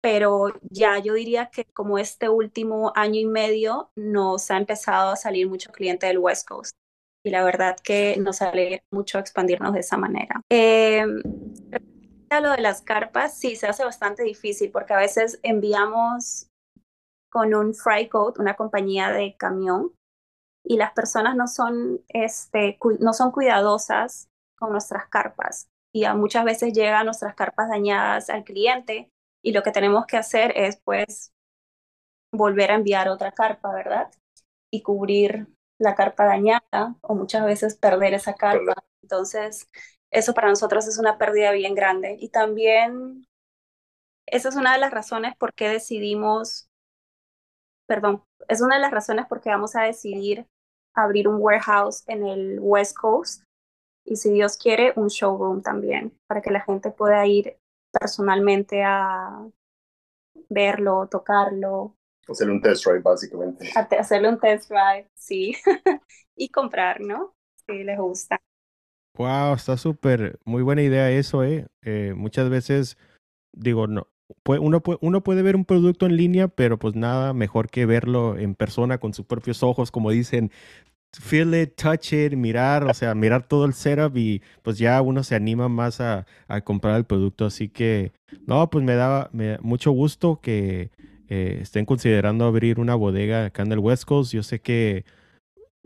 Pero 0.00 0.52
ya 0.70 0.98
yo 0.98 1.14
diría 1.14 1.50
que 1.50 1.64
como 1.64 1.98
este 1.98 2.28
último 2.28 2.92
año 2.94 3.18
y 3.18 3.24
medio 3.24 3.90
nos 3.96 4.50
ha 4.50 4.58
empezado 4.58 5.10
a 5.10 5.16
salir 5.16 5.48
mucho 5.48 5.72
cliente 5.72 6.06
del 6.06 6.18
West 6.18 6.46
Coast. 6.46 6.76
Y 7.24 7.30
la 7.30 7.42
verdad 7.42 7.76
que 7.82 8.16
nos 8.18 8.36
sale 8.36 8.84
mucho 8.92 9.18
expandirnos 9.18 9.72
de 9.72 9.80
esa 9.80 9.96
manera. 9.96 10.42
Eh, 10.50 11.06
lo 12.30 12.50
de 12.50 12.60
las 12.60 12.82
carpas, 12.82 13.38
sí, 13.38 13.56
se 13.56 13.66
hace 13.66 13.84
bastante 13.84 14.22
difícil 14.22 14.70
porque 14.70 14.94
a 14.94 14.98
veces 14.98 15.38
enviamos 15.42 16.48
con 17.30 17.54
un 17.54 17.74
Frycoat, 17.74 18.38
una 18.38 18.54
compañía 18.54 19.10
de 19.10 19.36
camión, 19.36 19.92
y 20.64 20.76
las 20.78 20.92
personas 20.92 21.36
no 21.36 21.46
son, 21.46 22.00
este, 22.08 22.78
no 23.00 23.12
son 23.12 23.32
cuidadosas 23.32 24.28
con 24.58 24.72
nuestras 24.72 25.08
carpas. 25.08 25.68
Y 25.92 26.04
a 26.04 26.14
muchas 26.14 26.44
veces 26.44 26.72
llegan 26.72 27.06
nuestras 27.06 27.34
carpas 27.34 27.68
dañadas 27.68 28.30
al 28.30 28.44
cliente 28.44 29.10
y 29.42 29.52
lo 29.52 29.62
que 29.62 29.72
tenemos 29.72 30.06
que 30.06 30.16
hacer 30.16 30.52
es 30.56 30.78
pues 30.84 31.32
volver 32.32 32.70
a 32.70 32.74
enviar 32.74 33.08
otra 33.08 33.32
carpa, 33.32 33.72
¿verdad? 33.72 34.10
Y 34.70 34.82
cubrir 34.82 35.46
la 35.78 35.94
carpa 35.94 36.24
dañada 36.24 36.96
o 37.02 37.14
muchas 37.14 37.44
veces 37.46 37.76
perder 37.76 38.14
esa 38.14 38.34
carpa. 38.34 38.74
Entonces, 39.02 39.68
eso 40.14 40.32
para 40.32 40.48
nosotros 40.48 40.86
es 40.86 40.98
una 40.98 41.18
pérdida 41.18 41.52
bien 41.52 41.74
grande. 41.74 42.16
Y 42.20 42.28
también 42.28 43.26
esa 44.26 44.48
es 44.48 44.56
una 44.56 44.72
de 44.72 44.78
las 44.78 44.92
razones 44.92 45.36
por 45.36 45.52
qué 45.54 45.68
decidimos, 45.68 46.68
perdón, 47.86 48.24
es 48.48 48.60
una 48.60 48.76
de 48.76 48.82
las 48.82 48.92
razones 48.92 49.26
por 49.26 49.40
qué 49.40 49.50
vamos 49.50 49.74
a 49.76 49.82
decidir 49.82 50.46
abrir 50.94 51.26
un 51.28 51.40
warehouse 51.40 52.04
en 52.06 52.26
el 52.26 52.58
West 52.60 52.96
Coast 52.96 53.42
y 54.04 54.16
si 54.16 54.30
Dios 54.30 54.56
quiere 54.56 54.92
un 54.96 55.08
showroom 55.08 55.62
también 55.62 56.16
para 56.28 56.40
que 56.40 56.50
la 56.50 56.60
gente 56.60 56.90
pueda 56.90 57.26
ir 57.26 57.58
personalmente 57.90 58.82
a 58.84 59.48
verlo, 60.48 61.08
tocarlo. 61.10 61.96
Hacerle 62.28 62.52
un 62.54 62.62
test 62.62 62.84
drive 62.84 63.00
básicamente. 63.00 63.70
Hacerle 63.98 64.28
un 64.28 64.38
test 64.38 64.70
drive, 64.70 65.10
sí. 65.14 65.56
y 66.36 66.48
comprar, 66.50 67.00
¿no? 67.00 67.34
Si 67.66 67.82
les 67.82 67.98
gusta. 67.98 68.40
Wow, 69.16 69.54
está 69.54 69.76
súper, 69.76 70.40
muy 70.44 70.62
buena 70.62 70.82
idea 70.82 71.10
eso, 71.10 71.44
¿eh? 71.44 71.66
¿eh? 71.82 72.14
muchas 72.16 72.50
veces, 72.50 72.98
digo, 73.52 73.86
no, 73.86 74.08
uno, 74.44 74.82
uno 75.00 75.22
puede 75.22 75.42
ver 75.42 75.54
un 75.54 75.64
producto 75.64 76.06
en 76.06 76.16
línea, 76.16 76.48
pero 76.48 76.78
pues 76.78 76.96
nada 76.96 77.32
mejor 77.32 77.70
que 77.70 77.86
verlo 77.86 78.36
en 78.36 78.54
persona 78.54 78.98
con 78.98 79.14
sus 79.14 79.26
propios 79.26 79.62
ojos, 79.62 79.92
como 79.92 80.10
dicen, 80.10 80.50
feel 81.12 81.54
it, 81.54 81.74
touch 81.76 82.12
it, 82.12 82.32
mirar, 82.32 82.84
o 82.84 82.94
sea, 82.94 83.14
mirar 83.14 83.46
todo 83.46 83.64
el 83.66 83.74
setup 83.74 84.16
y 84.16 84.42
pues 84.62 84.78
ya 84.78 85.00
uno 85.00 85.22
se 85.22 85.34
anima 85.34 85.68
más 85.68 86.00
a, 86.00 86.26
a 86.48 86.60
comprar 86.62 86.96
el 86.96 87.04
producto. 87.04 87.46
Así 87.46 87.68
que, 87.68 88.12
no, 88.46 88.68
pues 88.70 88.84
me 88.84 88.94
da, 88.94 89.30
mucho 89.60 89.92
gusto 89.92 90.40
que 90.40 90.90
eh, 91.28 91.58
estén 91.60 91.84
considerando 91.84 92.46
abrir 92.46 92.80
una 92.80 92.94
bodega 92.94 93.46
acá 93.46 93.62
en 93.62 93.72
el 93.72 93.78
West 93.78 94.04
Coast. 94.04 94.32
Yo 94.32 94.42
sé 94.42 94.60
que 94.60 95.04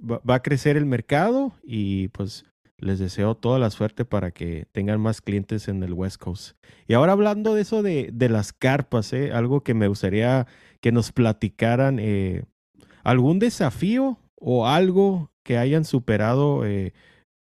va 0.00 0.36
a 0.36 0.42
crecer 0.42 0.76
el 0.76 0.86
mercado 0.86 1.52
y 1.64 2.08
pues 2.08 2.44
les 2.78 2.98
deseo 2.98 3.34
toda 3.34 3.58
la 3.58 3.70
suerte 3.70 4.04
para 4.04 4.30
que 4.30 4.66
tengan 4.72 5.00
más 5.00 5.20
clientes 5.20 5.68
en 5.68 5.82
el 5.82 5.92
West 5.92 6.18
Coast. 6.18 6.56
Y 6.86 6.94
ahora 6.94 7.12
hablando 7.12 7.54
de 7.54 7.62
eso 7.62 7.82
de, 7.82 8.10
de 8.12 8.28
las 8.28 8.52
carpas, 8.52 9.12
¿eh? 9.12 9.32
algo 9.32 9.62
que 9.62 9.74
me 9.74 9.88
gustaría 9.88 10.46
que 10.80 10.92
nos 10.92 11.12
platicaran, 11.12 11.98
eh, 12.00 12.44
algún 13.02 13.40
desafío 13.40 14.18
o 14.36 14.66
algo 14.68 15.30
que 15.42 15.58
hayan 15.58 15.84
superado 15.84 16.64
eh, 16.64 16.92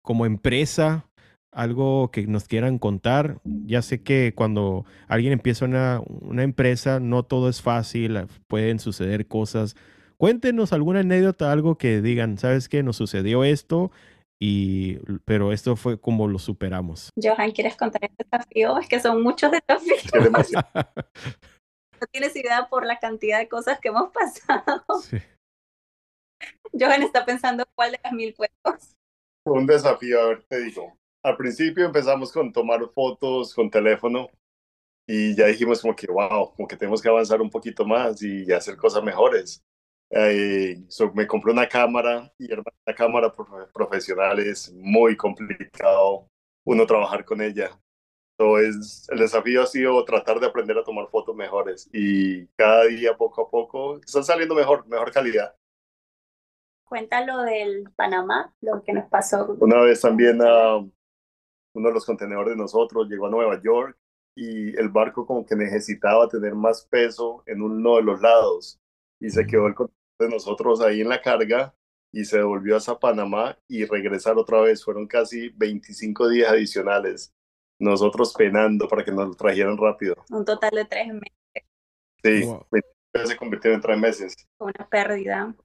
como 0.01 0.25
empresa, 0.25 1.05
algo 1.51 2.09
que 2.11 2.25
nos 2.25 2.45
quieran 2.45 2.79
contar. 2.79 3.39
Ya 3.43 3.83
sé 3.83 4.01
que 4.01 4.33
cuando 4.35 4.85
alguien 5.07 5.33
empieza 5.33 5.65
una, 5.65 6.01
una 6.21 6.43
empresa, 6.43 6.99
no 6.99 7.23
todo 7.23 7.47
es 7.49 7.61
fácil, 7.61 8.25
pueden 8.47 8.79
suceder 8.79 9.27
cosas. 9.27 9.75
Cuéntenos 10.17 10.73
alguna 10.73 11.01
anécdota, 11.01 11.51
algo 11.51 11.77
que 11.77 12.01
digan, 12.01 12.39
¿sabes 12.39 12.69
qué? 12.69 12.81
Nos 12.81 12.95
sucedió 12.95 13.43
esto 13.43 13.91
y, 14.39 14.97
pero 15.25 15.51
esto 15.51 15.75
fue 15.75 15.99
como 15.99 16.27
lo 16.27 16.37
superamos. 16.39 17.11
Johan, 17.21 17.51
¿quieres 17.51 17.75
contar 17.75 18.03
este 18.03 18.23
desafío? 18.23 18.77
Es 18.77 18.87
que 18.87 18.99
son 18.99 19.23
muchos 19.23 19.51
desafíos. 19.51 20.03
no 21.99 22.07
tienes 22.11 22.35
idea 22.35 22.67
por 22.69 22.85
la 22.85 22.99
cantidad 22.99 23.39
de 23.39 23.47
cosas 23.47 23.79
que 23.79 23.89
hemos 23.89 24.11
pasado. 24.11 24.83
Johan 26.79 27.01
está 27.01 27.25
pensando 27.25 27.65
cuál 27.73 27.93
de 27.93 27.99
las 28.03 28.13
mil 28.13 28.33
puestos. 28.33 28.95
Fue 29.43 29.57
un 29.57 29.65
desafío, 29.65 30.21
a 30.21 30.27
ver, 30.27 30.43
te 30.43 30.59
digo. 30.59 30.97
Al 31.23 31.35
principio 31.35 31.85
empezamos 31.85 32.31
con 32.31 32.53
tomar 32.53 32.87
fotos 32.93 33.53
con 33.55 33.71
teléfono 33.71 34.29
y 35.07 35.35
ya 35.35 35.47
dijimos 35.47 35.81
como 35.81 35.95
que, 35.95 36.05
wow, 36.07 36.53
como 36.55 36.67
que 36.67 36.77
tenemos 36.77 37.01
que 37.01 37.09
avanzar 37.09 37.41
un 37.41 37.49
poquito 37.49 37.85
más 37.85 38.21
y 38.21 38.51
hacer 38.51 38.77
cosas 38.77 39.03
mejores. 39.03 39.63
Eh, 40.09 40.77
me 41.13 41.27
compré 41.27 41.51
una 41.51 41.67
cámara 41.67 42.31
y 42.37 42.47
la 42.47 42.95
cámara 42.95 43.31
profesional 43.73 44.39
es 44.39 44.73
muy 44.73 45.17
complicado 45.17 46.27
uno 46.65 46.85
trabajar 46.85 47.25
con 47.25 47.41
ella. 47.41 47.71
Entonces, 48.37 49.07
el 49.09 49.19
desafío 49.19 49.63
ha 49.63 49.65
sido 49.65 50.03
tratar 50.05 50.39
de 50.39 50.45
aprender 50.45 50.77
a 50.77 50.83
tomar 50.83 51.07
fotos 51.09 51.35
mejores 51.35 51.89
y 51.91 52.45
cada 52.55 52.85
día, 52.85 53.17
poco 53.17 53.41
a 53.41 53.49
poco, 53.49 53.97
están 53.97 54.23
saliendo 54.23 54.53
mejor, 54.53 54.87
mejor 54.87 55.11
calidad. 55.11 55.55
Cuéntalo 56.85 57.41
del 57.41 57.89
Panamá, 57.95 58.53
lo 58.61 58.83
que 58.83 58.93
nos 58.93 59.09
pasó. 59.09 59.57
Una 59.59 59.81
vez 59.81 59.99
también 59.99 60.39
uh, 60.41 60.89
uno 61.73 61.87
de 61.89 61.93
los 61.93 62.05
contenedores 62.05 62.51
de 62.51 62.61
nosotros 62.61 63.07
llegó 63.09 63.27
a 63.27 63.31
Nueva 63.31 63.59
York 63.61 63.97
y 64.35 64.77
el 64.77 64.89
barco 64.89 65.25
como 65.25 65.45
que 65.45 65.55
necesitaba 65.55 66.29
tener 66.29 66.53
más 66.53 66.85
peso 66.85 67.43
en 67.45 67.61
uno 67.61 67.97
de 67.97 68.03
los 68.03 68.21
lados 68.21 68.79
y 69.19 69.29
se 69.29 69.45
quedó 69.45 69.67
el 69.67 69.73
contenedor 69.73 69.96
de 70.19 70.29
nosotros 70.29 70.81
ahí 70.81 71.01
en 71.01 71.09
la 71.09 71.21
carga 71.21 71.73
y 72.11 72.25
se 72.25 72.37
devolvió 72.37 72.77
hasta 72.77 72.99
Panamá 72.99 73.57
y 73.67 73.85
regresar 73.85 74.37
otra 74.37 74.61
vez. 74.61 74.83
Fueron 74.83 75.07
casi 75.07 75.49
25 75.49 76.29
días 76.29 76.51
adicionales. 76.51 77.33
Nosotros 77.79 78.33
penando 78.35 78.87
para 78.87 79.03
que 79.03 79.11
nos 79.11 79.27
lo 79.27 79.33
trajeran 79.35 79.77
rápido. 79.77 80.15
Un 80.31 80.45
total 80.45 80.71
de 80.71 80.85
tres 80.85 81.07
meses. 81.07 81.69
Sí, 82.23 83.25
se 83.25 83.37
convirtió 83.37 83.71
en 83.71 83.81
tres 83.81 83.97
meses. 83.97 84.35
Una 84.59 84.87
pérdida. 84.89 85.55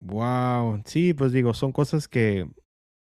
Wow, 0.00 0.82
sí, 0.84 1.14
pues 1.14 1.32
digo, 1.32 1.54
son 1.54 1.72
cosas 1.72 2.08
que 2.08 2.46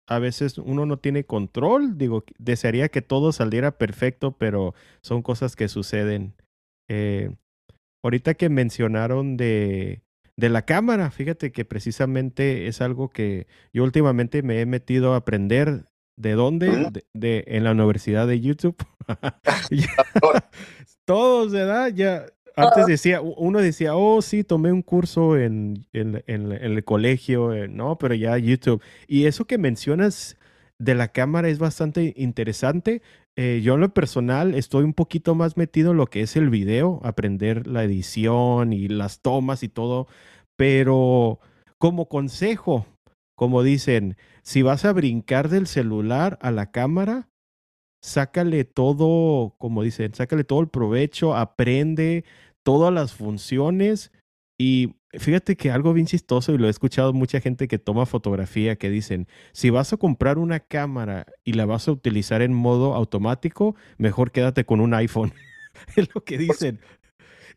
a 0.08 0.18
veces 0.18 0.58
uno 0.58 0.86
no 0.86 0.98
tiene 0.98 1.24
control. 1.24 1.98
Digo, 1.98 2.24
desearía 2.38 2.88
que 2.88 3.02
todo 3.02 3.32
saliera 3.32 3.72
perfecto, 3.72 4.32
pero 4.32 4.74
son 5.02 5.22
cosas 5.22 5.56
que 5.56 5.68
suceden. 5.68 6.34
Eh, 6.88 7.34
ahorita 8.02 8.34
que 8.34 8.48
mencionaron 8.48 9.36
de, 9.36 10.02
de 10.38 10.48
la 10.48 10.62
cámara, 10.62 11.10
fíjate 11.10 11.50
que 11.50 11.64
precisamente 11.64 12.68
es 12.68 12.80
algo 12.80 13.10
que 13.10 13.48
yo 13.72 13.82
últimamente 13.82 14.44
me 14.44 14.60
he 14.60 14.66
metido 14.66 15.14
a 15.14 15.16
aprender. 15.16 15.86
¿De 16.16 16.32
dónde? 16.32 16.90
De, 17.12 17.44
en 17.48 17.64
la 17.64 17.72
Universidad 17.72 18.26
de 18.26 18.40
YouTube. 18.40 18.76
Todos, 21.04 21.52
¿verdad? 21.52 21.92
Ya, 21.92 22.26
antes 22.54 22.86
decía, 22.86 23.20
uno 23.20 23.58
decía, 23.58 23.96
oh, 23.96 24.22
sí, 24.22 24.44
tomé 24.44 24.72
un 24.72 24.82
curso 24.82 25.36
en, 25.36 25.86
en, 25.92 26.22
el 26.28 26.84
colegio, 26.84 27.52
eh, 27.52 27.66
no, 27.66 27.98
pero 27.98 28.14
ya 28.14 28.38
YouTube. 28.38 28.80
Y 29.08 29.26
eso 29.26 29.44
que 29.44 29.58
mencionas 29.58 30.36
de 30.78 30.94
la 30.94 31.08
cámara 31.08 31.48
es 31.48 31.58
bastante 31.58 32.14
interesante. 32.16 33.02
Eh, 33.40 33.60
yo 33.62 33.74
en 33.74 33.80
lo 33.82 33.94
personal 33.94 34.56
estoy 34.56 34.82
un 34.82 34.94
poquito 34.94 35.36
más 35.36 35.56
metido 35.56 35.92
en 35.92 35.96
lo 35.96 36.06
que 36.06 36.22
es 36.22 36.34
el 36.34 36.50
video, 36.50 36.98
aprender 37.04 37.68
la 37.68 37.84
edición 37.84 38.72
y 38.72 38.88
las 38.88 39.20
tomas 39.20 39.62
y 39.62 39.68
todo, 39.68 40.08
pero 40.56 41.38
como 41.78 42.08
consejo, 42.08 42.84
como 43.36 43.62
dicen, 43.62 44.16
si 44.42 44.62
vas 44.62 44.84
a 44.84 44.92
brincar 44.92 45.50
del 45.50 45.68
celular 45.68 46.36
a 46.42 46.50
la 46.50 46.72
cámara, 46.72 47.28
sácale 48.02 48.64
todo, 48.64 49.54
como 49.58 49.84
dicen, 49.84 50.14
sácale 50.14 50.42
todo 50.42 50.60
el 50.60 50.68
provecho, 50.68 51.36
aprende, 51.36 52.24
todas 52.64 52.92
las 52.92 53.14
funciones. 53.14 54.10
Y 54.60 54.96
fíjate 55.12 55.56
que 55.56 55.70
algo 55.70 55.92
bien 55.92 56.06
chistoso, 56.06 56.52
y 56.52 56.58
lo 56.58 56.66
he 56.66 56.70
escuchado 56.70 57.12
mucha 57.12 57.40
gente 57.40 57.68
que 57.68 57.78
toma 57.78 58.06
fotografía, 58.06 58.76
que 58.76 58.90
dicen, 58.90 59.26
si 59.52 59.70
vas 59.70 59.92
a 59.92 59.96
comprar 59.96 60.38
una 60.38 60.60
cámara 60.60 61.26
y 61.44 61.54
la 61.54 61.66
vas 61.66 61.88
a 61.88 61.92
utilizar 61.92 62.42
en 62.42 62.52
modo 62.52 62.94
automático, 62.94 63.76
mejor 63.96 64.32
quédate 64.32 64.64
con 64.64 64.80
un 64.80 64.94
iPhone. 64.94 65.32
es 65.96 66.08
lo 66.14 66.22
que 66.24 66.38
dicen. 66.38 66.80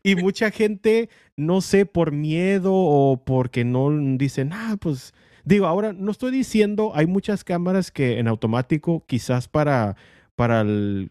Y 0.02 0.16
mucha 0.16 0.50
gente, 0.50 1.10
no 1.36 1.60
sé, 1.60 1.86
por 1.86 2.12
miedo 2.12 2.72
o 2.74 3.22
porque 3.24 3.64
no 3.64 3.90
dicen, 4.16 4.52
ah, 4.52 4.76
pues 4.80 5.14
digo, 5.44 5.66
ahora 5.66 5.92
no 5.92 6.10
estoy 6.10 6.32
diciendo, 6.32 6.92
hay 6.94 7.06
muchas 7.06 7.44
cámaras 7.44 7.90
que 7.90 8.18
en 8.18 8.26
automático, 8.28 9.04
quizás 9.06 9.48
para, 9.48 9.96
para 10.34 10.62
el, 10.62 11.08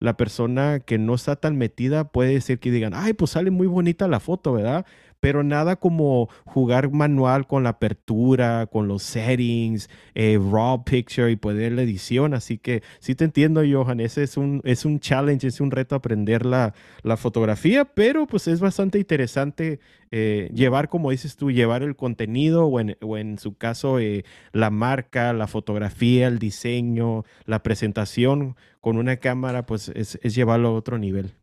la 0.00 0.16
persona 0.16 0.80
que 0.80 0.98
no 0.98 1.14
está 1.14 1.36
tan 1.36 1.56
metida 1.56 2.10
puede 2.10 2.40
ser 2.40 2.58
que 2.58 2.72
digan, 2.72 2.92
ay, 2.94 3.12
pues 3.12 3.32
sale 3.32 3.52
muy 3.52 3.68
bonita 3.68 4.08
la 4.08 4.18
foto, 4.18 4.52
¿verdad? 4.52 4.86
Pero 5.22 5.44
nada 5.44 5.76
como 5.76 6.28
jugar 6.44 6.90
manual 6.90 7.46
con 7.46 7.62
la 7.62 7.70
apertura, 7.70 8.66
con 8.66 8.88
los 8.88 9.04
settings, 9.04 9.88
eh, 10.16 10.36
raw 10.36 10.82
picture 10.82 11.30
y 11.30 11.36
poder 11.36 11.70
la 11.74 11.82
edición. 11.82 12.34
Así 12.34 12.58
que 12.58 12.82
sí 12.98 13.14
te 13.14 13.24
entiendo, 13.24 13.62
Johan, 13.64 14.00
ese 14.00 14.24
es 14.24 14.36
un, 14.36 14.60
es 14.64 14.84
un 14.84 14.98
challenge, 14.98 15.46
es 15.46 15.60
un 15.60 15.70
reto 15.70 15.94
aprender 15.94 16.44
la, 16.44 16.74
la 17.04 17.16
fotografía, 17.16 17.84
pero 17.84 18.26
pues 18.26 18.48
es 18.48 18.58
bastante 18.58 18.98
interesante 18.98 19.78
eh, 20.10 20.50
llevar, 20.52 20.88
como 20.88 21.12
dices 21.12 21.36
tú, 21.36 21.52
llevar 21.52 21.84
el 21.84 21.94
contenido 21.94 22.66
o 22.66 22.80
en, 22.80 22.96
o 23.00 23.16
en 23.16 23.38
su 23.38 23.56
caso 23.56 24.00
eh, 24.00 24.24
la 24.50 24.70
marca, 24.70 25.32
la 25.32 25.46
fotografía, 25.46 26.26
el 26.26 26.40
diseño, 26.40 27.22
la 27.44 27.62
presentación 27.62 28.56
con 28.80 28.96
una 28.96 29.18
cámara, 29.18 29.66
pues 29.66 29.88
es, 29.94 30.18
es 30.20 30.34
llevarlo 30.34 30.70
a 30.70 30.72
otro 30.72 30.98
nivel. 30.98 31.36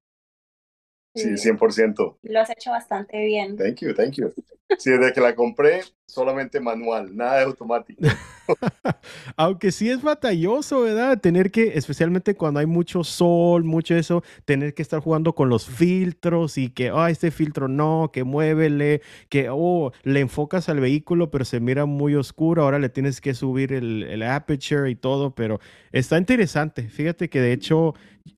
Sí, 1.16 1.30
100%. 1.38 2.18
Lo 2.22 2.40
has 2.40 2.50
hecho 2.50 2.72
bastante 2.72 3.24
bien. 3.26 3.58
Thank 3.58 3.82
you, 3.82 3.94
thank 3.94 4.14
you. 4.14 4.32
Sí, 4.78 4.92
desde 4.92 5.14
que 5.14 5.22
la 5.22 5.34
compré, 5.34 5.82
solamente 6.06 6.60
manual, 6.60 7.16
nada 7.16 7.38
de 7.38 7.44
automático. 7.46 8.02
Aunque 9.36 9.72
sí 9.72 9.90
es 9.90 10.04
batalloso, 10.04 10.82
¿verdad? 10.82 11.20
Tener 11.20 11.50
que, 11.50 11.74
especialmente 11.76 12.36
cuando 12.36 12.60
hay 12.60 12.68
mucho 12.68 13.04
sol, 13.04 13.64
mucho 13.64 13.96
eso, 13.96 14.24
tener 14.46 14.76
que 14.76 14.84
estar 14.84 15.00
jugando 15.00 15.34
con 15.34 15.50
los 15.50 15.68
filtros 15.68 16.60
y 16.60 16.70
que, 16.70 16.92
ah, 16.94 17.10
este 17.10 17.32
filtro 17.32 17.68
no, 17.68 18.12
que 18.14 18.24
muévele, 18.24 19.02
que, 19.30 19.48
oh, 19.52 19.92
le 20.04 20.20
enfocas 20.20 20.70
al 20.70 20.80
vehículo, 20.80 21.32
pero 21.32 21.46
se 21.46 21.60
mira 21.60 21.86
muy 21.86 22.14
oscuro, 22.14 22.62
ahora 22.64 22.78
le 22.78 22.90
tienes 22.90 23.22
que 23.22 23.34
subir 23.34 23.74
el, 23.74 24.04
el 24.04 24.22
aperture 24.22 24.90
y 24.92 24.96
todo, 24.96 25.34
pero 25.34 25.60
está 25.92 26.20
interesante. 26.20 26.90
Fíjate 26.90 27.30
que 27.30 27.42
de 27.42 27.54
hecho, 27.54 27.96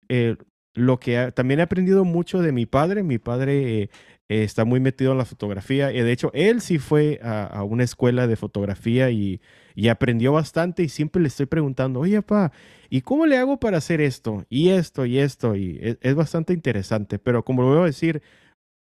eh, 0.07 0.37
lo 0.73 0.99
que 0.99 1.31
también 1.33 1.59
he 1.59 1.63
aprendido 1.63 2.05
mucho 2.05 2.41
de 2.41 2.51
mi 2.51 2.65
padre. 2.65 3.03
Mi 3.03 3.17
padre 3.17 3.83
eh, 3.83 3.89
está 4.29 4.65
muy 4.65 4.79
metido 4.79 5.11
en 5.11 5.17
la 5.17 5.25
fotografía. 5.25 5.91
Y 5.91 6.01
de 6.01 6.11
hecho, 6.11 6.31
él 6.33 6.61
sí 6.61 6.79
fue 6.79 7.19
a, 7.23 7.63
una 7.63 7.83
escuela 7.83 8.27
de 8.27 8.35
fotografía 8.35 9.09
y, 9.11 9.41
aprendió 9.89 10.33
bastante. 10.33 10.83
Y 10.83 10.89
siempre 10.89 11.21
le 11.21 11.27
estoy 11.27 11.45
preguntando, 11.45 11.99
oye, 11.99 12.21
papá, 12.21 12.53
¿y 12.89 13.01
cómo 13.01 13.25
le 13.25 13.37
hago 13.37 13.59
para 13.59 13.77
hacer 13.77 14.01
esto? 14.01 14.45
Y 14.49 14.69
esto, 14.69 15.05
y 15.05 15.19
esto. 15.19 15.55
Y 15.55 15.79
e, 15.81 15.97
es, 16.01 16.15
bastante 16.15 16.53
interesante. 16.53 17.19
Pero 17.19 17.43
como 17.43 17.63
lo 17.63 17.69
voy 17.69 17.81
a 17.81 17.85
decir, 17.85 18.21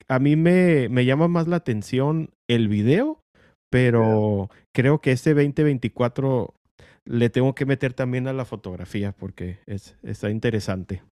a 0.08 0.18
mí 0.18 0.36
me, 0.36 0.88
me 0.90 1.04
llama 1.04 1.28
más 1.28 1.48
la 1.48 1.56
atención 1.56 2.30
el 2.48 2.68
video. 2.68 3.22
Pero 3.70 4.50
creo 4.72 5.00
que 5.00 5.12
este 5.12 5.34
2024 5.34 6.54
le 7.04 7.30
tengo 7.30 7.54
que 7.54 7.66
meter 7.66 7.94
también 7.94 8.28
a 8.28 8.32
la 8.32 8.44
fotografía 8.44 9.12
porque 9.12 9.58
es, 9.66 9.96
está 10.02 10.30
interesante. 10.30 11.02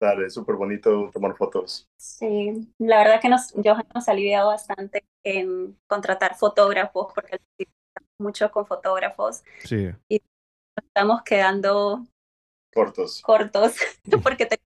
Claro, 0.00 0.24
es 0.24 0.34
súper 0.34 0.54
bonito 0.54 1.10
tomar 1.12 1.36
fotos. 1.36 1.88
Sí, 1.98 2.72
la 2.78 2.98
verdad 2.98 3.20
que 3.20 3.28
nos, 3.28 3.52
yo 3.54 3.74
nos 3.94 4.08
ha 4.08 4.12
aliviado 4.12 4.48
bastante 4.48 5.04
en 5.24 5.76
contratar 5.88 6.36
fotógrafos, 6.36 7.12
porque 7.12 7.40
mucho 8.20 8.50
con 8.50 8.66
fotógrafos. 8.66 9.42
Sí. 9.64 9.90
Y 10.08 10.22
estamos 10.76 11.22
quedando 11.22 12.06
cortos. 12.72 13.22
Cortos, 13.22 13.74
porque 14.22 14.46
tenemos 14.46 14.68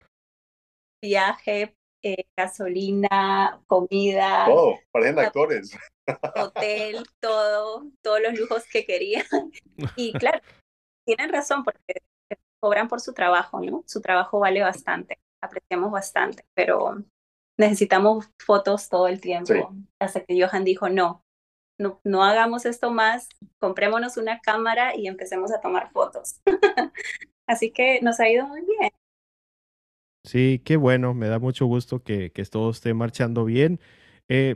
viaje, 1.02 1.76
eh, 2.04 2.26
gasolina, 2.38 3.62
comida. 3.66 4.46
Todo, 4.46 4.76
parecen 4.92 5.20
actores. 5.20 5.78
Hotel, 6.36 7.04
todo, 7.20 7.90
todos 8.04 8.22
los 8.22 8.40
lujos 8.40 8.64
que 8.72 8.86
querían. 8.86 9.26
Y 9.96 10.14
claro, 10.14 10.40
tienen 11.04 11.32
razón, 11.32 11.64
porque 11.64 12.02
cobran 12.66 12.88
por 12.88 13.00
su 13.00 13.14
trabajo, 13.14 13.62
¿no? 13.62 13.84
Su 13.86 14.02
trabajo 14.02 14.40
vale 14.40 14.60
bastante, 14.62 15.20
apreciamos 15.40 15.92
bastante, 15.92 16.48
pero 16.56 16.98
necesitamos 17.60 18.32
fotos 18.44 18.90
todo 18.90 19.08
el 19.08 19.22
tiempo. 19.22 19.72
Hasta 20.00 20.22
que 20.22 20.42
Johan 20.42 20.64
dijo, 20.64 20.90
no, 20.90 21.24
no, 21.80 22.02
no 22.04 22.24
hagamos 22.24 22.66
esto 22.66 22.90
más, 22.90 23.30
comprémonos 23.60 24.18
una 24.18 24.40
cámara 24.40 24.96
y 24.96 25.06
empecemos 25.06 25.54
a 25.54 25.62
tomar 25.62 25.92
fotos. 25.92 26.42
Así 27.48 27.70
que 27.70 28.02
nos 28.02 28.20
ha 28.20 28.30
ido 28.30 28.48
muy 28.48 28.62
bien. 28.62 28.90
Sí, 30.24 30.60
qué 30.66 30.76
bueno, 30.76 31.14
me 31.14 31.28
da 31.28 31.38
mucho 31.38 31.68
gusto 31.68 32.02
que, 32.02 32.32
que 32.32 32.44
todo 32.46 32.72
esté 32.72 32.96
marchando 32.96 33.46
bien. 33.46 33.80
Eh, 34.28 34.56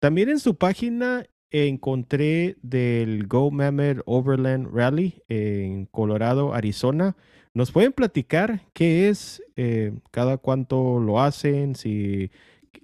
también 0.00 0.30
en 0.30 0.38
su 0.38 0.56
página 0.56 1.26
encontré 1.54 2.56
del 2.62 3.28
Go 3.28 3.52
Mammoth 3.52 4.02
Overland 4.06 4.74
Rally 4.74 5.22
en 5.28 5.86
Colorado, 5.86 6.52
Arizona. 6.52 7.16
¿Nos 7.54 7.70
pueden 7.70 7.92
platicar 7.92 8.62
qué 8.72 9.08
es, 9.08 9.40
eh, 9.54 9.92
cada 10.10 10.36
cuánto 10.36 10.98
lo 10.98 11.20
hacen, 11.20 11.76
si 11.76 12.32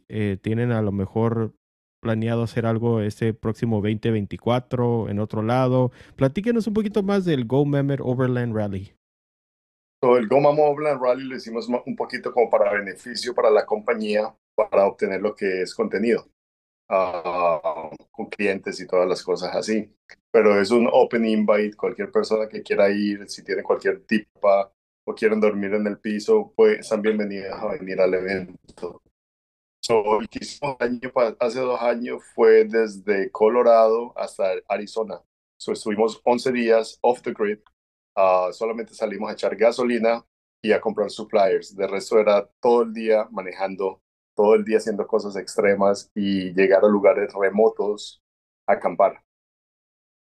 eh, 0.08 0.36
tienen 0.40 0.70
a 0.70 0.82
lo 0.82 0.92
mejor 0.92 1.52
planeado 2.00 2.44
hacer 2.44 2.64
algo 2.64 3.00
este 3.00 3.34
próximo 3.34 3.78
2024 3.78 5.08
en 5.08 5.18
otro 5.18 5.42
lado? 5.42 5.90
Platíquenos 6.14 6.68
un 6.68 6.74
poquito 6.74 7.02
más 7.02 7.24
del 7.24 7.46
Go 7.46 7.64
Mammoth 7.64 8.00
Overland 8.00 8.54
Rally. 8.54 8.94
el 10.02 10.28
Go 10.28 10.40
Mammoth 10.40 10.74
Overland 10.74 11.02
Rally 11.02 11.24
lo 11.24 11.34
hicimos 11.34 11.68
un 11.68 11.96
poquito 11.96 12.32
como 12.32 12.48
para 12.48 12.72
beneficio 12.72 13.34
para 13.34 13.50
la 13.50 13.66
compañía, 13.66 14.32
para 14.54 14.86
obtener 14.86 15.20
lo 15.20 15.34
que 15.34 15.62
es 15.62 15.74
contenido. 15.74 16.28
Ah, 16.92 17.88
con 18.10 18.26
clientes 18.26 18.80
y 18.80 18.86
todas 18.86 19.08
las 19.08 19.22
cosas 19.22 19.54
así. 19.54 19.94
Pero 20.32 20.60
es 20.60 20.72
un 20.72 20.88
open 20.92 21.24
invite, 21.24 21.76
cualquier 21.76 22.10
persona 22.10 22.48
que 22.48 22.62
quiera 22.62 22.90
ir, 22.90 23.28
si 23.28 23.44
tiene 23.44 23.62
cualquier 23.62 24.04
tipo 24.06 24.40
o 25.04 25.14
quieren 25.14 25.40
dormir 25.40 25.72
en 25.74 25.86
el 25.86 26.00
piso, 26.00 26.52
pues 26.56 26.80
están 26.80 27.00
bienvenidas 27.00 27.62
a 27.62 27.68
venir 27.68 28.00
al 28.00 28.14
evento. 28.14 29.02
So, 29.80 30.20
el 30.20 30.28
año, 30.80 31.12
hace 31.38 31.60
dos 31.60 31.80
años 31.80 32.22
fue 32.34 32.64
desde 32.64 33.30
Colorado 33.30 34.12
hasta 34.16 34.54
Arizona. 34.68 35.20
So, 35.58 35.72
estuvimos 35.72 36.20
11 36.24 36.52
días 36.52 36.98
off 37.02 37.22
the 37.22 37.32
grid. 37.32 37.60
Uh, 38.16 38.52
solamente 38.52 38.94
salimos 38.94 39.30
a 39.30 39.34
echar 39.34 39.54
gasolina 39.54 40.26
y 40.60 40.72
a 40.72 40.80
comprar 40.80 41.08
suppliers. 41.10 41.76
De 41.76 41.86
resto 41.86 42.18
era 42.18 42.48
todo 42.60 42.82
el 42.82 42.92
día 42.92 43.28
manejando, 43.30 44.02
todo 44.40 44.54
el 44.54 44.64
día 44.64 44.78
haciendo 44.78 45.06
cosas 45.06 45.36
extremas 45.36 46.10
y 46.14 46.54
llegar 46.54 46.82
a 46.82 46.88
lugares 46.88 47.30
remotos 47.34 48.22
a 48.66 48.72
acampar, 48.72 49.22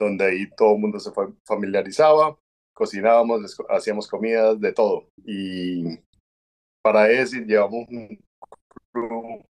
donde 0.00 0.24
ahí 0.24 0.50
todo 0.56 0.74
el 0.74 0.80
mundo 0.80 0.98
se 0.98 1.12
familiarizaba, 1.46 2.36
cocinábamos, 2.74 3.56
hacíamos 3.68 4.08
comidas, 4.08 4.61
de 4.61 4.72
todo. 4.72 5.06
Y 5.24 6.00
para 6.82 7.08
eso 7.08 7.36
llevamos 7.36 7.86
un 7.88 9.44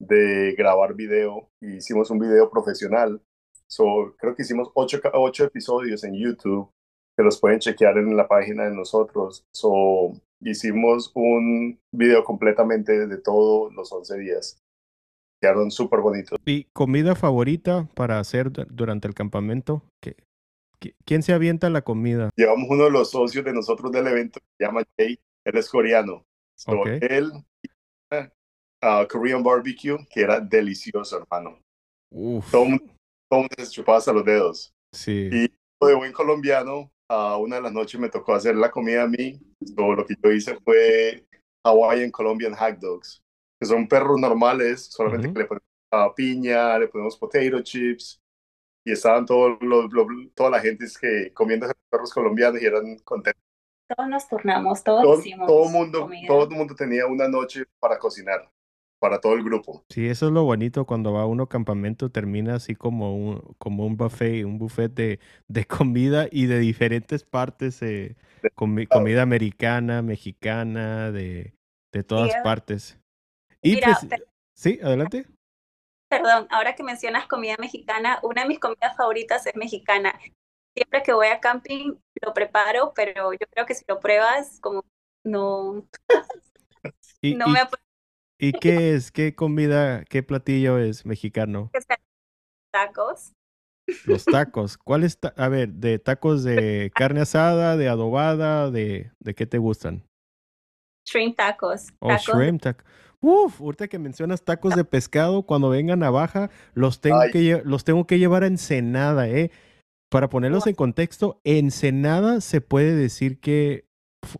de 0.00 0.54
grabar 0.56 0.94
video 0.94 1.50
y 1.60 1.76
hicimos 1.76 2.10
un 2.10 2.18
video 2.18 2.48
profesional. 2.48 3.20
So, 3.68 4.14
creo 4.18 4.34
que 4.34 4.40
hicimos 4.42 4.70
ocho, 4.72 5.00
ocho 5.12 5.44
episodios 5.44 6.02
en 6.04 6.14
YouTube 6.14 6.70
que 7.14 7.22
los 7.22 7.38
pueden 7.38 7.58
chequear 7.58 7.98
en 7.98 8.16
la 8.16 8.26
página 8.26 8.64
de 8.64 8.74
nosotros. 8.74 9.44
So, 9.52 10.14
hicimos 10.42 11.10
un 11.14 11.78
video 11.92 12.24
completamente 12.24 13.06
de 13.06 13.18
todos 13.18 13.72
los 13.74 13.92
11 13.92 14.18
días. 14.18 14.58
Quedaron 15.40 15.70
súper 15.70 16.00
bonitos. 16.00 16.38
¿Y 16.44 16.64
comida 16.72 17.14
favorita 17.14 17.88
para 17.94 18.18
hacer 18.18 18.50
durante 18.52 19.08
el 19.08 19.14
campamento? 19.14 19.82
¿Qué, 20.00 20.16
quién 21.04 21.22
se 21.22 21.32
avienta 21.32 21.70
la 21.70 21.82
comida? 21.82 22.30
Llevamos 22.36 22.68
uno 22.70 22.84
de 22.84 22.90
los 22.90 23.10
socios 23.10 23.44
de 23.44 23.52
nosotros 23.52 23.90
del 23.90 24.06
evento, 24.06 24.40
se 24.58 24.64
llama 24.64 24.82
Jay, 24.96 25.18
él 25.44 25.58
es 25.58 25.68
coreano. 25.68 26.24
So, 26.56 26.84
Él 26.86 27.32
uh, 28.12 29.06
Korean 29.08 29.42
barbecue, 29.42 29.96
que 30.10 30.20
era 30.20 30.40
delicioso, 30.40 31.18
hermano. 31.18 31.58
Todo 32.50 32.64
el 32.64 32.80
mundo 33.30 33.54
se 33.56 33.70
chupaba 33.70 33.98
hasta 33.98 34.12
los 34.12 34.24
dedos. 34.24 34.72
Sí. 34.92 35.28
Y 35.32 35.86
de 35.86 35.94
buen 35.94 36.12
colombiano, 36.12 36.92
a 37.08 37.36
uh, 37.36 37.42
una 37.42 37.56
de 37.56 37.62
las 37.62 37.72
noches 37.72 38.00
me 38.00 38.08
tocó 38.08 38.34
hacer 38.34 38.56
la 38.56 38.70
comida 38.70 39.02
a 39.02 39.08
mí. 39.08 39.40
So, 39.76 39.94
lo 39.94 40.06
que 40.06 40.14
yo 40.22 40.32
hice 40.32 40.56
fue 40.64 41.26
Hawaiian 41.64 42.10
Colombian 42.10 42.54
Hack 42.54 42.78
Dogs, 42.78 43.22
que 43.60 43.66
son 43.66 43.86
perros 43.86 44.18
normales, 44.18 44.86
solamente 44.86 45.32
que 45.32 45.38
le 45.38 45.44
ponemos 45.46 45.66
uh, 45.92 46.14
piña, 46.14 46.78
le 46.78 46.88
ponemos 46.88 47.16
potato 47.16 47.62
chips. 47.62 48.18
Y 48.84 48.92
estaban 48.92 49.24
todos 49.24 49.58
los, 49.60 49.88
toda 50.34 50.50
la 50.50 50.60
gente 50.60 50.86
que 51.00 51.32
comiendo 51.32 51.68
perros 51.88 52.12
colombianos 52.12 52.60
y 52.60 52.66
eran 52.66 52.98
contentos. 53.04 53.42
Todos 53.94 54.08
nos 54.08 54.28
turnamos, 54.28 54.82
todos 54.82 55.02
todo, 55.02 55.18
hicimos 55.20 55.46
todo 55.46 55.68
mundo, 55.68 56.10
todo 56.26 56.44
el 56.44 56.50
mundo 56.50 56.74
tenía 56.74 57.06
una 57.06 57.28
noche 57.28 57.64
para 57.78 57.98
cocinar 57.98 58.50
para 59.02 59.20
todo 59.20 59.34
el 59.34 59.42
grupo. 59.42 59.84
Sí, 59.88 60.06
eso 60.06 60.26
es 60.26 60.32
lo 60.32 60.44
bonito 60.44 60.86
cuando 60.86 61.12
va 61.12 61.26
uno 61.26 61.42
a 61.42 61.48
campamento, 61.48 62.12
termina 62.12 62.54
así 62.54 62.76
como 62.76 63.16
un, 63.16 63.40
como 63.58 63.84
un 63.84 63.96
buffet, 63.96 64.44
un 64.44 64.58
buffet 64.58 64.94
de, 64.94 65.18
de 65.48 65.64
comida 65.66 66.28
y 66.30 66.46
de 66.46 66.60
diferentes 66.60 67.24
partes, 67.24 67.82
eh, 67.82 68.14
comida 68.54 69.22
americana, 69.22 70.02
mexicana, 70.02 71.10
de, 71.10 71.52
de 71.92 72.04
todas 72.04 72.32
partes. 72.44 72.96
Y 73.60 73.80
pues, 73.80 74.06
sí, 74.54 74.78
adelante. 74.80 75.26
Perdón, 76.08 76.46
ahora 76.50 76.76
que 76.76 76.84
mencionas 76.84 77.26
comida 77.26 77.56
mexicana, 77.58 78.20
una 78.22 78.42
de 78.42 78.48
mis 78.50 78.60
comidas 78.60 78.96
favoritas 78.96 79.44
es 79.48 79.56
mexicana. 79.56 80.16
Siempre 80.76 81.02
que 81.02 81.12
voy 81.12 81.26
a 81.26 81.40
camping 81.40 81.96
lo 82.24 82.32
preparo, 82.32 82.92
pero 82.94 83.32
yo 83.32 83.46
creo 83.50 83.66
que 83.66 83.74
si 83.74 83.84
lo 83.88 83.98
pruebas, 83.98 84.60
como 84.60 84.84
no, 85.24 85.88
no 87.22 87.48
me 87.48 87.58
¿Y 88.42 88.50
qué 88.54 88.94
es? 88.94 89.12
¿Qué 89.12 89.36
comida, 89.36 90.04
qué 90.04 90.24
platillo 90.24 90.76
es 90.76 91.06
mexicano? 91.06 91.70
Tacos. 92.72 93.34
Los 94.04 94.24
tacos. 94.24 94.76
¿Cuál 94.76 95.04
es? 95.04 95.16
A 95.36 95.48
ver, 95.48 95.68
de 95.74 96.00
tacos 96.00 96.42
de 96.42 96.90
carne 96.92 97.20
asada, 97.20 97.76
de 97.76 97.88
adobada, 97.88 98.72
de, 98.72 99.12
de 99.20 99.34
qué 99.36 99.46
te 99.46 99.58
gustan? 99.58 100.02
Shrimp 101.08 101.36
tacos. 101.36 101.92
Oh, 102.00 102.16
shrimp 102.16 102.62
tacos. 102.62 102.84
Uf, 103.20 103.60
ahorita 103.60 103.86
que 103.86 104.00
mencionas 104.00 104.42
tacos 104.42 104.74
de 104.74 104.84
pescado, 104.84 105.44
cuando 105.44 105.68
vengan 105.68 106.02
a 106.02 106.10
baja, 106.10 106.50
los 106.74 107.00
tengo, 107.00 107.20
que, 107.32 107.62
los 107.64 107.84
tengo 107.84 108.08
que 108.08 108.18
llevar 108.18 108.42
a 108.42 108.48
Ensenada, 108.48 109.28
¿eh? 109.28 109.52
Para 110.10 110.28
ponerlos 110.28 110.66
en 110.66 110.74
contexto, 110.74 111.40
Ensenada 111.44 112.40
se 112.40 112.60
puede 112.60 112.96
decir 112.96 113.38
que 113.38 113.86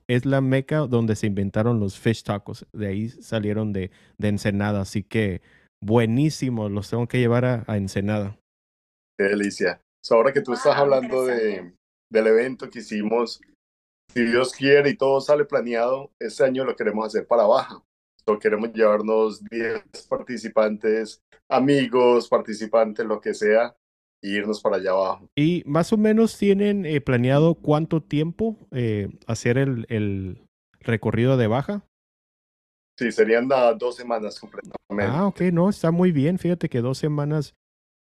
es 0.06 0.24
la 0.26 0.40
meca 0.40 0.78
donde 0.78 1.16
se 1.16 1.26
inventaron 1.26 1.80
los 1.80 1.98
fish 1.98 2.22
tacos. 2.22 2.66
De 2.72 2.88
ahí 2.88 3.08
salieron 3.08 3.72
de, 3.72 3.90
de 4.18 4.28
Ensenada. 4.28 4.82
Así 4.82 5.02
que 5.02 5.42
buenísimo. 5.80 6.68
Los 6.68 6.90
tengo 6.90 7.06
que 7.08 7.18
llevar 7.18 7.44
a, 7.44 7.76
Ensenada. 7.76 8.38
Qué 9.18 9.24
delicia. 9.24 9.80
ahora 10.10 10.32
que 10.32 10.42
tú 10.42 10.52
estás 10.52 10.76
hablando 10.76 11.26
de, 11.26 11.74
del 12.10 12.26
evento 12.26 12.70
que 12.70 12.80
hicimos, 12.80 13.40
si 14.12 14.24
Dios 14.24 14.52
quiere 14.52 14.90
y 14.90 14.96
todo 14.96 15.20
sale 15.20 15.44
planeado, 15.44 16.10
este 16.20 16.44
año 16.44 16.64
lo 16.64 16.76
queremos 16.76 17.06
hacer 17.06 17.26
para 17.26 17.44
Baja. 17.44 17.82
So, 18.24 18.38
queremos 18.38 18.72
llevarnos 18.72 19.42
10 19.44 20.06
participantes, 20.08 21.20
amigos, 21.48 22.28
participantes, 22.28 23.04
lo 23.04 23.20
que 23.20 23.34
sea, 23.34 23.74
irnos 24.22 24.60
para 24.60 24.76
allá 24.76 24.90
abajo. 24.90 25.28
¿Y 25.36 25.62
más 25.66 25.92
o 25.92 25.96
menos 25.96 26.38
tienen 26.38 26.86
eh, 26.86 27.00
planeado 27.00 27.56
cuánto 27.56 28.02
tiempo 28.02 28.56
eh, 28.70 29.08
hacer 29.26 29.58
el, 29.58 29.86
el, 29.88 30.42
recorrido 30.80 31.36
de 31.36 31.48
baja? 31.48 31.84
Sí, 32.98 33.10
serían 33.12 33.48
dos 33.78 33.96
semanas 33.96 34.38
completamente. 34.38 34.78
Ah, 35.00 35.26
ok, 35.26 35.40
no, 35.52 35.68
está 35.68 35.90
muy 35.90 36.12
bien. 36.12 36.38
Fíjate 36.38 36.68
que 36.68 36.80
dos 36.80 36.98
semanas 36.98 37.54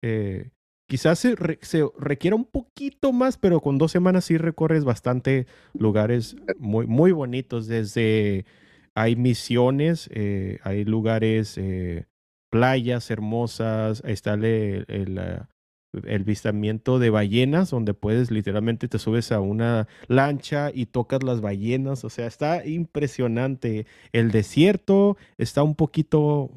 eh, 0.03 0.51
quizás 0.87 1.19
se, 1.19 1.35
se, 1.61 1.83
requiera 1.97 2.35
un 2.35 2.45
poquito 2.45 3.11
más, 3.11 3.37
pero 3.37 3.59
con 3.61 3.77
dos 3.77 3.91
semanas 3.91 4.25
sí 4.25 4.37
recorres 4.37 4.83
bastante 4.83 5.47
lugares 5.73 6.35
muy, 6.59 6.85
muy 6.85 7.11
bonitos. 7.11 7.67
Desde 7.67 8.45
hay 8.93 9.15
misiones, 9.15 10.09
hay 10.63 10.85
lugares, 10.85 11.59
playas 12.49 13.09
hermosas, 13.09 14.01
ahí 14.05 14.13
está 14.13 14.35
el, 14.35 14.85
el, 14.87 15.19
el 16.05 16.23
vistamiento 16.23 16.99
de 16.99 17.09
ballenas, 17.09 17.69
donde 17.69 17.93
puedes 17.93 18.31
literalmente 18.31 18.87
te 18.87 18.99
subes 18.99 19.31
a 19.31 19.39
una 19.39 19.87
lancha 20.07 20.71
y 20.73 20.87
tocas 20.87 21.23
las 21.23 21.41
ballenas. 21.41 22.03
O 22.03 22.09
sea, 22.09 22.27
está 22.27 22.65
impresionante. 22.65 23.85
El 24.11 24.31
desierto 24.31 25.17
está 25.37 25.63
un 25.63 25.75
poquito, 25.75 26.49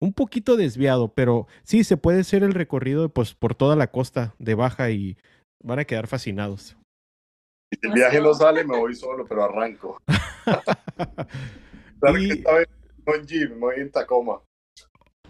un 0.00 0.12
poquito 0.12 0.56
desviado, 0.56 1.08
pero 1.08 1.46
sí 1.62 1.84
se 1.84 1.96
puede 1.96 2.20
hacer 2.20 2.42
el 2.42 2.52
recorrido 2.52 3.08
pues, 3.08 3.34
por 3.34 3.54
toda 3.54 3.76
la 3.76 3.88
costa 3.88 4.34
de 4.38 4.54
Baja 4.54 4.90
y 4.90 5.16
van 5.62 5.78
a 5.78 5.84
quedar 5.84 6.06
fascinados. 6.06 6.76
Si 7.72 7.88
el 7.88 7.92
viaje 7.92 8.20
no 8.20 8.34
sale, 8.34 8.64
me 8.64 8.78
voy 8.78 8.94
solo, 8.94 9.26
pero 9.26 9.44
arranco. 9.44 10.00
y... 12.18 12.28
que 12.28 12.34
esta 12.34 12.54
vez 12.54 12.68
me 13.50 13.56
voy 13.56 13.76
en 13.76 13.90
Tacoma. 13.90 14.40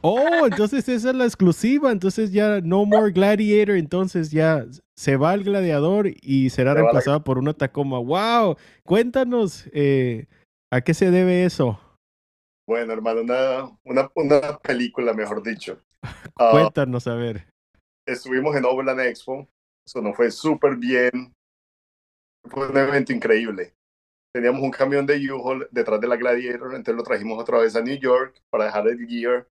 Oh, 0.06 0.44
entonces 0.44 0.86
esa 0.86 1.10
es 1.10 1.16
la 1.16 1.24
exclusiva. 1.24 1.90
Entonces 1.90 2.30
ya 2.30 2.60
no 2.60 2.84
more 2.84 3.10
gladiator. 3.10 3.76
Entonces 3.76 4.30
ya 4.30 4.66
se 4.94 5.16
va 5.16 5.32
el 5.32 5.44
gladiador 5.44 6.08
y 6.20 6.50
será 6.50 6.74
reemplazado 6.74 7.24
por 7.24 7.38
una 7.38 7.54
Tacoma. 7.54 7.98
¡Wow! 7.98 8.56
Cuéntanos, 8.84 9.66
eh, 9.72 10.26
¿a 10.70 10.82
qué 10.82 10.92
se 10.92 11.10
debe 11.10 11.46
eso? 11.46 11.80
Bueno, 12.68 12.92
hermano, 12.92 13.22
una, 13.22 13.78
una, 13.82 14.10
una 14.14 14.58
película, 14.58 15.14
mejor 15.14 15.42
dicho. 15.42 15.80
Ah, 16.36 16.50
Cuéntanos, 16.50 17.06
a 17.06 17.14
ver. 17.14 17.46
Estuvimos 18.06 18.56
en 18.56 18.64
Overland 18.64 19.00
Expo. 19.00 19.48
Eso 19.86 20.02
nos 20.02 20.16
fue 20.16 20.32
súper 20.32 20.76
bien. 20.76 21.32
Fue 22.50 22.68
un 22.68 22.76
evento 22.76 23.12
increíble. 23.12 23.72
Teníamos 24.34 24.60
un 24.62 24.72
camión 24.72 25.06
de 25.06 25.30
U-Haul 25.30 25.68
detrás 25.70 26.00
de 26.00 26.08
la 26.08 26.16
Gladiator, 26.16 26.74
entonces 26.74 26.96
lo 26.96 27.04
trajimos 27.04 27.40
otra 27.40 27.60
vez 27.60 27.76
a 27.76 27.82
New 27.82 27.96
York 27.96 28.42
para 28.50 28.64
dejar 28.64 28.88
el 28.88 29.06
gear 29.06 29.46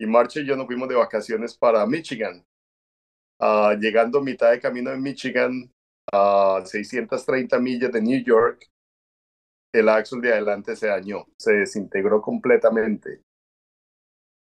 y 0.00 0.06
Marcha 0.06 0.40
y 0.40 0.46
yo 0.46 0.56
nos 0.56 0.66
fuimos 0.66 0.88
de 0.88 0.94
vacaciones 0.94 1.54
para 1.54 1.84
Michigan. 1.86 2.42
Uh, 3.38 3.78
llegando 3.78 4.18
a 4.18 4.22
mitad 4.22 4.50
de 4.50 4.58
camino 4.58 4.90
en 4.90 5.02
Michigan, 5.02 5.70
a 6.10 6.62
630 6.64 7.58
millas 7.60 7.92
de 7.92 8.00
New 8.00 8.24
York, 8.24 8.66
el 9.74 9.90
axle 9.90 10.22
de 10.22 10.32
adelante 10.32 10.74
se 10.74 10.86
dañó, 10.86 11.26
se 11.38 11.52
desintegró 11.52 12.22
completamente. 12.22 13.22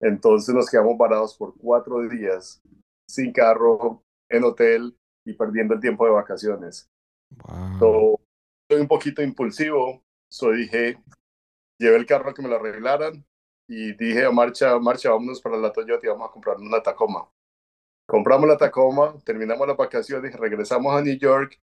Entonces 0.00 0.54
nos 0.54 0.70
quedamos 0.70 0.96
parados 0.96 1.36
por 1.36 1.54
cuatro 1.58 2.08
días, 2.08 2.62
sin 3.08 3.32
carro, 3.32 4.04
en 4.28 4.44
hotel 4.44 4.96
y 5.26 5.32
perdiendo 5.32 5.74
el 5.74 5.80
tiempo 5.80 6.04
de 6.04 6.12
vacaciones. 6.12 6.88
soy 7.80 8.80
un 8.80 8.88
poquito 8.88 9.20
impulsivo, 9.22 10.04
so 10.30 10.52
dije, 10.52 11.02
llevé 11.80 11.96
el 11.96 12.06
carro 12.06 12.30
a 12.30 12.34
que 12.34 12.42
me 12.42 12.48
lo 12.48 12.56
arreglaran, 12.56 13.24
y 13.68 13.94
dije, 13.94 14.30
marcha, 14.30 14.78
marcha, 14.78 15.10
vámonos 15.10 15.40
para 15.40 15.56
la 15.56 15.72
Toyota 15.72 16.06
y 16.06 16.10
vamos 16.10 16.28
a 16.28 16.32
comprar 16.32 16.56
una 16.56 16.82
Tacoma. 16.82 17.28
Compramos 18.06 18.48
la 18.48 18.56
Tacoma, 18.56 19.14
terminamos 19.24 19.66
las 19.66 19.76
vacaciones, 19.76 20.34
regresamos 20.34 20.94
a 20.94 21.02
New 21.02 21.16
York 21.16 21.60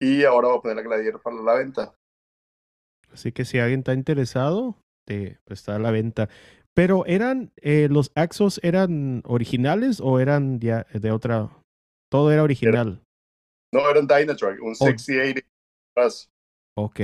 y 0.00 0.24
ahora 0.24 0.48
voy 0.48 0.58
a 0.58 0.60
poner 0.60 0.76
la 0.76 0.82
Gladiator 0.82 1.22
para 1.22 1.36
la 1.36 1.54
venta. 1.54 1.94
Así 3.12 3.32
que 3.32 3.44
si 3.44 3.58
alguien 3.58 3.80
está 3.80 3.94
interesado, 3.94 4.76
te, 5.06 5.38
pues 5.44 5.60
está 5.60 5.76
a 5.76 5.78
la 5.78 5.90
venta. 5.90 6.28
Pero 6.74 7.04
eran, 7.06 7.52
eh, 7.56 7.88
los 7.90 8.12
Axos 8.14 8.58
eran 8.62 9.22
originales 9.26 10.00
o 10.00 10.20
eran 10.20 10.58
de, 10.58 10.84
de 10.92 11.10
otra, 11.10 11.50
todo 12.10 12.32
era 12.32 12.42
original. 12.42 13.02
no, 13.72 13.90
eran 13.90 14.06
Dynatrack, 14.06 14.62
un 14.62 14.74
6080. 14.74 15.46
Ok. 16.76 17.00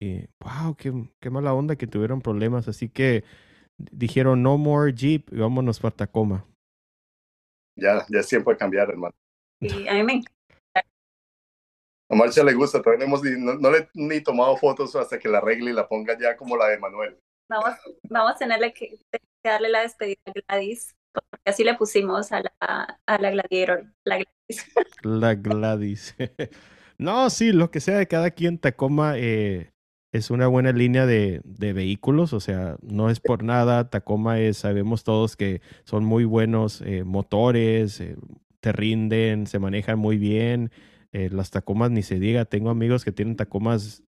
Y, 0.00 0.26
wow, 0.40 0.74
qué, 0.76 0.92
qué, 1.20 1.30
mala 1.30 1.54
onda 1.54 1.76
que 1.76 1.86
tuvieron 1.86 2.22
problemas. 2.22 2.68
Así 2.68 2.88
que 2.88 3.24
dijeron 3.90 4.42
no 4.42 4.58
more 4.58 4.92
Jeep 4.92 5.32
y 5.32 5.38
vámonos 5.38 5.80
para 5.80 5.96
Tacoma. 5.96 6.46
Ya, 7.76 8.04
ya 8.08 8.20
es 8.20 8.28
tiempo 8.28 8.50
de 8.50 8.56
cambiar, 8.56 8.90
hermano. 8.90 9.14
Sí, 9.60 9.88
a 9.88 9.94
mí 9.94 10.02
me 10.02 10.12
encanta. 10.14 10.32
A 12.10 12.14
Marcia 12.14 12.44
le 12.44 12.52
gusta, 12.52 12.82
todavía 12.82 13.06
no, 13.06 13.16
hemos, 13.16 13.22
no, 13.22 13.54
no, 13.54 13.70
le 13.70 13.88
ni 13.94 14.20
tomado 14.20 14.54
fotos 14.58 14.94
hasta 14.96 15.18
que 15.18 15.30
la 15.30 15.38
arregle 15.38 15.70
y 15.70 15.74
la 15.74 15.88
ponga 15.88 16.18
ya 16.18 16.36
como 16.36 16.56
la 16.58 16.68
de 16.68 16.78
Manuel. 16.78 17.16
Vamos, 17.48 17.78
vamos 18.08 18.32
a 18.32 18.36
tenerle 18.36 18.74
que, 18.74 18.98
que 19.10 19.20
darle 19.42 19.70
la 19.70 19.80
despedida 19.80 20.20
a 20.26 20.32
Gladys, 20.32 20.94
porque 21.12 21.42
así 21.46 21.64
le 21.64 21.74
pusimos 21.74 22.30
a 22.32 22.42
la, 22.42 22.98
a 23.06 23.18
la 23.18 23.30
Gladiator. 23.30 23.86
La 24.04 24.16
Gladys. 24.16 24.74
La 25.02 25.34
Gladys. 25.34 26.14
no, 26.98 27.30
sí, 27.30 27.52
lo 27.52 27.70
que 27.70 27.80
sea 27.80 27.96
de 27.96 28.06
cada 28.06 28.30
quien, 28.30 28.58
Tacoma 28.58 29.14
eh, 29.16 29.71
es 30.12 30.30
una 30.30 30.46
buena 30.46 30.72
línea 30.72 31.06
de, 31.06 31.40
de, 31.44 31.72
vehículos, 31.72 32.34
o 32.34 32.40
sea, 32.40 32.76
no 32.82 33.08
es 33.08 33.18
por 33.18 33.42
nada. 33.42 33.88
Tacoma 33.88 34.38
es, 34.38 34.58
sabemos 34.58 35.04
todos 35.04 35.36
que 35.36 35.62
son 35.84 36.04
muy 36.04 36.24
buenos 36.24 36.82
eh, 36.82 37.02
motores, 37.02 37.98
eh, 38.00 38.16
te 38.60 38.72
rinden, 38.72 39.46
se 39.46 39.58
manejan 39.58 39.98
muy 39.98 40.18
bien. 40.18 40.70
Eh, 41.12 41.30
las 41.30 41.50
Tacomas 41.50 41.90
ni 41.90 42.02
se 42.02 42.18
diga, 42.18 42.44
tengo 42.44 42.68
amigos 42.68 43.04
que 43.04 43.12
tienen 43.12 43.36
Tacomas 43.36 44.02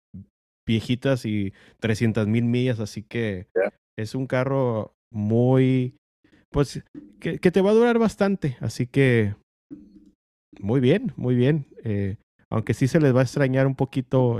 viejitas 0.68 1.26
y 1.26 1.54
300 1.80 2.28
mil 2.28 2.46
millas, 2.46 2.80
así 2.80 3.04
que 3.04 3.48
yeah. 3.54 3.72
es 3.96 4.16
un 4.16 4.26
carro 4.26 4.96
muy, 5.12 5.96
pues, 6.50 6.84
que, 7.20 7.38
que, 7.38 7.52
te 7.52 7.62
va 7.62 7.72
a 7.72 7.76
durar 7.76 8.00
bastante, 8.00 8.58
así 8.60 8.88
que 8.88 9.36
muy 10.60 10.80
bien, 10.80 11.14
muy 11.16 11.36
bien. 11.36 11.68
Aunque 12.50 12.74
sí 12.74 12.88
se 12.88 13.00
les 13.00 13.16
va 13.16 13.22
a 13.22 13.24
extrañar 13.24 13.66
un 13.66 13.76
poquito 13.76 14.40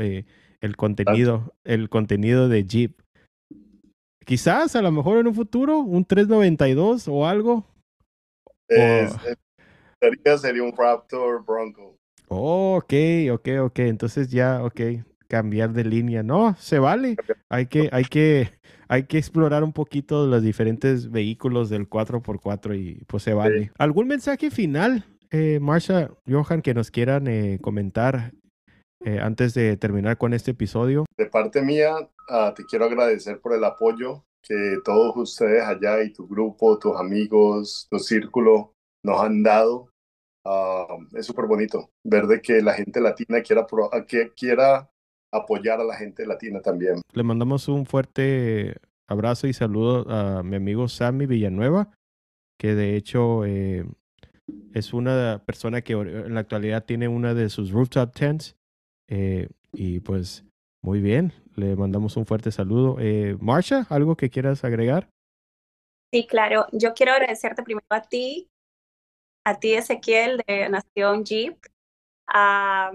el 0.62 0.78
contenido, 0.78 1.54
el 1.64 1.90
contenido 1.90 2.48
de 2.48 2.64
Jeep. 2.66 3.02
Quizás 4.26 4.76
a 4.76 4.82
lo 4.82 4.92
mejor 4.92 5.18
en 5.18 5.28
un 5.28 5.36
futuro 5.36 5.80
un 5.80 6.06
392 6.06 7.08
o 7.08 7.28
algo. 7.28 7.66
Es, 8.68 9.14
o... 9.14 9.20
sería, 10.00 10.38
sería 10.38 10.64
un 10.64 10.74
Raptor 10.78 11.44
Bronco. 11.44 11.98
Oh, 12.30 12.78
ok, 12.78 12.94
ok, 13.34 13.50
ok. 13.64 13.80
Entonces 13.80 14.30
ya, 14.30 14.64
ok, 14.64 14.80
cambiar 15.28 15.74
de 15.74 15.84
línea. 15.84 16.24
No, 16.24 16.56
se 16.60 16.80
vale. 16.80 17.18
Hay 17.50 17.66
que, 17.66 17.90
hay 17.92 18.06
que, 18.06 18.52
hay 18.88 19.04
que 19.04 19.18
explorar 19.18 19.64
un 19.64 19.74
poquito 19.74 20.28
los 20.28 20.44
diferentes 20.44 21.10
vehículos 21.10 21.70
del 21.70 21.90
4x4 21.90 22.80
y 22.80 23.04
pues 23.06 23.24
se 23.24 23.34
vale. 23.34 23.64
Sí. 23.64 23.72
¿Algún 23.78 24.08
mensaje 24.08 24.52
final, 24.52 25.06
eh, 25.32 25.60
Marsha, 25.60 26.12
Johan, 26.30 26.62
que 26.62 26.74
nos 26.74 26.92
quieran 26.92 27.28
eh, 27.28 27.58
comentar 27.62 28.34
eh, 29.06 29.20
antes 29.20 29.54
de 29.54 29.78
terminar 29.78 30.18
con 30.18 30.34
este 30.34 30.52
episodio? 30.52 31.06
De 31.18 31.26
parte 31.26 31.62
mía, 31.62 31.96
uh, 31.98 32.54
te 32.54 32.66
quiero 32.66 32.86
agradecer 32.86 33.40
por 33.40 33.54
el 33.54 33.64
apoyo 33.64 34.26
que 34.42 34.78
todos 34.84 35.16
ustedes 35.18 35.64
allá 35.64 36.04
y 36.04 36.12
tu 36.12 36.28
grupo, 36.28 36.78
tus 36.80 36.96
amigos, 37.00 37.88
tu 37.90 38.00
círculo 38.00 38.74
nos 39.04 39.22
han 39.22 39.44
dado 39.44 39.92
Uh, 40.44 41.06
es 41.16 41.28
súper 41.28 41.46
bonito 41.46 41.92
ver 42.04 42.26
de 42.26 42.42
que 42.42 42.62
la 42.62 42.74
gente 42.74 43.00
latina 43.00 43.42
quiera, 43.42 43.68
pro, 43.68 43.92
que 44.08 44.32
quiera 44.36 44.90
apoyar 45.32 45.80
a 45.80 45.84
la 45.84 45.96
gente 45.96 46.26
latina 46.26 46.62
también. 46.62 47.02
Le 47.14 47.24
mandamos 47.24 47.68
un 47.68 47.86
fuerte 47.86 48.76
abrazo 49.08 49.48
y 49.48 49.54
saludo 49.54 50.10
a 50.10 50.42
mi 50.42 50.56
amigo 50.56 50.88
Sammy 50.88 51.28
Villanueva, 51.28 51.92
que 52.58 52.74
de 52.74 52.96
hecho 52.96 53.46
eh, 53.46 53.86
es 54.74 54.94
una 54.94 55.44
persona 55.46 55.82
que 55.82 55.94
en 55.94 56.34
la 56.34 56.40
actualidad 56.40 56.86
tiene 56.86 57.08
una 57.08 57.36
de 57.36 57.50
sus 57.50 57.72
rooftop 57.72 58.14
tents. 58.14 58.56
Eh, 59.12 59.50
y 59.74 60.00
pues 60.00 60.46
muy 60.82 61.02
bien, 61.02 61.34
le 61.56 61.76
mandamos 61.76 62.18
un 62.18 62.26
fuerte 62.26 62.52
saludo. 62.52 62.98
Eh, 63.00 63.38
Marsha, 63.40 63.86
¿algo 63.90 64.16
que 64.16 64.30
quieras 64.30 64.64
agregar? 64.64 65.10
Sí, 66.12 66.26
claro. 66.26 66.66
Yo 66.72 66.94
quiero 66.94 67.12
agradecerte 67.12 67.62
primero 67.62 67.86
a 67.90 68.02
ti 68.02 68.52
a 69.44 69.60
ti 69.60 69.74
Ezequiel 69.74 70.44
de 70.48 70.70
Nación 70.70 71.26
Jeep, 71.26 71.58
a 72.28 72.92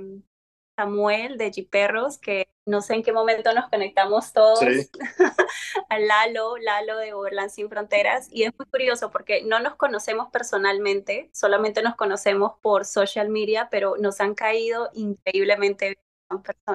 Samuel 0.78 1.38
de 1.38 1.52
Jeeperros, 1.52 2.18
que 2.18 2.48
no 2.66 2.80
sé 2.82 2.94
en 2.94 3.02
qué 3.02 3.12
momento 3.12 3.52
nos 3.54 3.68
conectamos 3.68 4.32
todos, 4.32 4.58
sí. 4.58 4.90
a 5.88 5.98
Lalo, 5.98 6.56
Lalo 6.58 6.98
de 6.98 7.14
Overland 7.14 7.50
Sin 7.50 7.68
Fronteras, 7.68 8.28
y 8.30 8.42
es 8.42 8.52
muy 8.58 8.66
curioso 8.66 9.10
porque 9.10 9.42
no 9.44 9.60
nos 9.60 9.76
conocemos 9.76 10.30
personalmente, 10.30 11.30
solamente 11.32 11.82
nos 11.82 11.96
conocemos 11.96 12.52
por 12.60 12.84
social 12.84 13.28
media, 13.28 13.68
pero 13.70 13.96
nos 13.96 14.20
han 14.20 14.34
caído 14.34 14.90
increíblemente 14.94 15.98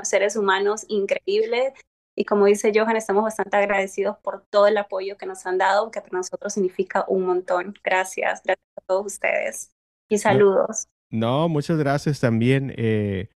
seres 0.03 0.35
humanos 0.35 0.85
increíbles 0.87 1.73
y 2.15 2.25
como 2.25 2.45
dice 2.45 2.71
Johan, 2.75 2.97
estamos 2.97 3.23
bastante 3.23 3.57
agradecidos 3.57 4.17
por 4.17 4.45
todo 4.49 4.67
el 4.67 4.77
apoyo 4.77 5.17
que 5.17 5.25
nos 5.25 5.45
han 5.45 5.57
dado, 5.57 5.91
que 5.91 6.01
para 6.01 6.17
nosotros 6.17 6.53
significa 6.53 7.05
un 7.07 7.25
montón. 7.25 7.73
Gracias, 7.83 8.41
gracias 8.43 8.67
a 8.77 8.81
todos 8.81 9.05
ustedes. 9.05 9.71
Y 10.09 10.17
saludos. 10.17 10.87
No, 11.09 11.41
no 11.43 11.49
muchas 11.49 11.77
gracias 11.77 12.19
también. 12.19 12.73
Eh, 12.77 13.29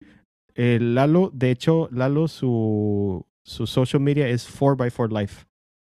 eh, 0.54 0.78
Lalo, 0.80 1.30
de 1.34 1.50
hecho, 1.50 1.88
Lalo, 1.92 2.28
su, 2.28 3.26
su 3.44 3.66
social 3.66 4.00
media 4.00 4.28
es 4.28 4.48
4x4 4.48 5.20
Life. 5.20 5.46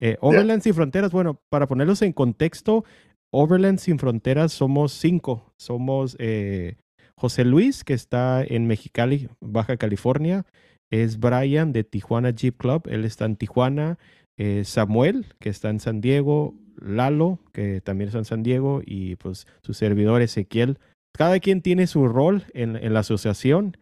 Eh, 0.02 0.18
Overland 0.20 0.62
yeah. 0.62 0.64
Sin 0.64 0.74
Fronteras, 0.74 1.12
bueno, 1.12 1.42
para 1.50 1.68
ponerlos 1.68 2.02
en 2.02 2.12
contexto, 2.12 2.84
Overland 3.32 3.80
Sin 3.80 4.00
Fronteras 4.00 4.52
somos 4.52 4.92
cinco. 4.92 5.54
Somos 5.58 6.18
eh, 6.20 6.78
José 7.18 7.46
Luis, 7.46 7.84
que 7.84 7.94
está 7.94 8.44
en 8.44 8.68
Mexicali, 8.68 9.30
Baja 9.40 9.78
California 9.78 10.46
es 10.92 11.20
Brian 11.20 11.72
de 11.72 11.84
Tijuana 11.84 12.32
Jeep 12.32 12.58
Club, 12.58 12.84
él 12.88 13.06
está 13.06 13.26
en 13.26 13.36
Tijuana, 13.36 13.98
eh, 14.38 14.64
Samuel, 14.66 15.26
que 15.40 15.50
está 15.50 15.70
en 15.70 15.80
San 15.80 16.02
Diego, 16.02 16.56
Lalo, 16.78 17.40
que 17.54 17.82
también 17.82 18.10
está 18.10 18.20
en 18.20 18.26
San 18.26 18.44
Diego, 18.44 18.82
y 18.86 19.16
pues 19.16 19.48
su 19.62 19.74
servidor 19.74 20.22
Ezequiel. 20.22 20.78
Cada 21.14 21.40
quien 21.40 21.62
tiene 21.62 21.88
su 21.88 22.08
rol 22.08 22.44
en, 22.54 22.94
la 22.94 23.00
asociación, 23.00 23.78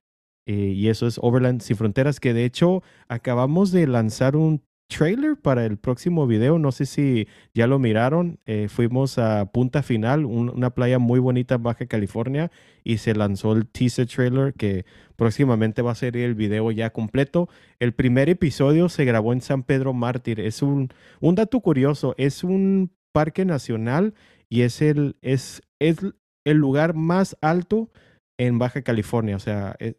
eh, 0.47 0.73
y 0.75 0.89
eso 0.89 1.07
es 1.07 1.19
Overland 1.21 1.61
Sin 1.61 1.77
Fronteras, 1.77 2.19
que 2.19 2.33
de 2.33 2.45
hecho 2.45 2.83
acabamos 3.07 3.71
de 3.71 3.87
lanzar 3.87 4.35
un 4.35 4.61
trailer 4.87 5.37
para 5.37 5.65
el 5.65 5.77
próximo 5.77 6.27
video. 6.27 6.59
No 6.59 6.71
sé 6.71 6.85
si 6.85 7.27
ya 7.53 7.67
lo 7.67 7.79
miraron. 7.79 8.39
Eh, 8.45 8.67
fuimos 8.69 9.17
a 9.17 9.51
Punta 9.51 9.83
Final, 9.83 10.25
un, 10.25 10.49
una 10.49 10.69
playa 10.71 10.99
muy 10.99 11.19
bonita 11.19 11.55
en 11.55 11.63
Baja 11.63 11.85
California, 11.85 12.51
y 12.83 12.97
se 12.97 13.15
lanzó 13.15 13.53
el 13.53 13.67
teaser 13.67 14.07
trailer 14.07 14.53
que 14.53 14.85
próximamente 15.15 15.81
va 15.81 15.91
a 15.91 15.95
ser 15.95 16.17
el 16.17 16.35
video 16.35 16.71
ya 16.71 16.91
completo. 16.91 17.49
El 17.79 17.93
primer 17.93 18.29
episodio 18.29 18.89
se 18.89 19.05
grabó 19.05 19.33
en 19.33 19.41
San 19.41 19.63
Pedro 19.63 19.93
Mártir. 19.93 20.39
Es 20.39 20.61
un, 20.61 20.89
un 21.19 21.35
dato 21.35 21.59
curioso. 21.61 22.13
Es 22.17 22.43
un 22.43 22.91
parque 23.11 23.45
nacional 23.45 24.13
y 24.49 24.61
es 24.61 24.81
el, 24.81 25.17
es, 25.21 25.61
es 25.79 25.97
el 26.45 26.57
lugar 26.57 26.93
más 26.93 27.37
alto 27.41 27.91
en 28.37 28.59
Baja 28.59 28.81
California. 28.81 29.35
O 29.35 29.39
sea, 29.39 29.75
es, 29.79 29.95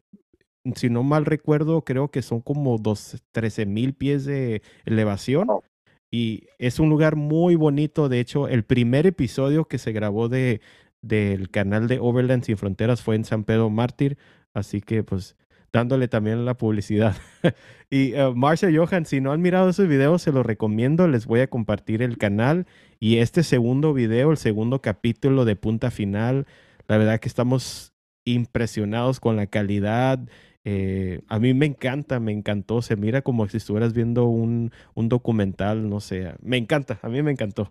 si 0.74 0.88
no 0.88 1.02
mal 1.02 1.26
recuerdo, 1.26 1.82
creo 1.84 2.10
que 2.10 2.22
son 2.22 2.40
como 2.40 2.78
dos, 2.78 3.22
13 3.32 3.66
mil 3.66 3.94
pies 3.94 4.24
de 4.24 4.62
elevación. 4.84 5.50
Oh. 5.50 5.62
Y 6.10 6.46
es 6.58 6.78
un 6.78 6.88
lugar 6.88 7.16
muy 7.16 7.56
bonito. 7.56 8.08
De 8.08 8.20
hecho, 8.20 8.48
el 8.48 8.64
primer 8.64 9.06
episodio 9.06 9.66
que 9.66 9.78
se 9.78 9.92
grabó 9.92 10.28
de, 10.28 10.60
del 11.02 11.50
canal 11.50 11.88
de 11.88 11.98
Overland 11.98 12.44
Sin 12.44 12.56
Fronteras 12.56 13.02
fue 13.02 13.16
en 13.16 13.24
San 13.24 13.44
Pedro 13.44 13.68
Mártir. 13.68 14.16
Así 14.54 14.80
que, 14.80 15.02
pues, 15.02 15.36
dándole 15.72 16.06
también 16.06 16.44
la 16.44 16.56
publicidad. 16.56 17.16
y 17.90 18.14
uh, 18.14 18.34
Marcia 18.34 18.70
Johan, 18.72 19.06
si 19.06 19.20
no 19.20 19.32
han 19.32 19.42
mirado 19.42 19.68
esos 19.68 19.88
videos, 19.88 20.22
se 20.22 20.30
los 20.30 20.46
recomiendo. 20.46 21.08
Les 21.08 21.26
voy 21.26 21.40
a 21.40 21.48
compartir 21.48 22.00
el 22.00 22.16
canal. 22.16 22.66
Y 23.00 23.16
este 23.16 23.42
segundo 23.42 23.92
video, 23.92 24.30
el 24.30 24.38
segundo 24.38 24.80
capítulo 24.80 25.44
de 25.44 25.56
Punta 25.56 25.90
Final, 25.90 26.46
la 26.86 26.96
verdad 26.96 27.18
que 27.18 27.28
estamos 27.28 27.92
impresionados 28.24 29.18
con 29.18 29.34
la 29.34 29.48
calidad. 29.48 30.20
Eh, 30.64 31.20
a 31.28 31.38
mí 31.38 31.52
me 31.52 31.66
encanta, 31.66 32.20
me 32.20 32.32
encantó. 32.32 32.82
Se 32.82 32.96
mira 32.96 33.22
como 33.22 33.46
si 33.48 33.58
estuvieras 33.58 33.92
viendo 33.92 34.24
un, 34.24 34.72
un, 34.94 35.08
documental, 35.08 35.88
no 35.88 36.00
sé. 36.00 36.34
Me 36.40 36.56
encanta, 36.56 36.98
a 37.02 37.08
mí 37.08 37.22
me 37.22 37.30
encantó. 37.30 37.70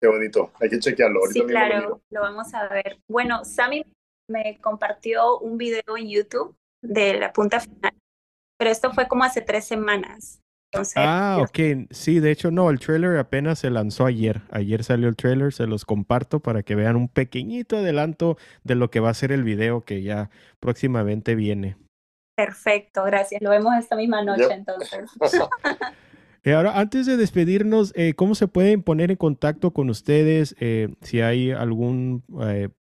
Qué 0.00 0.08
bonito, 0.08 0.52
hay 0.60 0.68
que 0.68 0.78
chequearlo. 0.78 1.20
Ahorita 1.20 1.40
sí, 1.40 1.46
claro, 1.46 2.00
lo 2.10 2.20
vamos 2.20 2.52
a 2.54 2.68
ver. 2.68 2.98
Bueno, 3.08 3.44
Sammy 3.44 3.84
me 4.28 4.58
compartió 4.60 5.38
un 5.38 5.58
video 5.58 5.96
en 5.96 6.08
YouTube 6.08 6.54
de 6.82 7.18
la 7.18 7.32
punta 7.32 7.60
final, 7.60 7.94
pero 8.58 8.70
esto 8.70 8.92
fue 8.92 9.08
como 9.08 9.24
hace 9.24 9.40
tres 9.40 9.64
semanas. 9.64 10.40
Entonces, 10.70 10.96
ah, 10.98 11.38
ok. 11.40 11.88
Sí, 11.90 12.20
de 12.20 12.30
hecho, 12.30 12.50
no, 12.50 12.68
el 12.68 12.78
trailer 12.78 13.16
apenas 13.16 13.60
se 13.60 13.70
lanzó 13.70 14.04
ayer. 14.04 14.42
Ayer 14.50 14.84
salió 14.84 15.08
el 15.08 15.16
trailer, 15.16 15.52
se 15.52 15.66
los 15.66 15.84
comparto 15.86 16.40
para 16.40 16.62
que 16.62 16.74
vean 16.74 16.96
un 16.96 17.08
pequeñito 17.08 17.78
adelanto 17.78 18.36
de 18.64 18.74
lo 18.74 18.90
que 18.90 19.00
va 19.00 19.08
a 19.08 19.14
ser 19.14 19.32
el 19.32 19.44
video 19.44 19.84
que 19.84 20.02
ya 20.02 20.30
próximamente 20.60 21.34
viene. 21.34 21.76
Perfecto, 22.38 23.02
gracias. 23.02 23.42
Lo 23.42 23.50
vemos 23.50 23.74
esta 23.76 23.96
misma 23.96 24.22
noche 24.22 24.42
yep. 24.42 24.52
entonces. 24.52 25.10
Eh, 26.44 26.54
ahora, 26.54 26.78
antes 26.78 27.04
de 27.04 27.16
despedirnos, 27.16 27.92
eh, 27.96 28.14
¿cómo 28.14 28.36
se 28.36 28.46
pueden 28.46 28.84
poner 28.84 29.10
en 29.10 29.16
contacto 29.16 29.72
con 29.72 29.90
ustedes 29.90 30.54
eh, 30.60 30.88
si 31.02 31.20
hay 31.20 31.50
algún 31.50 32.22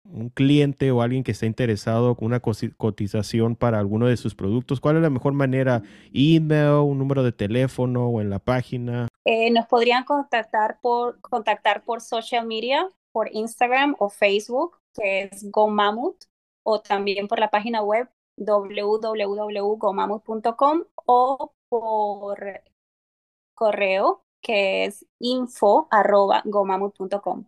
un 0.04 0.28
cliente 0.28 0.90
o 0.90 1.00
alguien 1.00 1.24
que 1.24 1.32
está 1.32 1.46
interesado 1.46 2.14
con 2.16 2.26
una 2.26 2.40
cotización 2.40 3.56
para 3.56 3.78
alguno 3.78 4.06
de 4.06 4.18
sus 4.18 4.34
productos? 4.34 4.78
¿Cuál 4.78 4.96
es 4.96 5.02
la 5.02 5.10
mejor 5.10 5.32
manera? 5.32 5.82
¿Email, 6.12 6.82
un 6.84 6.98
número 6.98 7.24
de 7.24 7.32
teléfono 7.32 8.08
o 8.08 8.20
en 8.20 8.28
la 8.28 8.40
página? 8.40 9.08
nos 9.50 9.66
podrían 9.66 10.04
contactar 10.04 10.78
por, 10.82 11.18
contactar 11.22 11.82
por 11.82 12.02
social 12.02 12.46
media, 12.46 12.86
por 13.10 13.34
Instagram 13.34 13.96
o 13.98 14.10
Facebook, 14.10 14.76
que 14.94 15.22
es 15.22 15.50
GoMammoth, 15.50 16.24
o 16.62 16.80
también 16.82 17.26
por 17.26 17.40
la 17.40 17.48
página 17.48 17.82
web 17.82 18.06
www.gomammoth.com 18.40 20.84
o 21.06 21.54
por 21.68 22.62
correo 23.54 24.24
que 24.42 24.86
es 24.86 25.06
info.gomammoth.com. 25.18 27.44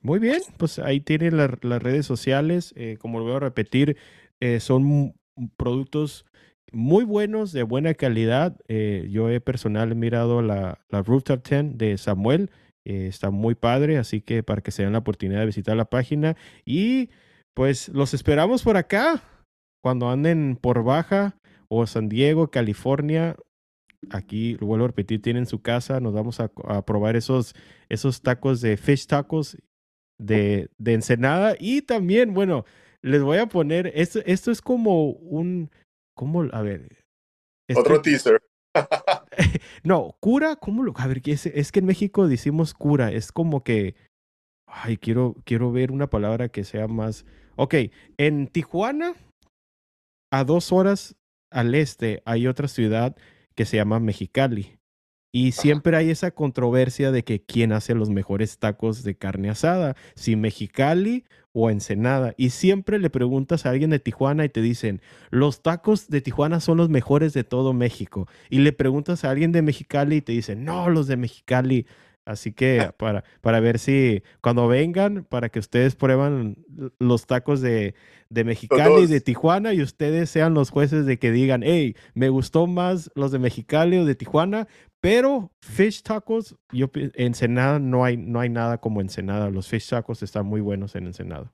Muy 0.00 0.18
bien, 0.18 0.40
pues 0.56 0.80
ahí 0.80 1.00
tienen 1.00 1.36
las 1.36 1.82
redes 1.82 2.06
sociales. 2.06 2.72
Eh, 2.76 2.96
como 2.98 3.18
lo 3.20 3.26
voy 3.26 3.34
a 3.34 3.40
repetir, 3.40 3.98
eh, 4.40 4.58
son 4.58 5.14
productos 5.56 6.24
muy 6.72 7.04
buenos, 7.04 7.52
de 7.52 7.62
buena 7.62 7.92
calidad. 7.94 8.56
Eh, 8.66 9.06
yo 9.10 9.28
he 9.28 9.40
personal 9.40 9.94
mirado 9.94 10.42
la, 10.42 10.80
la 10.88 11.02
Rooftop 11.02 11.46
10 11.46 11.78
de 11.78 11.96
Samuel. 11.98 12.50
está 12.84 13.30
muy 13.30 13.54
padre, 13.54 13.98
así 13.98 14.22
que 14.22 14.42
para 14.42 14.60
que 14.60 14.72
se 14.72 14.82
den 14.82 14.90
la 14.92 14.98
oportunidad 14.98 15.38
de 15.40 15.46
visitar 15.46 15.76
la 15.76 15.84
página. 15.84 16.36
Y 16.64 17.10
pues 17.54 17.88
los 17.88 18.14
esperamos 18.14 18.64
por 18.64 18.76
acá. 18.76 19.22
Cuando 19.82 20.08
anden 20.08 20.56
por 20.60 20.84
Baja 20.84 21.36
o 21.68 21.86
San 21.86 22.08
Diego, 22.08 22.50
California, 22.50 23.36
aquí, 24.10 24.56
lo 24.60 24.66
vuelvo 24.66 24.84
a 24.84 24.88
repetir, 24.88 25.20
tienen 25.20 25.46
su 25.46 25.60
casa. 25.60 26.00
Nos 26.00 26.12
vamos 26.12 26.40
a, 26.40 26.50
a 26.64 26.84
probar 26.84 27.16
esos, 27.16 27.54
esos 27.88 28.22
tacos 28.22 28.60
de 28.60 28.76
fish 28.76 29.06
tacos 29.06 29.58
de, 30.18 30.70
de 30.78 30.94
Ensenada. 30.94 31.56
Y 31.58 31.82
también, 31.82 32.34
bueno, 32.34 32.64
les 33.02 33.22
voy 33.22 33.38
a 33.38 33.46
poner, 33.46 33.92
esto, 33.94 34.20
esto 34.24 34.50
es 34.50 34.60
como 34.60 35.10
un, 35.10 35.70
¿cómo? 36.14 36.42
A 36.52 36.62
ver. 36.62 37.04
Otro 37.74 38.00
teaser. 38.00 38.40
no, 39.84 40.16
cura, 40.20 40.56
¿cómo 40.56 40.82
lo? 40.82 40.94
A 40.96 41.06
ver, 41.06 41.22
es, 41.24 41.46
es 41.46 41.72
que 41.72 41.80
en 41.80 41.86
México 41.86 42.28
decimos 42.28 42.74
cura, 42.74 43.12
es 43.12 43.32
como 43.32 43.62
que, 43.62 43.94
ay, 44.66 44.96
quiero, 44.96 45.36
quiero 45.44 45.72
ver 45.72 45.90
una 45.90 46.08
palabra 46.08 46.48
que 46.48 46.64
sea 46.64 46.88
más, 46.88 47.26
ok, 47.56 47.74
en 48.16 48.48
Tijuana, 48.48 49.14
a 50.32 50.44
dos 50.44 50.72
horas 50.72 51.14
al 51.50 51.74
este, 51.74 52.22
hay 52.24 52.46
otra 52.46 52.66
ciudad 52.66 53.14
que 53.54 53.66
se 53.66 53.76
llama 53.76 54.00
Mexicali. 54.00 54.78
Y 55.30 55.52
siempre 55.52 55.96
hay 55.96 56.10
esa 56.10 56.30
controversia 56.30 57.10
de 57.10 57.22
que 57.22 57.42
quién 57.42 57.72
hace 57.72 57.94
los 57.94 58.10
mejores 58.10 58.58
tacos 58.58 59.02
de 59.02 59.14
carne 59.14 59.50
asada, 59.50 59.94
si 60.14 60.36
Mexicali 60.36 61.24
o 61.52 61.70
Ensenada. 61.70 62.34
Y 62.38 62.50
siempre 62.50 62.98
le 62.98 63.10
preguntas 63.10 63.64
a 63.64 63.70
alguien 63.70 63.90
de 63.90 63.98
Tijuana 63.98 64.44
y 64.44 64.48
te 64.48 64.62
dicen, 64.62 65.02
los 65.30 65.62
tacos 65.62 66.08
de 66.08 66.22
Tijuana 66.22 66.60
son 66.60 66.78
los 66.78 66.88
mejores 66.88 67.34
de 67.34 67.44
todo 67.44 67.74
México. 67.74 68.26
Y 68.48 68.58
le 68.58 68.72
preguntas 68.72 69.24
a 69.24 69.30
alguien 69.30 69.52
de 69.52 69.62
Mexicali 69.62 70.16
y 70.16 70.22
te 70.22 70.32
dicen, 70.32 70.64
no, 70.64 70.88
los 70.88 71.06
de 71.06 71.16
Mexicali. 71.18 71.86
Así 72.24 72.52
que 72.52 72.90
para, 72.96 73.24
para 73.40 73.58
ver 73.58 73.78
si 73.78 74.22
cuando 74.40 74.68
vengan, 74.68 75.24
para 75.24 75.48
que 75.48 75.58
ustedes 75.58 75.96
prueban 75.96 76.56
los 76.98 77.26
tacos 77.26 77.60
de, 77.60 77.94
de 78.30 78.44
Mexicali 78.44 79.02
y 79.02 79.06
de 79.06 79.20
Tijuana 79.20 79.74
y 79.74 79.82
ustedes 79.82 80.30
sean 80.30 80.54
los 80.54 80.70
jueces 80.70 81.04
de 81.04 81.18
que 81.18 81.32
digan, 81.32 81.62
hey, 81.64 81.96
me 82.14 82.28
gustó 82.28 82.66
más 82.66 83.10
los 83.14 83.32
de 83.32 83.40
Mexicali 83.40 83.98
o 83.98 84.04
de 84.04 84.14
Tijuana, 84.14 84.68
pero 85.00 85.50
fish 85.60 86.02
tacos, 86.02 86.56
yo 86.70 86.88
en 86.94 87.10
Ensenada 87.14 87.80
no 87.80 88.04
hay, 88.04 88.16
no 88.16 88.38
hay 88.38 88.48
nada 88.48 88.78
como 88.78 89.00
Ensenada. 89.00 89.50
Los 89.50 89.66
fish 89.66 89.88
tacos 89.88 90.22
están 90.22 90.46
muy 90.46 90.60
buenos 90.60 90.94
en 90.94 91.06
Ensenada. 91.06 91.52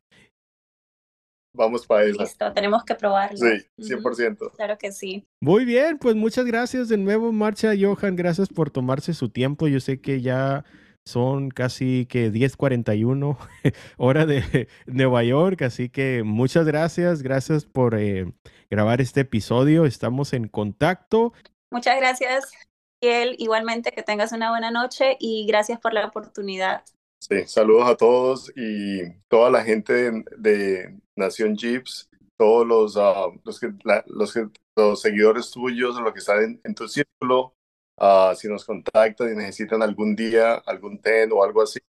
Vamos 1.59 1.84
para 1.86 2.04
eso. 2.04 2.22
Listo, 2.22 2.52
tenemos 2.52 2.84
que 2.84 2.94
probarlo. 2.94 3.36
Sí, 3.36 3.66
100%. 3.78 4.52
Claro 4.54 4.78
que 4.78 4.92
sí. 4.92 5.26
Muy 5.40 5.64
bien, 5.64 5.98
pues 5.98 6.14
muchas 6.14 6.46
gracias 6.46 6.88
de 6.88 6.96
nuevo, 6.96 7.32
Marcha 7.32 7.72
Johan. 7.78 8.14
Gracias 8.14 8.48
por 8.48 8.70
tomarse 8.70 9.12
su 9.12 9.28
tiempo. 9.28 9.66
Yo 9.66 9.80
sé 9.80 10.00
que 10.00 10.20
ya 10.20 10.64
son 11.04 11.50
casi 11.50 12.06
que 12.06 12.30
10:41 12.30 13.36
hora 13.96 14.24
de 14.24 14.68
Nueva 14.86 15.24
York, 15.24 15.62
así 15.62 15.88
que 15.88 16.22
muchas 16.24 16.64
gracias. 16.64 17.22
Gracias 17.22 17.64
por 17.64 17.98
eh, 17.98 18.32
grabar 18.70 19.00
este 19.00 19.22
episodio. 19.22 19.84
Estamos 19.84 20.32
en 20.34 20.46
contacto. 20.46 21.32
Muchas 21.72 21.98
gracias 21.98 22.52
él 23.00 23.34
igualmente 23.38 23.92
que 23.92 24.02
tengas 24.02 24.32
una 24.32 24.50
buena 24.50 24.70
noche 24.70 25.16
y 25.18 25.46
gracias 25.46 25.80
por 25.80 25.92
la 25.92 26.06
oportunidad. 26.06 26.84
Sí, 27.20 27.46
saludos 27.46 27.88
a 27.88 27.96
todos 27.96 28.52
y 28.54 29.11
toda 29.28 29.50
la 29.50 29.64
gente 29.64 30.24
de, 30.36 30.96
Nación 31.18 31.56
Jeeps, 31.56 32.08
todos 32.36 32.66
los, 32.66 32.96
ah, 32.96 33.26
los, 33.44 33.60
que, 33.60 33.72
los, 34.06 34.34
los, 34.76 35.00
seguidores 35.00 35.50
tuyos, 35.50 36.00
los 36.00 36.12
que 36.12 36.20
están 36.20 36.60
en, 36.62 36.74
tu 36.74 36.88
círculo, 36.88 37.54
uh, 38.00 38.34
si 38.34 38.48
nos 38.48 38.64
contactan 38.64 39.32
y 39.32 39.36
necesitan 39.36 39.82
algún 39.82 40.14
día, 40.14 40.54
algún 40.66 41.00
ten 41.00 41.30
o 41.32 41.42
algo 41.42 41.62
así, 41.62 41.80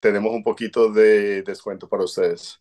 tenemos 0.00 0.34
un 0.34 0.42
poquito 0.42 0.92
de 0.92 1.42
descuento 1.42 1.88
para 1.88 2.04
ustedes. 2.04 2.60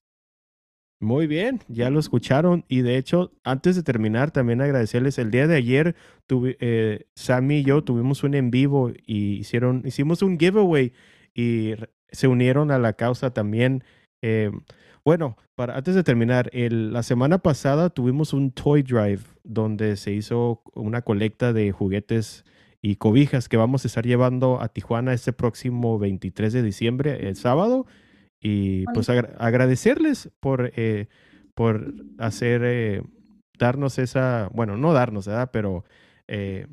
Muy 1.01 1.27
bien, 1.27 1.61
ya 1.69 1.89
lo 1.89 1.99
escucharon. 1.99 2.65
Y 2.67 2.81
de 2.81 2.97
hecho, 2.97 3.31
antes 3.43 3.77
de 3.77 3.83
terminar, 3.83 4.31
también 4.31 4.61
agradecerles. 4.61 5.17
El 5.17 5.31
día 5.31 5.47
de 5.47 5.55
ayer, 5.55 5.95
tuve, 6.27 6.57
eh, 6.59 7.07
Sammy 7.15 7.59
y 7.59 7.63
yo 7.63 7.83
tuvimos 7.85 8.23
un 8.23 8.35
en 8.35 8.51
vivo 8.51 8.91
y 9.05 9.37
hicieron, 9.37 9.83
hicimos 9.85 10.21
un 10.21 10.37
giveaway 10.37 10.91
y 11.33 11.75
se 12.11 12.27
unieron 12.27 12.69
a 12.69 12.79
la 12.79 12.93
causa 12.93 13.33
también. 13.33 13.85
Eh, 14.21 14.51
bueno, 15.05 15.37
para, 15.59 15.75
antes 15.75 15.93
de 15.93 16.05
terminar, 16.05 16.49
el, 16.53 16.93
la 16.93 17.03
semana 17.03 17.39
pasada 17.39 17.89
tuvimos 17.89 18.31
un 18.31 18.51
toy 18.51 18.81
drive 18.81 19.23
donde 19.43 19.97
se 19.97 20.13
hizo 20.13 20.61
una 20.73 21.01
colecta 21.01 21.51
de 21.51 21.73
juguetes 21.73 22.45
y 22.81 22.95
cobijas 22.95 23.49
que 23.49 23.57
vamos 23.57 23.83
a 23.83 23.89
estar 23.89 24.05
llevando 24.05 24.61
a 24.61 24.69
Tijuana 24.69 25.11
este 25.11 25.33
próximo 25.33 25.99
23 25.99 26.53
de 26.53 26.63
diciembre, 26.63 27.27
el 27.27 27.35
sábado. 27.35 27.87
Y 28.39 28.85
pues 28.93 29.09
agradecerles 29.09 30.31
por, 30.39 30.71
eh, 30.77 31.09
por 31.55 31.93
hacer, 32.19 32.61
eh, 32.63 33.01
darnos 33.57 33.99
esa, 33.99 34.49
bueno, 34.53 34.77
no 34.77 34.93
darnos, 34.93 35.27
¿verdad? 35.27 35.49
Pero 35.51 35.83
eh, 36.29 36.67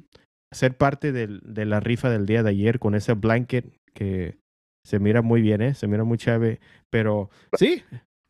ser 0.52 0.76
parte 0.76 1.10
del, 1.10 1.40
de 1.42 1.64
la 1.64 1.80
rifa 1.80 2.08
del 2.08 2.24
día 2.24 2.44
de 2.44 2.50
ayer 2.50 2.78
con 2.78 2.94
ese 2.94 3.14
blanket 3.14 3.66
que 3.94 4.38
se 4.84 5.00
mira 5.00 5.22
muy 5.22 5.42
bien, 5.42 5.60
¿eh? 5.60 5.74
Se 5.74 5.88
mira 5.88 6.04
muy 6.04 6.18
chévere. 6.18 6.60
Pero 6.88 7.30
sí, 7.58 7.82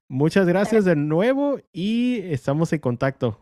muchas 0.09 0.47
gracias 0.47 0.85
de 0.85 0.97
nuevo 0.97 1.59
y 1.73 2.21
estamos 2.33 2.73
en 2.73 2.81
contacto. 2.81 3.41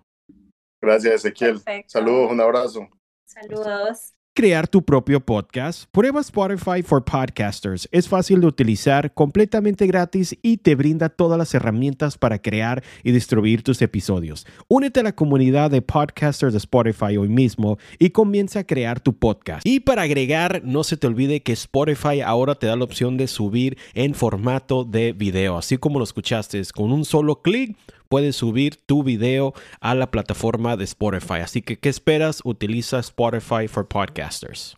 Gracias, 0.83 1.15
Ezequiel. 1.25 1.61
Saludos, 1.87 2.31
un 2.31 2.41
abrazo. 2.41 2.89
Saludos 3.27 4.15
crear 4.35 4.67
tu 4.67 4.83
propio 4.83 5.21
podcast? 5.21 5.85
Prueba 5.93 6.21
Spotify 6.21 6.83
for 6.83 7.05
Podcasters. 7.05 7.89
Es 7.93 8.09
fácil 8.09 8.41
de 8.41 8.49
utilizar, 8.49 9.15
completamente 9.15 9.87
gratis 9.87 10.37
y 10.43 10.57
te 10.57 10.75
brinda 10.75 11.09
todas 11.09 11.39
las 11.39 11.55
herramientas 11.55 12.19
para 12.19 12.43
crear 12.43 12.83
y 13.05 13.13
distribuir 13.13 13.63
tus 13.63 13.81
episodios. 13.81 14.45
Únete 14.67 15.01
a 15.01 15.05
la 15.05 15.15
comunidad 15.15 15.71
de 15.71 15.83
podcasters 15.83 16.53
de 16.53 16.59
Spotify 16.59 17.17
hoy 17.17 17.29
mismo 17.29 17.79
y 18.01 18.11
comienza 18.11 18.59
a 18.59 18.65
crear 18.65 18.99
tu 18.99 19.17
podcast. 19.17 19.65
Y 19.65 19.79
para 19.79 20.03
agregar, 20.03 20.63
no 20.65 20.83
se 20.83 20.97
te 20.97 21.07
olvide 21.07 21.45
que 21.45 21.53
Spotify 21.53 22.21
ahora 22.21 22.57
te 22.57 22.67
da 22.67 22.75
la 22.75 22.85
opción 22.85 23.17
de 23.17 23.29
subir 23.29 23.79
en 23.95 24.15
formato 24.15 24.83
de 24.83 25.13
video, 25.13 25.57
así 25.57 25.77
como 25.79 26.01
lo 26.01 26.05
escuchaste, 26.05 26.61
con 26.75 26.91
un 26.91 27.05
solo 27.05 27.41
clic 27.41 27.77
puedes 28.09 28.37
subir 28.37 28.77
tu 28.77 29.03
video 29.03 29.55
a 29.81 29.95
la 29.95 30.11
plataforma 30.11 30.77
de 30.77 30.85
Spotify. 30.85 31.41
Así 31.43 31.63
que, 31.63 31.79
¿qué 31.79 31.89
esperas? 31.89 32.41
Utiliza 32.45 32.99
Spotify 32.99 33.69
for 33.69 33.89
Podcasters. 33.89 34.77